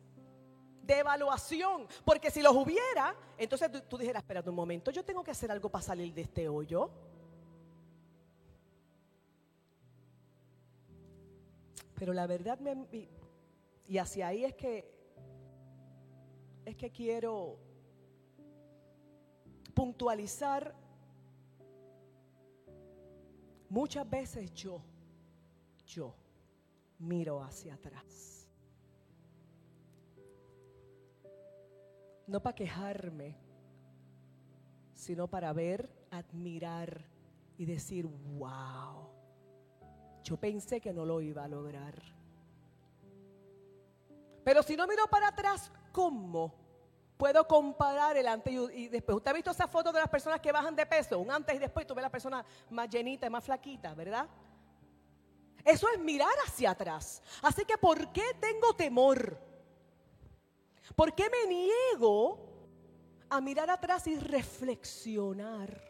de 0.83 0.99
evaluación. 0.99 1.87
Porque 2.05 2.29
si 2.29 2.41
los 2.41 2.55
hubiera, 2.55 3.15
entonces 3.37 3.71
tú, 3.87 3.97
dijeras, 3.97 4.21
espérate 4.21 4.49
un 4.49 4.55
momento, 4.55 4.91
yo 4.91 5.03
tengo 5.03 5.23
que 5.23 5.31
hacer 5.31 5.51
algo 5.51 5.69
para 5.69 5.83
salir 5.83 6.13
de 6.13 6.21
este 6.21 6.47
hoyo. 6.47 6.91
Pero 11.95 12.13
la 12.13 12.27
verdad 12.27 12.59
me, 12.59 13.09
y 13.87 13.97
hacia 13.97 14.27
ahí 14.27 14.43
es 14.45 14.55
que 14.55 14.91
es 16.65 16.75
que 16.77 16.91
quiero 16.91 17.57
puntualizar 19.73 20.73
muchas 23.69 24.09
veces 24.09 24.53
yo 24.53 24.81
yo 25.85 26.15
miro 26.99 27.43
hacia 27.43 27.73
atrás. 27.73 28.32
No 32.27 32.41
para 32.41 32.55
quejarme, 32.55 33.35
sino 34.93 35.27
para 35.27 35.51
ver, 35.53 35.89
admirar 36.11 37.05
y 37.57 37.65
decir, 37.65 38.05
wow, 38.05 39.09
yo 40.23 40.37
pensé 40.37 40.79
que 40.79 40.93
no 40.93 41.05
lo 41.05 41.21
iba 41.21 41.43
a 41.43 41.47
lograr. 41.47 42.01
Pero 44.43 44.63
si 44.63 44.75
no 44.75 44.87
miro 44.87 45.07
para 45.07 45.29
atrás, 45.29 45.71
¿cómo 45.91 46.53
puedo 47.17 47.47
comparar 47.47 48.17
el 48.17 48.27
antes 48.27 48.53
y 48.73 48.87
después? 48.89 49.17
¿Usted 49.17 49.31
ha 49.31 49.33
visto 49.33 49.51
esa 49.51 49.67
foto 49.67 49.91
de 49.91 49.99
las 49.99 50.09
personas 50.09 50.41
que 50.41 50.51
bajan 50.51 50.75
de 50.75 50.85
peso? 50.85 51.19
Un 51.19 51.31
antes 51.31 51.55
y 51.55 51.59
después, 51.59 51.87
tú 51.87 51.95
ves 51.95 52.03
la 52.03 52.11
persona 52.11 52.45
más 52.69 52.89
llenita 52.89 53.27
y 53.27 53.29
más 53.29 53.43
flaquita, 53.43 53.93
¿verdad? 53.93 54.27
Eso 55.63 55.87
es 55.93 55.99
mirar 55.99 56.33
hacia 56.45 56.71
atrás. 56.71 57.21
Así 57.41 57.63
que, 57.63 57.77
¿por 57.77 58.11
qué 58.11 58.23
tengo 58.39 58.73
temor? 58.75 59.52
¿Por 60.95 61.15
qué 61.15 61.29
me 61.29 61.47
niego 61.47 62.37
a 63.29 63.39
mirar 63.39 63.69
atrás 63.69 64.05
y 64.07 64.17
reflexionar? 64.17 65.81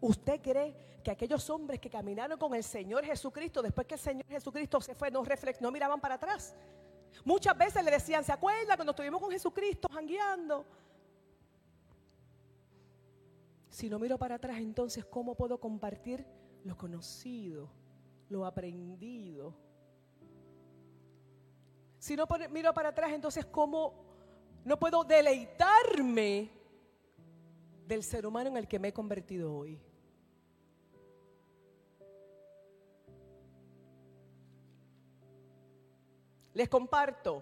¿Usted 0.00 0.40
cree 0.40 1.00
que 1.02 1.10
aquellos 1.10 1.48
hombres 1.50 1.80
que 1.80 1.90
caminaron 1.90 2.38
con 2.38 2.54
el 2.54 2.62
Señor 2.62 3.04
Jesucristo, 3.04 3.60
después 3.60 3.86
que 3.86 3.94
el 3.94 4.00
Señor 4.00 4.26
Jesucristo 4.26 4.80
se 4.80 4.94
fue, 4.94 5.10
no, 5.10 5.22
miraban 5.70 6.00
para 6.00 6.14
atrás? 6.14 6.54
Muchas 7.24 7.56
veces 7.56 7.84
le 7.84 7.90
decían, 7.90 8.24
¿se 8.24 8.32
acuerda 8.32 8.76
cuando 8.76 8.92
estuvimos 8.92 9.20
con 9.20 9.30
Jesucristo 9.30 9.88
jangueando? 9.92 10.64
Si 13.68 13.88
no 13.88 13.98
miro 13.98 14.18
para 14.18 14.36
atrás, 14.36 14.58
entonces, 14.58 15.04
¿cómo 15.04 15.34
puedo 15.34 15.58
compartir 15.58 16.24
lo 16.64 16.76
conocido, 16.76 17.70
lo 18.28 18.46
aprendido? 18.46 19.54
Si 22.02 22.16
no 22.16 22.26
miro 22.50 22.74
para 22.74 22.88
atrás, 22.88 23.12
entonces 23.12 23.46
¿cómo 23.46 23.94
no 24.64 24.76
puedo 24.76 25.04
deleitarme 25.04 26.50
del 27.86 28.02
ser 28.02 28.26
humano 28.26 28.50
en 28.50 28.56
el 28.56 28.66
que 28.66 28.80
me 28.80 28.88
he 28.88 28.92
convertido 28.92 29.54
hoy? 29.54 29.80
Les 36.54 36.68
comparto. 36.68 37.40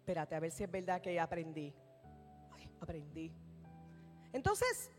Espérate, 0.00 0.34
a 0.34 0.40
ver 0.40 0.50
si 0.50 0.64
es 0.64 0.70
verdad 0.70 1.00
que 1.00 1.18
aprendí. 1.18 1.72
aprendí. 2.82 3.32
Entonces, 4.30 4.90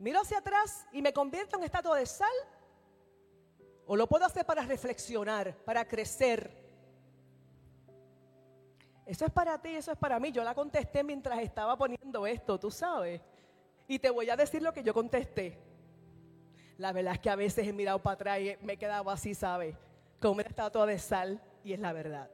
miro 0.00 0.22
hacia 0.22 0.38
atrás 0.38 0.88
y 0.90 1.00
me 1.00 1.12
convierto 1.12 1.56
en 1.56 1.62
estatua 1.62 1.98
de 1.98 2.06
sal 2.06 2.34
O 3.86 3.94
lo 3.94 4.08
puedo 4.08 4.24
hacer 4.24 4.44
para 4.44 4.62
reflexionar, 4.62 5.56
para 5.64 5.86
crecer. 5.86 6.63
Eso 9.06 9.26
es 9.26 9.32
para 9.32 9.60
ti, 9.60 9.70
eso 9.70 9.92
es 9.92 9.98
para 9.98 10.18
mí. 10.18 10.32
Yo 10.32 10.42
la 10.42 10.54
contesté 10.54 11.02
mientras 11.04 11.38
estaba 11.40 11.76
poniendo 11.76 12.26
esto, 12.26 12.58
tú 12.58 12.70
sabes. 12.70 13.20
Y 13.86 13.98
te 13.98 14.10
voy 14.10 14.30
a 14.30 14.36
decir 14.36 14.62
lo 14.62 14.72
que 14.72 14.82
yo 14.82 14.94
contesté. 14.94 15.58
La 16.78 16.92
verdad 16.92 17.14
es 17.14 17.20
que 17.20 17.30
a 17.30 17.36
veces 17.36 17.66
he 17.66 17.72
mirado 17.72 18.02
para 18.02 18.14
atrás 18.14 18.40
y 18.40 18.56
me 18.64 18.72
he 18.72 18.76
quedado 18.76 19.08
así, 19.10 19.34
¿sabes? 19.34 19.76
Como 20.20 20.34
una 20.34 20.42
estatua 20.42 20.86
de 20.86 20.98
sal 20.98 21.40
y 21.62 21.72
es 21.72 21.80
la 21.80 21.92
verdad. 21.92 22.30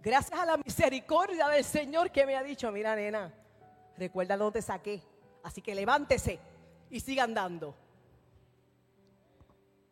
Gracias 0.00 0.38
a 0.38 0.44
la 0.44 0.56
misericordia 0.58 1.48
del 1.48 1.64
Señor 1.64 2.10
que 2.10 2.26
me 2.26 2.36
ha 2.36 2.42
dicho, 2.42 2.70
mira 2.70 2.94
nena, 2.94 3.32
recuerda 3.96 4.36
dónde 4.36 4.62
saqué. 4.62 5.02
Así 5.42 5.60
que 5.60 5.74
levántese 5.74 6.38
y 6.90 7.00
siga 7.00 7.24
andando. 7.24 7.74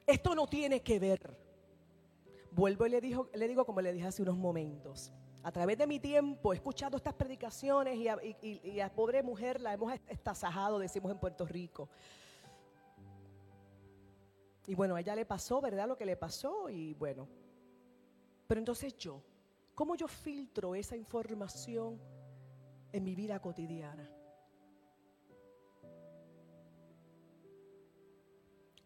Esto 0.07 0.34
no 0.34 0.47
tiene 0.47 0.80
que 0.80 0.99
ver. 0.99 1.36
Vuelvo 2.55 2.87
y 2.87 2.91
le, 2.91 3.01
digo, 3.01 3.31
le 3.33 3.49
digo 3.49 3.65
como 3.65 3.81
le 3.81 3.93
dije 3.93 4.07
hace 4.07 4.21
unos 4.21 4.37
momentos. 4.37 5.11
A 5.43 5.51
través 5.51 5.79
de 5.79 5.87
mi 5.87 5.99
tiempo 5.99 6.53
he 6.53 6.57
escuchado 6.57 6.99
estas 6.99 7.15
predicaciones 7.15 7.97
y 7.97 8.09
a, 8.09 8.19
y, 8.23 8.79
a 8.79 8.93
pobre 8.95 9.23
mujer 9.23 9.59
la 9.61 9.73
hemos 9.73 9.93
estasajado, 10.07 10.79
decimos 10.79 11.11
en 11.11 11.19
Puerto 11.19 11.47
Rico. 11.47 11.89
Y 14.67 14.75
bueno, 14.75 14.95
a 14.95 15.01
ella 15.01 15.17
le 15.17 15.25
pasó, 15.25 15.63
¿verdad? 15.63 15.89
Lo 15.89 15.97
que 15.97 16.05
le 16.05 16.17
pasó 16.17 16.69
y 16.69 16.93
bueno. 16.95 17.27
Pero 18.47 18.59
entonces 18.59 18.97
yo, 18.99 19.23
¿cómo 19.75 19.95
yo 19.95 20.07
filtro 20.07 20.75
esa 20.75 20.95
información 20.95 21.99
en 22.93 23.03
mi 23.03 23.15
vida 23.15 23.41
cotidiana? 23.41 24.09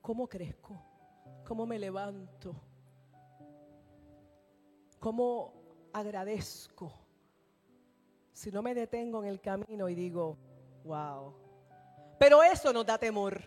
¿Cómo 0.01 0.29
crezco? 0.29 0.81
¿Cómo 1.45 1.67
me 1.67 1.81
levanto? 1.81 2.55
¿Cómo 4.99 5.53
agradezco? 5.93 6.93
Si 8.33 8.51
no 8.51 8.63
me 8.63 8.75
detengo 8.75 9.23
en 9.23 9.29
el 9.29 9.41
camino 9.41 9.89
y 9.89 9.95
digo, 9.95 10.37
wow. 10.85 11.35
Pero 12.19 12.43
eso 12.43 12.73
nos 12.73 12.85
da 12.87 12.99
temor, 12.99 13.43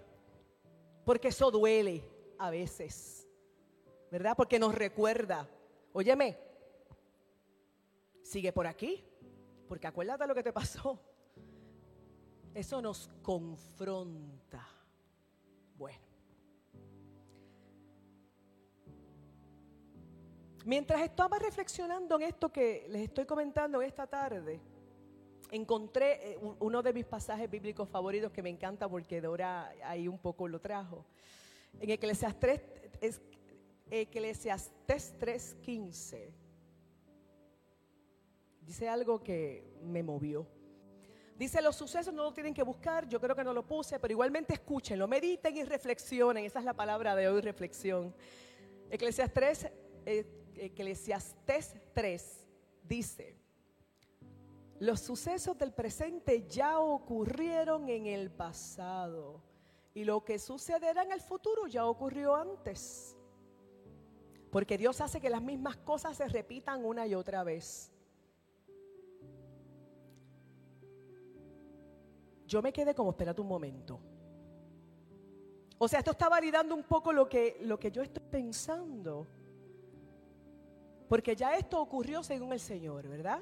porque 1.05 1.29
eso 1.29 1.51
duele 1.51 2.03
a 2.37 2.49
veces, 2.49 3.27
¿verdad? 4.11 4.35
Porque 4.35 4.59
nos 4.59 4.73
recuerda, 4.73 5.47
óyeme, 5.93 6.37
sigue 8.21 8.53
por 8.53 8.67
aquí, 8.67 9.03
porque 9.67 9.87
acuérdate 9.87 10.27
lo 10.27 10.35
que 10.35 10.43
te 10.43 10.53
pasó. 10.53 10.99
Eso 12.53 12.81
nos 12.81 13.09
confronta. 13.21 14.67
Mientras 20.65 21.01
estaba 21.01 21.39
reflexionando 21.39 22.17
en 22.17 22.23
esto 22.23 22.51
que 22.51 22.85
les 22.89 23.03
estoy 23.03 23.25
comentando 23.25 23.81
esta 23.81 24.05
tarde, 24.05 24.59
encontré 25.51 26.33
eh, 26.33 26.39
uno 26.59 26.83
de 26.83 26.93
mis 26.93 27.05
pasajes 27.05 27.49
bíblicos 27.49 27.87
favoritos 27.89 28.31
que 28.31 28.43
me 28.43 28.49
encanta 28.49 28.87
porque 28.87 29.21
Dora 29.21 29.73
ahí 29.83 30.07
un 30.07 30.19
poco 30.19 30.47
lo 30.47 30.59
trajo. 30.59 31.05
En 31.79 31.89
Eclesiastes, 31.89 32.61
Eclesiastes 33.89 35.15
3:15 35.17 36.33
dice 38.61 38.87
algo 38.87 39.23
que 39.23 39.63
me 39.81 40.03
movió. 40.03 40.45
Dice, 41.35 41.61
los 41.61 41.75
sucesos 41.75 42.13
no 42.13 42.23
lo 42.23 42.33
tienen 42.33 42.53
que 42.53 42.61
buscar, 42.61 43.07
yo 43.07 43.19
creo 43.19 43.35
que 43.35 43.43
no 43.45 43.53
lo 43.53 43.65
puse, 43.65 43.97
pero 43.97 44.11
igualmente 44.11 44.53
escúchenlo, 44.53 45.07
mediten 45.07 45.55
y 45.55 45.63
reflexionen. 45.63 46.43
Esa 46.43 46.59
es 46.59 46.65
la 46.65 46.73
palabra 46.73 47.15
de 47.15 47.29
hoy, 47.29 47.41
reflexión. 47.41 48.13
Eclesiastes 48.91 49.71
Eclesiastés 50.59 51.75
3 51.93 52.47
dice, 52.83 53.35
los 54.79 54.99
sucesos 55.01 55.57
del 55.57 55.73
presente 55.73 56.45
ya 56.47 56.79
ocurrieron 56.79 57.89
en 57.89 58.05
el 58.05 58.31
pasado 58.31 59.41
y 59.93 60.05
lo 60.05 60.23
que 60.23 60.39
sucederá 60.39 61.03
en 61.03 61.11
el 61.11 61.21
futuro 61.21 61.67
ya 61.67 61.85
ocurrió 61.85 62.35
antes. 62.35 63.15
Porque 64.51 64.77
Dios 64.77 65.01
hace 65.01 65.19
que 65.19 65.29
las 65.29 65.41
mismas 65.41 65.77
cosas 65.77 66.17
se 66.17 66.27
repitan 66.27 66.83
una 66.85 67.05
y 67.05 67.13
otra 67.13 67.43
vez. 67.43 67.91
Yo 72.47 72.61
me 72.61 72.73
quedé 72.73 72.95
como, 72.95 73.11
espérate 73.11 73.41
un 73.41 73.47
momento. 73.47 73.99
O 75.77 75.87
sea, 75.87 75.99
esto 75.99 76.11
está 76.11 76.29
validando 76.29 76.73
un 76.73 76.83
poco 76.83 77.13
lo 77.13 77.29
que, 77.29 77.57
lo 77.61 77.79
que 77.79 77.91
yo 77.91 78.01
estoy 78.01 78.23
pensando. 78.29 79.27
Porque 81.09 81.35
ya 81.35 81.57
esto 81.57 81.81
ocurrió 81.81 82.23
según 82.23 82.53
el 82.53 82.59
Señor, 82.59 83.07
¿verdad? 83.07 83.41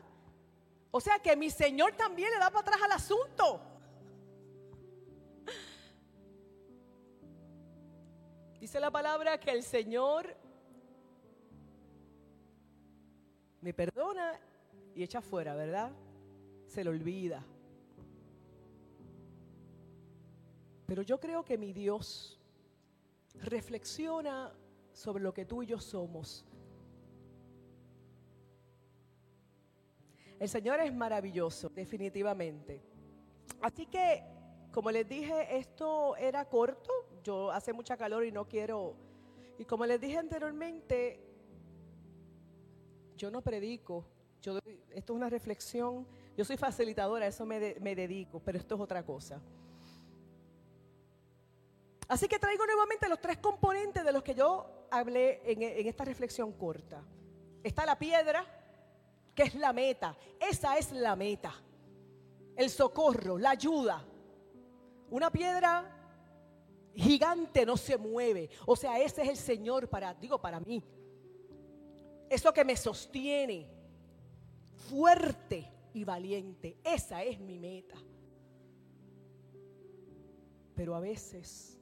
O 0.90 1.02
sea 1.02 1.20
que 1.20 1.36
mi 1.36 1.50
Señor 1.50 1.98
también 1.98 2.32
le 2.32 2.40
da 2.40 2.50
para 2.50 2.62
atrás 2.62 2.80
al 2.82 2.94
asunto. 2.94 3.62
Dice 8.62 8.80
la 8.80 8.90
palabra 8.90 9.38
que 9.38 9.52
el 9.52 9.64
Señor 9.64 10.34
me 13.60 13.74
perdona 13.74 14.40
y 14.96 15.04
echa 15.04 15.20
fuera, 15.20 15.54
¿verdad? 15.54 15.92
Se 16.68 16.86
le 16.86 16.90
olvida. 16.90 17.44
Pero 20.86 21.02
yo 21.02 21.20
creo 21.20 21.44
que 21.44 21.58
mi 21.58 21.74
Dios 21.74 22.40
reflexiona 23.34 24.54
sobre 24.94 25.22
lo 25.22 25.34
que 25.34 25.44
tú 25.44 25.64
y 25.64 25.66
yo 25.66 25.82
somos 25.82 26.47
El 30.40 30.50
Señor 30.50 30.80
es 30.80 30.94
maravilloso, 30.94 31.70
definitivamente. 31.70 32.82
Así 33.62 33.88
que, 33.88 34.24
como 34.72 34.92
les 34.92 35.08
dije, 35.08 35.58
esto 35.58 36.16
era 36.16 36.46
corto. 36.46 36.92
Yo 37.24 37.52
hace 37.52 37.74
mucha 37.74 37.98
calor 37.98 38.24
y 38.24 38.32
no 38.32 38.48
quiero. 38.48 38.96
Y 39.58 39.66
como 39.66 39.86
les 39.86 40.00
dije 40.00 40.18
anteriormente, 40.18 41.20
yo 43.16 43.32
no 43.32 43.42
predico. 43.42 44.06
Yo, 44.42 44.60
esto 44.92 45.14
es 45.14 45.18
una 45.18 45.30
reflexión. 45.30 46.08
Yo 46.38 46.46
soy 46.46 46.56
facilitadora, 46.56 47.26
a 47.26 47.30
eso 47.30 47.46
me, 47.46 47.60
dedico, 47.60 48.40
pero 48.40 48.60
esto 48.60 48.76
es 48.76 48.82
otra 48.82 49.04
cosa. 49.04 49.42
Así 52.08 52.28
que 52.28 52.38
traigo 52.38 52.66
nuevamente 52.66 53.10
los 53.10 53.20
tres 53.20 53.38
componentes 53.40 54.06
de 54.06 54.12
los 54.12 54.22
que 54.22 54.36
yo 54.36 54.88
hablé 54.92 55.42
en 55.52 55.88
esta 55.88 56.06
reflexión 56.06 56.54
corta. 56.54 57.04
Está 57.64 57.86
la 57.88 57.98
piedra, 57.98 58.46
que 59.38 59.44
es 59.44 59.54
la 59.54 59.72
meta. 59.72 60.18
Esa 60.40 60.80
es 60.80 60.92
la 60.92 61.16
meta. 61.16 61.54
El 62.56 62.72
socorro, 62.72 63.38
la 63.38 63.52
ayuda. 63.52 64.04
Una 65.12 65.32
piedra 65.32 65.96
gigante 66.96 67.64
no 67.64 67.78
se 67.78 67.98
mueve. 67.98 68.50
O 68.66 68.76
sea, 68.76 69.00
ese 69.00 69.22
es 69.22 69.30
el 69.30 69.38
Señor 69.38 69.90
para, 69.90 70.16
digo, 70.16 70.42
para 70.42 70.60
mí. 70.60 70.84
Eso 72.28 72.52
que 72.52 72.66
me 72.66 72.76
sostiene 72.76 73.70
fuerte 74.90 75.72
y 75.94 76.04
valiente. 76.04 76.80
Esa 76.84 77.22
es 77.22 77.40
mi 77.40 77.60
meta. 77.60 77.96
Pero 80.74 80.96
a 80.96 81.00
veces, 81.00 81.80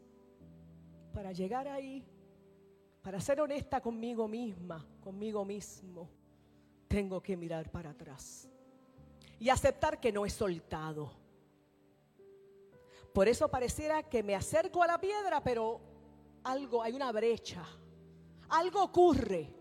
para 1.14 1.32
llegar 1.32 1.70
ahí, 1.70 2.06
para 3.02 3.22
ser 3.22 3.40
honesta 3.40 3.80
conmigo 3.80 4.28
misma, 4.28 4.86
conmigo 5.02 5.46
mismo, 5.46 6.10
tengo 6.96 7.22
que 7.22 7.36
mirar 7.36 7.70
para 7.70 7.90
atrás 7.90 8.48
y 9.38 9.50
aceptar 9.50 10.00
que 10.00 10.14
no 10.14 10.26
he 10.26 10.30
soltado. 10.30 11.12
Por 13.14 13.28
eso 13.28 13.50
pareciera 13.50 14.02
que 14.02 14.24
me 14.24 14.34
acerco 14.34 14.82
a 14.82 14.88
la 14.88 14.98
piedra, 14.98 15.44
pero 15.44 15.82
algo, 16.46 16.82
hay 16.82 16.94
una 16.94 17.12
brecha, 17.12 17.66
algo 18.48 18.82
ocurre. 18.82 19.54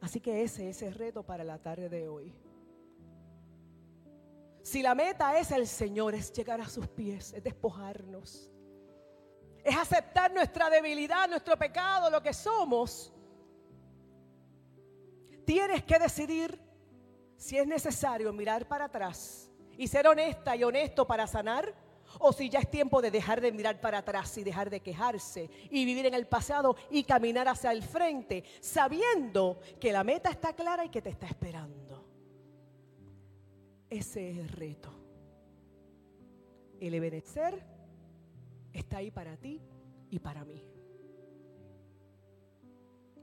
Así 0.00 0.20
que 0.20 0.44
ese 0.44 0.70
es 0.70 0.80
el 0.82 0.94
reto 0.94 1.24
para 1.24 1.42
la 1.42 1.58
tarde 1.58 1.88
de 1.88 2.08
hoy. 2.08 2.32
Si 4.62 4.80
la 4.80 4.94
meta 4.94 5.36
es 5.40 5.50
el 5.50 5.66
Señor, 5.66 6.14
es 6.14 6.32
llegar 6.32 6.60
a 6.60 6.68
sus 6.68 6.86
pies, 6.86 7.32
es 7.32 7.42
despojarnos, 7.42 8.48
es 9.64 9.76
aceptar 9.76 10.32
nuestra 10.32 10.70
debilidad, 10.70 11.28
nuestro 11.28 11.58
pecado, 11.58 12.10
lo 12.10 12.22
que 12.22 12.32
somos 12.32 13.12
tienes 15.44 15.82
que 15.84 15.98
decidir 15.98 16.58
si 17.36 17.58
es 17.58 17.66
necesario 17.66 18.32
mirar 18.32 18.66
para 18.68 18.86
atrás 18.86 19.50
y 19.76 19.88
ser 19.88 20.06
honesta 20.06 20.54
y 20.54 20.64
honesto 20.64 21.06
para 21.06 21.26
sanar 21.26 21.74
o 22.18 22.32
si 22.32 22.48
ya 22.48 22.60
es 22.60 22.70
tiempo 22.70 23.00
de 23.00 23.10
dejar 23.10 23.40
de 23.40 23.52
mirar 23.52 23.80
para 23.80 23.98
atrás 23.98 24.36
y 24.38 24.44
dejar 24.44 24.70
de 24.70 24.80
quejarse 24.80 25.48
y 25.70 25.84
vivir 25.84 26.06
en 26.06 26.14
el 26.14 26.26
pasado 26.26 26.76
y 26.90 27.04
caminar 27.04 27.48
hacia 27.48 27.72
el 27.72 27.82
frente, 27.82 28.44
sabiendo 28.60 29.60
que 29.80 29.92
la 29.92 30.04
meta 30.04 30.30
está 30.30 30.52
clara 30.52 30.84
y 30.84 30.88
que 30.88 31.02
te 31.02 31.10
está 31.10 31.26
esperando. 31.26 32.06
Ese 33.88 34.30
es 34.30 34.38
el 34.38 34.48
reto. 34.48 34.90
el 36.80 36.94
Ebenezer 36.94 37.62
está 38.72 38.98
ahí 38.98 39.10
para 39.10 39.36
ti 39.36 39.60
y 40.10 40.18
para 40.18 40.44
mí. 40.44 40.71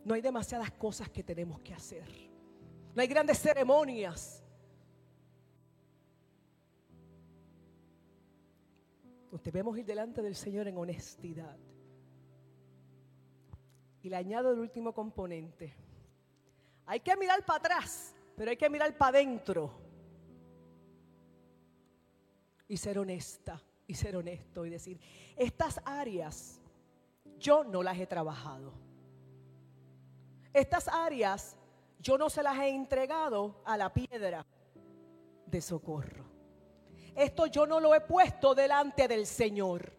No 0.03 0.13
hay 0.13 0.21
demasiadas 0.21 0.71
cosas 0.71 1.09
que 1.09 1.23
tenemos 1.23 1.59
que 1.61 1.73
hacer. 1.73 2.07
No 2.95 3.01
hay 3.01 3.07
grandes 3.07 3.39
ceremonias. 3.39 4.43
Debemos 9.43 9.77
ir 9.77 9.85
delante 9.85 10.21
del 10.21 10.35
Señor 10.35 10.67
en 10.67 10.77
honestidad. 10.77 11.57
Y 14.01 14.09
le 14.09 14.15
añado 14.15 14.51
el 14.51 14.59
último 14.59 14.93
componente. 14.93 15.75
Hay 16.85 16.99
que 16.99 17.15
mirar 17.15 17.45
para 17.45 17.59
atrás, 17.59 18.15
pero 18.35 18.51
hay 18.51 18.57
que 18.57 18.69
mirar 18.69 18.97
para 18.97 19.17
adentro. 19.17 19.71
Y 22.67 22.77
ser 22.77 22.99
honesta, 22.99 23.61
y 23.87 23.93
ser 23.93 24.15
honesto, 24.15 24.65
y 24.65 24.69
decir, 24.69 24.99
estas 25.35 25.81
áreas 25.85 26.61
yo 27.37 27.63
no 27.63 27.81
las 27.81 27.97
he 27.97 28.07
trabajado. 28.07 28.88
Estas 30.53 30.87
áreas 30.87 31.55
yo 31.99 32.17
no 32.17 32.29
se 32.29 32.41
las 32.41 32.57
he 32.57 32.69
entregado 32.69 33.61
a 33.65 33.77
la 33.77 33.93
piedra 33.93 34.45
de 35.45 35.61
socorro. 35.61 36.25
Esto 37.15 37.47
yo 37.47 37.65
no 37.65 37.79
lo 37.79 37.93
he 37.93 38.01
puesto 38.01 38.55
delante 38.55 39.07
del 39.07 39.25
Señor. 39.25 39.91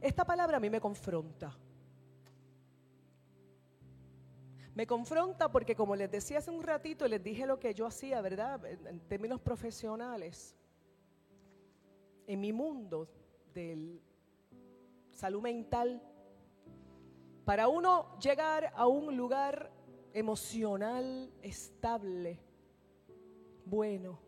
Esta 0.00 0.24
palabra 0.24 0.58
a 0.58 0.60
mí 0.60 0.68
me 0.68 0.80
confronta. 0.80 1.56
Me 4.74 4.86
confronta 4.86 5.50
porque 5.50 5.74
como 5.74 5.96
les 5.96 6.10
decía 6.10 6.38
hace 6.38 6.50
un 6.50 6.62
ratito, 6.62 7.08
les 7.08 7.22
dije 7.22 7.46
lo 7.46 7.58
que 7.58 7.72
yo 7.72 7.86
hacía, 7.86 8.20
¿verdad? 8.20 8.62
En 8.66 9.00
términos 9.08 9.40
profesionales. 9.40 10.54
En 12.26 12.40
mi 12.40 12.52
mundo 12.52 13.08
del 13.54 14.02
salud 15.14 15.40
mental. 15.40 16.02
Para 17.44 17.68
uno 17.68 18.18
llegar 18.18 18.72
a 18.74 18.86
un 18.86 19.16
lugar 19.16 19.70
emocional 20.12 21.32
estable, 21.42 22.40
bueno, 23.64 24.18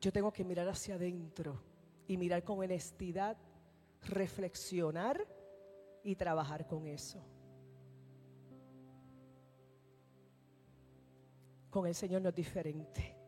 yo 0.00 0.12
tengo 0.12 0.32
que 0.32 0.44
mirar 0.44 0.68
hacia 0.68 0.94
adentro 0.94 1.62
y 2.06 2.16
mirar 2.16 2.42
con 2.42 2.58
honestidad, 2.58 3.36
reflexionar 4.02 5.26
y 6.02 6.16
trabajar 6.16 6.66
con 6.66 6.86
eso. 6.86 7.22
Con 11.68 11.86
el 11.86 11.94
Señor 11.94 12.22
no 12.22 12.30
es 12.30 12.34
diferente. 12.34 13.19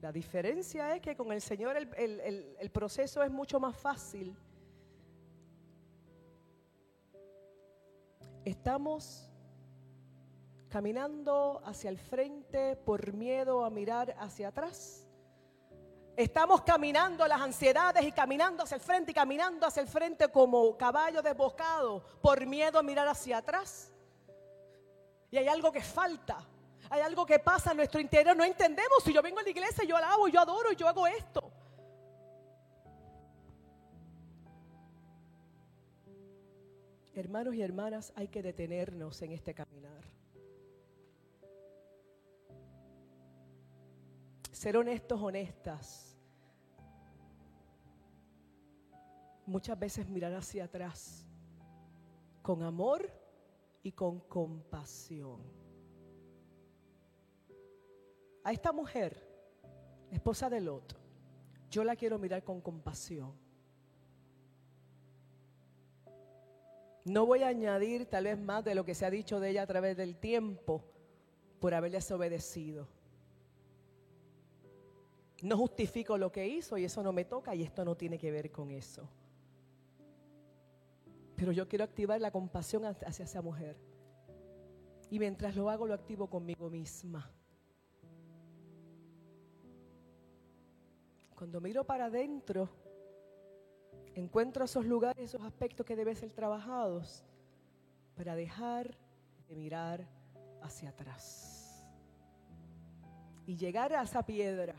La 0.00 0.10
diferencia 0.10 0.94
es 0.94 1.02
que 1.02 1.14
con 1.14 1.30
el 1.30 1.42
Señor 1.42 1.76
el, 1.76 2.70
proceso 2.72 3.22
es 3.22 3.30
mucho 3.30 3.60
más 3.60 3.76
fácil. 3.76 4.34
Estamos 8.42 9.30
caminando 10.70 11.60
hacia 11.66 11.90
el 11.90 11.98
frente 11.98 12.76
por 12.76 13.12
miedo 13.12 13.62
a 13.62 13.68
mirar 13.68 14.16
hacia 14.18 14.48
atrás. 14.48 15.06
Estamos 16.16 16.62
caminando 16.62 17.26
las 17.26 17.40
ansiedades 17.40 18.02
y 18.02 18.12
caminando 18.12 18.62
hacia 18.62 18.76
el 18.76 18.80
frente 18.80 19.10
y 19.10 19.14
caminando 19.14 19.66
hacia 19.66 19.82
el 19.82 19.88
frente 19.88 20.28
como 20.28 20.78
caballo 20.78 21.20
desbocado 21.20 22.02
por 22.22 22.46
miedo 22.46 22.78
a 22.78 22.82
mirar 22.82 23.06
hacia 23.06 23.38
atrás. 23.38 23.92
Y 25.30 25.36
hay 25.36 25.48
algo 25.48 25.70
que 25.70 25.82
falta. 25.82 26.38
Hay 26.90 27.00
algo 27.00 27.24
que 27.24 27.38
pasa 27.38 27.70
en 27.70 27.78
nuestro 27.78 28.00
interior. 28.00 28.36
No 28.36 28.44
entendemos 28.44 29.02
si 29.04 29.12
yo 29.12 29.22
vengo 29.22 29.38
a 29.38 29.42
la 29.42 29.50
iglesia, 29.50 29.84
yo 29.84 29.96
alabo, 29.96 30.28
yo 30.28 30.40
adoro, 30.40 30.72
yo 30.72 30.88
hago 30.88 31.06
esto. 31.06 31.52
Hermanos 37.14 37.54
y 37.54 37.62
hermanas, 37.62 38.12
hay 38.16 38.28
que 38.28 38.42
detenernos 38.42 39.22
en 39.22 39.32
este 39.32 39.54
caminar. 39.54 40.04
Ser 44.50 44.76
honestos, 44.76 45.20
honestas 45.22 46.10
muchas 49.46 49.78
veces 49.78 50.08
mirar 50.08 50.32
hacia 50.34 50.64
atrás 50.64 51.26
con 52.40 52.62
amor 52.62 53.10
y 53.82 53.92
con 53.92 54.20
compasión. 54.20 55.59
A 58.42 58.52
esta 58.52 58.72
mujer, 58.72 59.22
esposa 60.10 60.48
de 60.48 60.60
Lot, 60.60 60.96
yo 61.70 61.84
la 61.84 61.96
quiero 61.96 62.18
mirar 62.18 62.42
con 62.42 62.60
compasión. 62.60 63.32
No 67.04 67.26
voy 67.26 67.42
a 67.42 67.48
añadir 67.48 68.06
tal 68.06 68.24
vez 68.24 68.38
más 68.38 68.64
de 68.64 68.74
lo 68.74 68.84
que 68.84 68.94
se 68.94 69.04
ha 69.06 69.10
dicho 69.10 69.40
de 69.40 69.50
ella 69.50 69.62
a 69.62 69.66
través 69.66 69.96
del 69.96 70.16
tiempo 70.16 70.84
por 71.58 71.74
haberle 71.74 71.98
desobedecido. 71.98 72.88
No 75.42 75.56
justifico 75.56 76.18
lo 76.18 76.30
que 76.30 76.46
hizo 76.46 76.76
y 76.76 76.84
eso 76.84 77.02
no 77.02 77.12
me 77.12 77.24
toca 77.24 77.54
y 77.54 77.62
esto 77.62 77.84
no 77.84 77.96
tiene 77.96 78.18
que 78.18 78.30
ver 78.30 78.50
con 78.50 78.70
eso. 78.70 79.08
Pero 81.36 81.52
yo 81.52 81.66
quiero 81.66 81.84
activar 81.84 82.20
la 82.20 82.30
compasión 82.30 82.84
hacia 82.84 83.24
esa 83.24 83.40
mujer. 83.40 83.76
Y 85.10 85.18
mientras 85.18 85.56
lo 85.56 85.70
hago, 85.70 85.86
lo 85.86 85.94
activo 85.94 86.28
conmigo 86.28 86.68
misma. 86.68 87.32
Cuando 91.40 91.58
miro 91.58 91.84
para 91.84 92.04
adentro, 92.04 92.68
encuentro 94.14 94.66
esos 94.66 94.84
lugares, 94.84 95.24
esos 95.24 95.42
aspectos 95.42 95.86
que 95.86 95.96
deben 95.96 96.14
ser 96.14 96.34
trabajados 96.34 97.24
para 98.14 98.34
dejar 98.34 98.94
de 99.48 99.56
mirar 99.56 100.06
hacia 100.60 100.90
atrás. 100.90 101.82
Y 103.46 103.56
llegar 103.56 103.90
a 103.94 104.02
esa 104.02 104.22
piedra, 104.22 104.74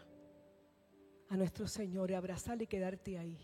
a 1.30 1.36
nuestro 1.36 1.66
Señor, 1.66 2.12
y 2.12 2.14
abrazarle 2.14 2.66
y 2.66 2.68
quedarte 2.68 3.18
ahí. 3.18 3.40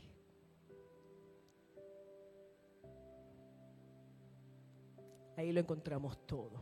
Ahí 5.37 5.51
lo 5.51 5.61
encontramos 5.61 6.19
todo. 6.27 6.61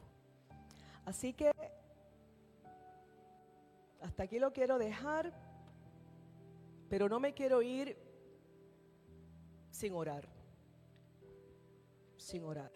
Así 1.03 1.34
que 1.34 1.51
hasta 3.99 4.24
aquí 4.24 4.39
lo 4.39 4.53
quiero 4.53 4.78
dejar, 4.78 5.34
pero 6.89 7.09
no 7.09 7.19
me 7.19 7.33
quiero 7.33 7.61
ir 7.61 7.97
sin 9.71 9.93
orar. 9.93 10.27
Sin 12.17 12.43
orar. 12.43 12.71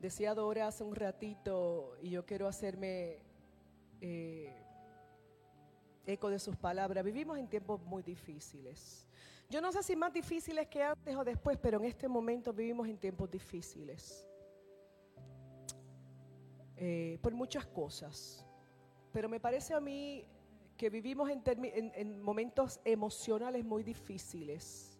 Decía 0.00 0.34
Dora 0.34 0.66
hace 0.66 0.82
un 0.82 0.96
ratito, 0.96 1.96
y 2.02 2.10
yo 2.10 2.26
quiero 2.26 2.48
hacerme 2.48 3.20
eh, 4.00 4.52
eco 6.06 6.28
de 6.28 6.40
sus 6.40 6.56
palabras, 6.56 7.04
vivimos 7.04 7.38
en 7.38 7.48
tiempos 7.48 7.80
muy 7.82 8.02
difíciles. 8.02 9.06
Yo 9.48 9.60
no 9.60 9.70
sé 9.70 9.82
si 9.82 9.94
más 9.94 10.12
difíciles 10.12 10.66
que 10.66 10.82
antes 10.82 11.14
o 11.14 11.22
después, 11.22 11.58
pero 11.60 11.78
en 11.78 11.84
este 11.84 12.08
momento 12.08 12.52
vivimos 12.52 12.88
en 12.88 12.98
tiempos 12.98 13.30
difíciles. 13.30 14.26
Eh, 16.76 17.18
por 17.22 17.32
muchas 17.32 17.64
cosas. 17.66 18.44
Pero 19.12 19.28
me 19.28 19.38
parece 19.38 19.74
a 19.74 19.80
mí 19.80 20.26
que 20.82 20.90
vivimos 20.90 21.30
en, 21.30 21.44
en 21.94 22.20
momentos 22.20 22.80
emocionales 22.84 23.64
muy 23.64 23.84
difíciles. 23.84 24.98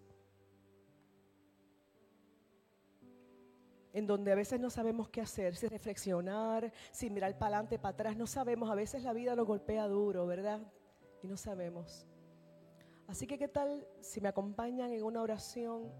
en 3.92 4.06
donde 4.06 4.30
a 4.30 4.36
veces 4.36 4.60
no 4.60 4.70
sabemos 4.70 5.08
qué 5.08 5.20
hacer, 5.20 5.56
si 5.56 5.66
reflexionar, 5.66 6.72
si 6.92 7.10
mirar 7.10 7.36
para 7.36 7.56
adelante, 7.56 7.80
para 7.80 7.94
atrás, 7.94 8.16
no 8.16 8.28
sabemos, 8.28 8.70
a 8.70 8.76
veces 8.76 9.02
la 9.02 9.12
vida 9.12 9.34
nos 9.34 9.44
golpea 9.44 9.88
duro, 9.88 10.24
¿verdad? 10.24 10.60
Y 11.20 11.26
no 11.26 11.36
sabemos. 11.36 12.06
Así 13.08 13.26
que, 13.26 13.36
¿qué 13.36 13.48
tal 13.48 13.84
si 14.00 14.20
me 14.20 14.28
acompañan 14.28 14.92
en 14.92 15.02
una 15.02 15.20
oración 15.20 15.92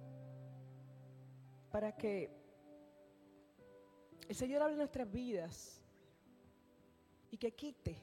para 1.73 1.91
que 1.97 2.31
el 4.29 4.37
Señor 4.37 4.63
hable 4.63 4.77
nuestras 4.77 5.11
vidas 5.11 5.83
y 7.33 7.37
que 7.37 7.53
quite 7.53 8.01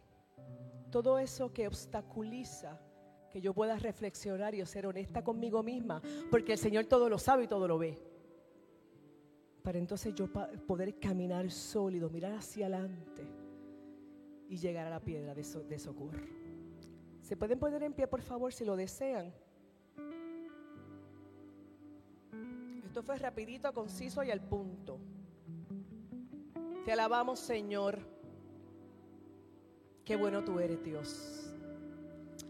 todo 0.89 1.19
eso 1.19 1.53
que 1.53 1.67
obstaculiza 1.67 2.79
que 3.29 3.41
yo 3.41 3.53
pueda 3.53 3.77
reflexionar 3.77 4.55
y 4.55 4.65
ser 4.65 4.87
honesta 4.87 5.23
conmigo 5.23 5.61
misma, 5.61 6.01
porque 6.31 6.53
el 6.53 6.57
Señor 6.57 6.85
todo 6.85 7.09
lo 7.09 7.17
sabe 7.17 7.43
y 7.43 7.47
todo 7.47 7.67
lo 7.67 7.77
ve. 7.77 7.97
Para 9.61 9.77
entonces 9.77 10.15
yo 10.15 10.27
poder 10.65 10.99
caminar 10.99 11.51
sólido, 11.51 12.09
mirar 12.09 12.33
hacia 12.33 12.65
adelante 12.65 13.27
y 14.47 14.57
llegar 14.57 14.87
a 14.87 14.89
la 14.89 14.99
piedra 14.99 15.35
de, 15.35 15.43
de 15.43 15.79
socorro. 15.79 16.25
¿Se 17.21 17.37
pueden 17.37 17.59
poner 17.59 17.83
en 17.83 17.93
pie, 17.93 18.07
por 18.07 18.21
favor, 18.21 18.51
si 18.51 18.65
lo 18.65 18.75
desean? 18.75 19.31
Esto 22.83 23.03
fue 23.03 23.17
rapidito, 23.17 23.71
conciso 23.71 24.23
y 24.23 24.31
al 24.31 24.41
punto. 24.41 24.97
Te 26.85 26.93
alabamos, 26.93 27.39
Señor. 27.39 28.18
Qué 30.09 30.15
bueno 30.15 30.43
tú 30.43 30.59
eres, 30.59 30.83
Dios. 30.83 31.53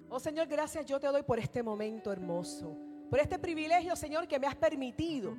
Oh 0.08 0.18
Señor, 0.18 0.48
gracias 0.48 0.86
yo 0.86 0.98
te 0.98 1.08
doy 1.08 1.24
por 1.24 1.40
este 1.40 1.62
momento 1.62 2.10
hermoso, 2.10 2.74
por 3.10 3.20
este 3.20 3.38
privilegio, 3.38 3.98
Señor, 3.98 4.30
que 4.30 4.40
me 4.40 4.48
has 4.48 4.56
permitido 4.56 5.36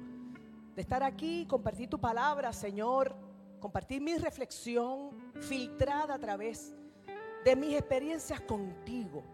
de 0.74 0.82
estar 0.82 1.02
aquí, 1.02 1.46
compartir 1.46 1.88
tu 1.88 1.98
palabra, 1.98 2.52
Señor, 2.52 3.16
compartir 3.58 4.02
mi 4.02 4.18
reflexión 4.18 5.32
filtrada 5.40 6.16
a 6.16 6.18
través 6.18 6.74
de 7.42 7.56
mis 7.56 7.72
experiencias 7.72 8.42
contigo. 8.42 9.24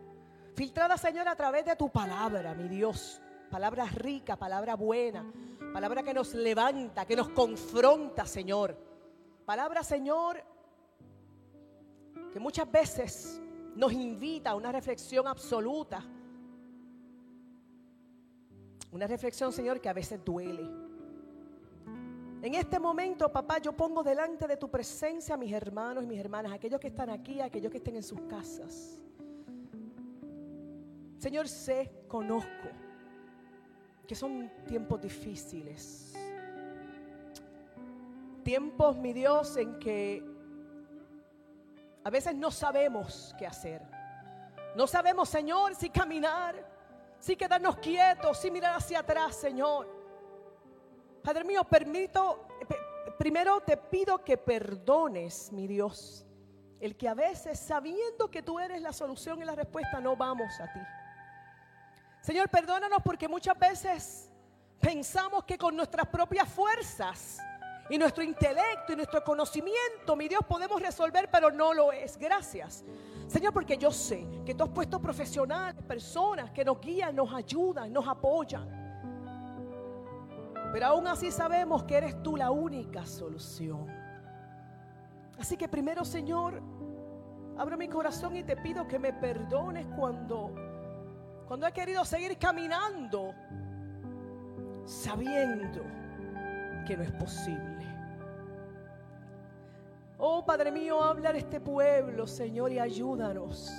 Filtrada, 0.55 0.97
Señor, 0.97 1.27
a 1.27 1.35
través 1.35 1.65
de 1.65 1.75
tu 1.75 1.91
palabra, 1.91 2.55
mi 2.55 2.69
Dios. 2.69 3.21
Palabra 3.51 3.87
rica, 3.87 4.37
palabra 4.37 4.77
buena, 4.77 5.29
palabra 5.73 6.05
que 6.05 6.15
nos 6.15 6.35
levanta, 6.35 7.05
que 7.05 7.17
nos 7.17 7.31
confronta, 7.31 8.27
Señor. 8.27 8.79
Palabra, 9.45 9.83
Señor, 9.83 10.41
que 12.37 12.41
muchas 12.41 12.71
veces 12.71 13.41
nos 13.75 13.91
invita 13.95 14.51
a 14.51 14.57
una 14.57 14.71
reflexión 14.71 15.27
absoluta. 15.27 16.05
Una 18.93 19.07
reflexión, 19.07 19.55
Señor, 19.55 19.81
que 19.81 19.89
a 19.89 19.95
veces 19.95 20.23
duele. 20.23 20.69
En 22.43 22.53
este 22.53 22.79
momento, 22.79 23.33
papá, 23.33 23.57
yo 23.57 23.73
pongo 23.73 24.03
delante 24.03 24.47
de 24.47 24.59
tu 24.59 24.71
presencia 24.71 25.35
a 25.35 25.39
mis 25.39 25.51
hermanos 25.51 26.05
y 26.05 26.07
mis 26.07 26.21
hermanas, 26.21 26.53
aquellos 26.53 26.79
que 26.79 26.89
están 26.89 27.09
aquí, 27.09 27.41
aquellos 27.41 27.71
que 27.71 27.79
estén 27.79 27.97
en 27.97 28.03
sus 28.03 28.21
casas. 28.29 29.01
Señor, 31.17 31.49
sé, 31.49 31.91
conozco 32.07 32.69
que 34.07 34.15
son 34.15 34.53
tiempos 34.67 35.01
difíciles. 35.01 36.13
Tiempos, 38.45 38.95
mi 38.99 39.15
Dios, 39.15 39.57
en 39.57 39.79
que 39.79 40.36
a 42.07 42.11
veces 42.11 42.37
no 42.37 42.53
sabemos 42.53 43.35
qué 43.37 43.49
hacer. 43.49 43.83
No 44.77 44.87
sabemos, 44.87 45.29
Señor, 45.29 45.75
si 45.75 45.91
caminar, 45.91 46.55
si 47.19 47.35
quedarnos 47.35 47.79
quietos, 47.79 48.39
si 48.39 48.49
mirar 48.49 48.77
hacia 48.77 49.01
atrás, 49.01 49.35
Señor. 49.35 49.89
Padre 51.21 51.43
mío, 51.43 51.65
permito, 51.65 52.47
primero 53.19 53.61
te 53.61 53.77
pido 53.77 54.23
que 54.23 54.39
perdones, 54.39 55.51
mi 55.51 55.67
Dios, 55.67 56.25
el 56.79 56.97
que 56.97 57.09
a 57.09 57.15
veces 57.15 57.59
sabiendo 57.59 58.31
que 58.31 58.41
tú 58.41 58.61
eres 58.61 58.81
la 58.83 58.93
solución 58.93 59.43
y 59.43 59.45
la 59.45 59.57
respuesta 59.57 60.01
no 60.01 60.15
vamos 60.15 60.61
a 60.61 60.73
ti. 60.73 60.81
Señor, 62.21 62.49
perdónanos 62.49 63.01
porque 63.03 63.27
muchas 63.27 63.59
veces 63.59 64.31
pensamos 64.81 65.43
que 65.43 65.59
con 65.59 65.75
nuestras 65.75 66.07
propias 66.07 66.49
fuerzas 66.49 67.41
y 67.89 67.99
nuestro 67.99 68.23
intelecto 68.23 68.93
y 68.93 68.97
nuestro 68.97 69.23
conocimiento, 69.23 70.17
mi 70.17 70.29
Dios, 70.29 70.41
podemos 70.49 70.81
resolver, 70.81 71.29
pero 71.31 71.51
no 71.51 71.73
lo 71.73 71.93
es. 71.93 72.17
Gracias. 72.17 72.85
Señor, 73.27 73.53
porque 73.53 73.77
yo 73.77 73.91
sé 73.91 74.27
que 74.45 74.55
tú 74.55 74.65
has 74.65 74.71
puesto 74.71 75.01
profesionales, 75.01 75.83
personas 75.83 76.51
que 76.51 76.65
nos 76.65 76.81
guían, 76.81 77.15
nos 77.15 77.33
ayudan, 77.33 77.93
nos 77.93 78.07
apoyan. 78.07 78.85
Pero 80.73 80.87
aún 80.87 81.07
así 81.07 81.31
sabemos 81.31 81.85
que 81.85 81.97
eres 81.97 82.23
tú 82.23 82.37
la 82.37 82.51
única 82.51 83.07
solución. 83.07 83.87
Así 85.39 85.57
que 85.57 85.69
primero, 85.69 86.05
Señor, 86.05 86.63
abro 87.57 87.77
mi 87.77 87.89
corazón 87.89 88.37
y 88.37 88.43
te 88.43 88.57
pido 88.57 88.87
que 88.87 88.99
me 88.99 89.13
perdones 89.13 89.87
cuando 89.97 90.55
cuando 91.47 91.65
he 91.69 91.73
querido 91.73 92.05
seguir 92.05 92.37
caminando 92.39 93.33
sabiendo 94.85 95.83
que 96.87 96.97
no 96.97 97.03
es 97.03 97.13
posible. 97.13 97.76
Oh 100.19 100.45
Padre 100.45 100.71
mío, 100.71 101.03
habla 101.03 101.33
de 101.33 101.41
este 101.41 101.61
pueblo, 101.61 102.27
Señor, 102.27 102.73
y 102.73 102.79
ayúdanos. 102.79 103.71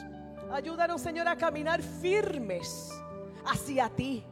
Ayúdanos, 0.51 1.01
Señor, 1.01 1.27
a 1.27 1.35
caminar 1.35 1.81
firmes 1.81 2.91
hacia 3.45 3.89
ti. 3.89 4.23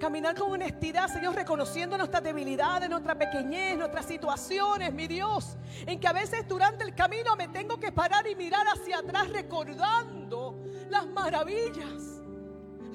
Caminar 0.00 0.34
con 0.34 0.52
honestidad, 0.52 1.08
Señor, 1.08 1.34
reconociendo 1.34 1.96
nuestras 1.96 2.22
debilidades, 2.22 2.90
nuestra 2.90 3.16
pequeñez, 3.16 3.78
nuestras 3.78 4.04
situaciones, 4.04 4.92
mi 4.92 5.06
Dios. 5.06 5.56
En 5.86 5.98
que 5.98 6.08
a 6.08 6.12
veces 6.12 6.46
durante 6.46 6.84
el 6.84 6.94
camino 6.94 7.34
me 7.36 7.48
tengo 7.48 7.78
que 7.78 7.92
parar 7.92 8.26
y 8.26 8.34
mirar 8.34 8.66
hacia 8.66 8.98
atrás 8.98 9.30
recordando 9.30 10.56
las 10.90 11.06
maravillas 11.06 12.16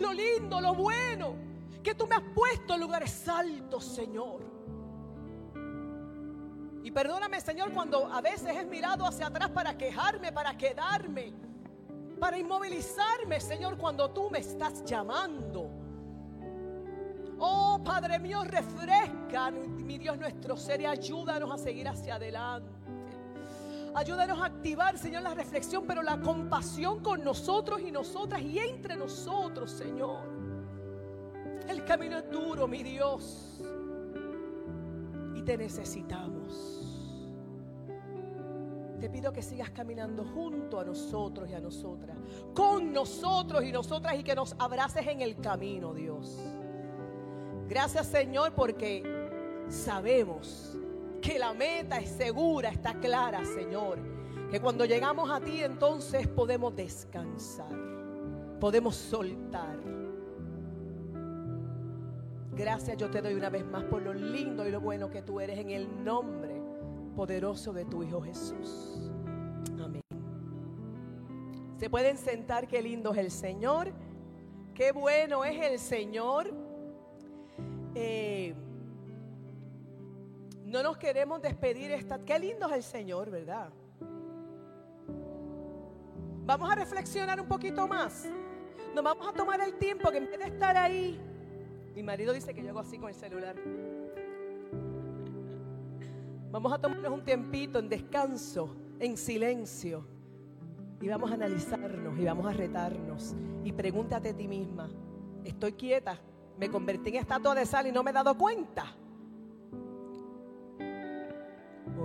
lo 0.02 0.14
lindo, 0.14 0.60
lo 0.60 0.74
bueno, 0.74 1.36
que 1.84 1.96
tú 1.96 2.08
me 2.08 2.16
has 2.16 2.24
puesto 2.34 2.74
en 2.74 2.82
lugares 2.82 3.28
altos, 3.28 3.86
Señor. 3.86 4.42
Y 6.84 6.92
perdóname, 6.92 7.40
Señor, 7.42 7.72
cuando 7.74 8.12
a 8.12 8.22
veces 8.22 8.56
he 8.56 8.66
mirado 8.66 9.06
hacia 9.06 9.28
atrás 9.28 9.50
para 9.50 9.78
quejarme, 9.78 10.32
para 10.32 10.58
quedarme, 10.58 11.34
para 12.20 12.38
inmovilizarme, 12.38 13.40
Señor, 13.40 13.78
cuando 13.78 14.10
tú 14.10 14.30
me 14.30 14.40
estás 14.40 14.84
llamando. 14.84 15.70
Oh, 17.40 17.82
Padre 17.84 18.20
mío, 18.20 18.44
refresca, 18.44 19.52
mi 19.52 19.98
Dios, 19.98 20.18
nuestro 20.18 20.58
ser 20.58 20.82
y 20.82 20.86
ayúdanos 20.86 21.52
a 21.52 21.58
seguir 21.58 21.88
hacia 21.88 22.16
adelante. 22.16 22.70
Ayúdanos 23.94 24.40
a 24.40 24.46
activar, 24.46 24.98
Señor, 24.98 25.22
la 25.24 25.34
reflexión, 25.34 25.84
pero 25.86 26.02
la 26.02 26.20
compasión 26.20 27.02
con 27.02 27.24
nosotros 27.24 27.82
y 27.82 27.92
nosotras 27.92 28.42
y 28.42 28.58
entre 28.58 28.96
nosotros, 28.96 29.70
Señor. 29.72 30.24
El 31.68 31.84
camino 31.84 32.18
es 32.18 32.32
duro, 32.32 32.68
mi 32.68 32.84
Dios. 32.84 33.62
Y 35.36 35.42
te 35.42 35.58
necesitamos. 35.58 36.41
Te 39.02 39.10
pido 39.10 39.34
que 39.34 39.42
sigas 39.42 39.72
caminando 39.72 40.24
junto 40.24 40.80
a 40.80 40.86
nosotros 40.86 41.50
y 41.50 41.56
a 41.56 41.60
nosotras. 41.60 42.16
Con 42.54 42.94
nosotros 42.94 43.64
y 43.64 43.72
nosotras 43.72 44.14
y 44.20 44.24
que 44.24 44.36
nos 44.36 44.56
abraces 44.60 45.08
en 45.08 45.22
el 45.22 45.38
camino, 45.38 45.92
Dios. 45.96 46.38
Gracias, 47.68 48.06
Señor, 48.06 48.54
porque 48.54 49.02
sabemos 49.70 50.78
que 51.20 51.40
la 51.40 51.52
meta 51.52 51.98
es 51.98 52.12
segura, 52.12 52.70
está 52.70 52.94
clara, 53.00 53.44
Señor. 53.44 53.98
Que 54.52 54.62
cuando 54.62 54.86
llegamos 54.86 55.32
a 55.32 55.40
ti 55.40 55.64
entonces 55.64 56.28
podemos 56.28 56.76
descansar, 56.76 57.76
podemos 58.60 58.96
soltar. 58.96 59.80
Gracias 62.52 62.98
yo 62.98 63.10
te 63.10 63.20
doy 63.24 63.34
una 63.34 63.50
vez 63.50 63.66
más 63.66 63.84
por 63.86 64.04
lo 64.04 64.14
lindo 64.14 64.68
y 64.68 64.70
lo 64.70 64.80
bueno 64.80 65.10
que 65.10 65.24
tú 65.24 65.40
eres 65.40 65.58
en 65.58 65.72
el 65.72 66.04
nombre 66.04 66.51
poderoso 67.12 67.74
de 67.74 67.86
tu 67.86 68.04
Hijo 68.04 68.22
Jesús. 68.22 69.12
Amén. 69.84 70.02
Se 71.78 71.90
pueden 71.90 72.18
sentar, 72.18 72.68
qué 72.68 72.82
lindo 72.82 73.12
es 73.12 73.18
el 73.18 73.32
Señor, 73.32 73.92
qué 74.74 74.92
bueno 74.92 75.44
es 75.44 75.60
el 75.60 75.80
Señor. 75.80 76.54
Eh, 77.96 78.54
no 80.66 80.82
nos 80.84 80.98
queremos 80.98 81.42
despedir 81.42 81.92
esta. 81.92 82.20
Qué 82.20 82.40
lindo 82.40 82.68
es 82.68 82.74
el 82.74 82.84
Señor, 82.84 83.30
¿verdad? 83.30 83.70
Vamos 86.46 86.72
a 86.72 86.76
reflexionar 86.76 87.40
un 87.40 87.48
poquito 87.48 87.88
más. 87.88 88.26
Nos 88.96 89.04
vamos 89.04 89.28
a 89.28 89.34
tomar 89.34 89.62
el 89.62 89.74
tiempo 89.76 90.10
que 90.12 90.18
en 90.18 90.30
vez 90.30 90.40
de 90.40 90.46
estar 90.46 90.76
ahí, 90.76 91.20
mi 91.94 92.04
marido 92.04 92.34
dice 92.34 92.54
que 92.54 92.64
yo 92.64 92.70
hago 92.70 92.80
así 92.80 92.98
con 92.98 93.10
el 93.10 93.16
celular. 93.16 93.56
Vamos 96.52 96.74
a 96.74 96.80
tomarnos 96.80 97.12
un 97.12 97.24
tiempito 97.24 97.80
en 97.80 97.90
descanso, 97.90 98.76
en 99.00 99.18
silencio. 99.18 100.06
Y 101.02 101.08
vamos 101.08 101.32
a 101.32 101.34
analizarnos 101.34 102.20
y 102.20 102.26
vamos 102.26 102.46
a 102.46 102.54
retarnos. 102.54 103.36
Y 103.64 103.72
pregúntate 103.72 104.30
a 104.30 104.34
ti 104.36 104.48
misma, 104.48 104.90
¿estoy 105.44 105.74
quieta? 105.74 106.20
¿Me 106.60 106.70
convertí 106.70 107.10
en 107.10 107.16
estatua 107.16 107.56
de 107.56 107.66
sal 107.66 107.88
y 107.88 107.92
no 107.92 108.04
me 108.04 108.12
he 108.12 108.14
dado 108.14 108.38
cuenta? 108.38 108.96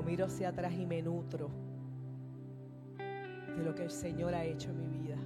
miro 0.07 0.27
hacia 0.27 0.51
atrás 0.51 0.73
y 0.73 0.87
me 0.87 1.03
nutro 1.03 1.51
de 2.97 3.65
lo 3.65 3.75
que 3.75 3.83
el 3.83 3.91
Señor 3.91 4.35
ha 4.35 4.45
hecho 4.45 4.71
en 4.71 4.79
mi 4.79 4.89
vida. 4.99 5.17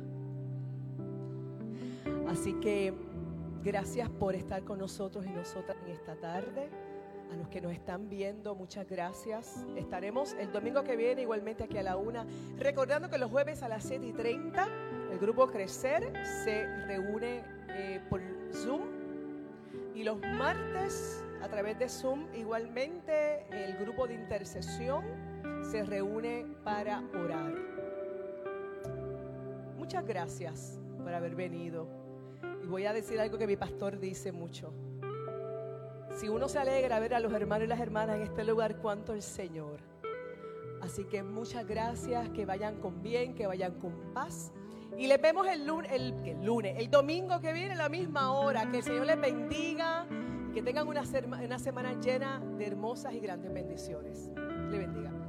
Así 2.28 2.54
que 2.54 2.94
gracias 3.62 4.08
por 4.08 4.34
estar 4.34 4.64
con 4.64 4.78
nosotros 4.78 5.26
y 5.26 5.30
nosotras 5.30 5.76
en 5.84 5.92
esta 5.92 6.16
tarde. 6.16 6.70
A 7.30 7.36
los 7.36 7.48
que 7.48 7.60
nos 7.60 7.72
están 7.72 8.08
viendo, 8.08 8.54
muchas 8.54 8.88
gracias. 8.88 9.64
Estaremos 9.76 10.34
el 10.34 10.50
domingo 10.50 10.82
que 10.82 10.96
viene 10.96 11.22
igualmente 11.22 11.64
aquí 11.64 11.78
a 11.78 11.82
la 11.82 11.96
una. 11.96 12.26
Recordando 12.58 13.08
que 13.08 13.18
los 13.18 13.30
jueves 13.30 13.62
a 13.62 13.68
las 13.68 13.84
7 13.84 14.04
y 14.04 14.12
30 14.12 14.68
el 15.12 15.18
grupo 15.18 15.46
Crecer 15.46 16.12
se 16.44 16.66
reúne 16.86 17.42
eh, 17.68 18.00
por 18.10 18.20
Zoom. 18.52 18.82
Y 19.94 20.02
los 20.02 20.18
martes 20.18 21.24
a 21.40 21.48
través 21.48 21.78
de 21.78 21.88
Zoom. 21.88 22.26
Igualmente 22.34 23.46
el 23.50 23.76
grupo 23.76 24.08
de 24.08 24.14
intercesión 24.14 25.04
se 25.70 25.84
reúne 25.84 26.46
para 26.64 27.02
orar. 27.14 27.54
Muchas 29.76 30.04
gracias 30.04 30.80
por 31.02 31.14
haber 31.14 31.36
venido. 31.36 31.86
Y 32.64 32.66
voy 32.66 32.86
a 32.86 32.92
decir 32.92 33.20
algo 33.20 33.38
que 33.38 33.46
mi 33.46 33.56
pastor 33.56 34.00
dice 34.00 34.32
mucho. 34.32 34.72
Si 36.18 36.28
uno 36.28 36.48
se 36.48 36.58
alegra 36.58 36.98
ver 36.98 37.14
a 37.14 37.20
los 37.20 37.32
hermanos 37.32 37.64
y 37.64 37.68
las 37.68 37.80
hermanas 37.80 38.16
en 38.16 38.22
este 38.22 38.44
lugar, 38.44 38.76
cuánto 38.76 39.12
el 39.12 39.22
Señor. 39.22 39.80
Así 40.80 41.04
que 41.04 41.22
muchas 41.22 41.66
gracias, 41.66 42.28
que 42.30 42.46
vayan 42.46 42.76
con 42.76 43.02
bien, 43.02 43.34
que 43.34 43.46
vayan 43.46 43.74
con 43.74 44.12
paz. 44.12 44.52
Y 44.98 45.06
les 45.06 45.20
vemos 45.20 45.46
el 45.46 45.66
lunes, 45.66 45.90
el, 46.76 46.90
domingo 46.90 47.40
que 47.40 47.52
viene 47.52 47.72
a 47.72 47.76
la 47.76 47.88
misma 47.88 48.32
hora. 48.32 48.70
Que 48.70 48.78
el 48.78 48.82
Señor 48.82 49.06
les 49.06 49.20
bendiga 49.20 50.06
y 50.48 50.52
que 50.52 50.62
tengan 50.62 50.88
una, 50.88 51.02
una 51.44 51.58
semana 51.58 51.92
llena 52.00 52.40
de 52.58 52.66
hermosas 52.66 53.14
y 53.14 53.20
grandes 53.20 53.52
bendiciones. 53.52 54.30
Le 54.70 54.78
bendiga. 54.78 55.19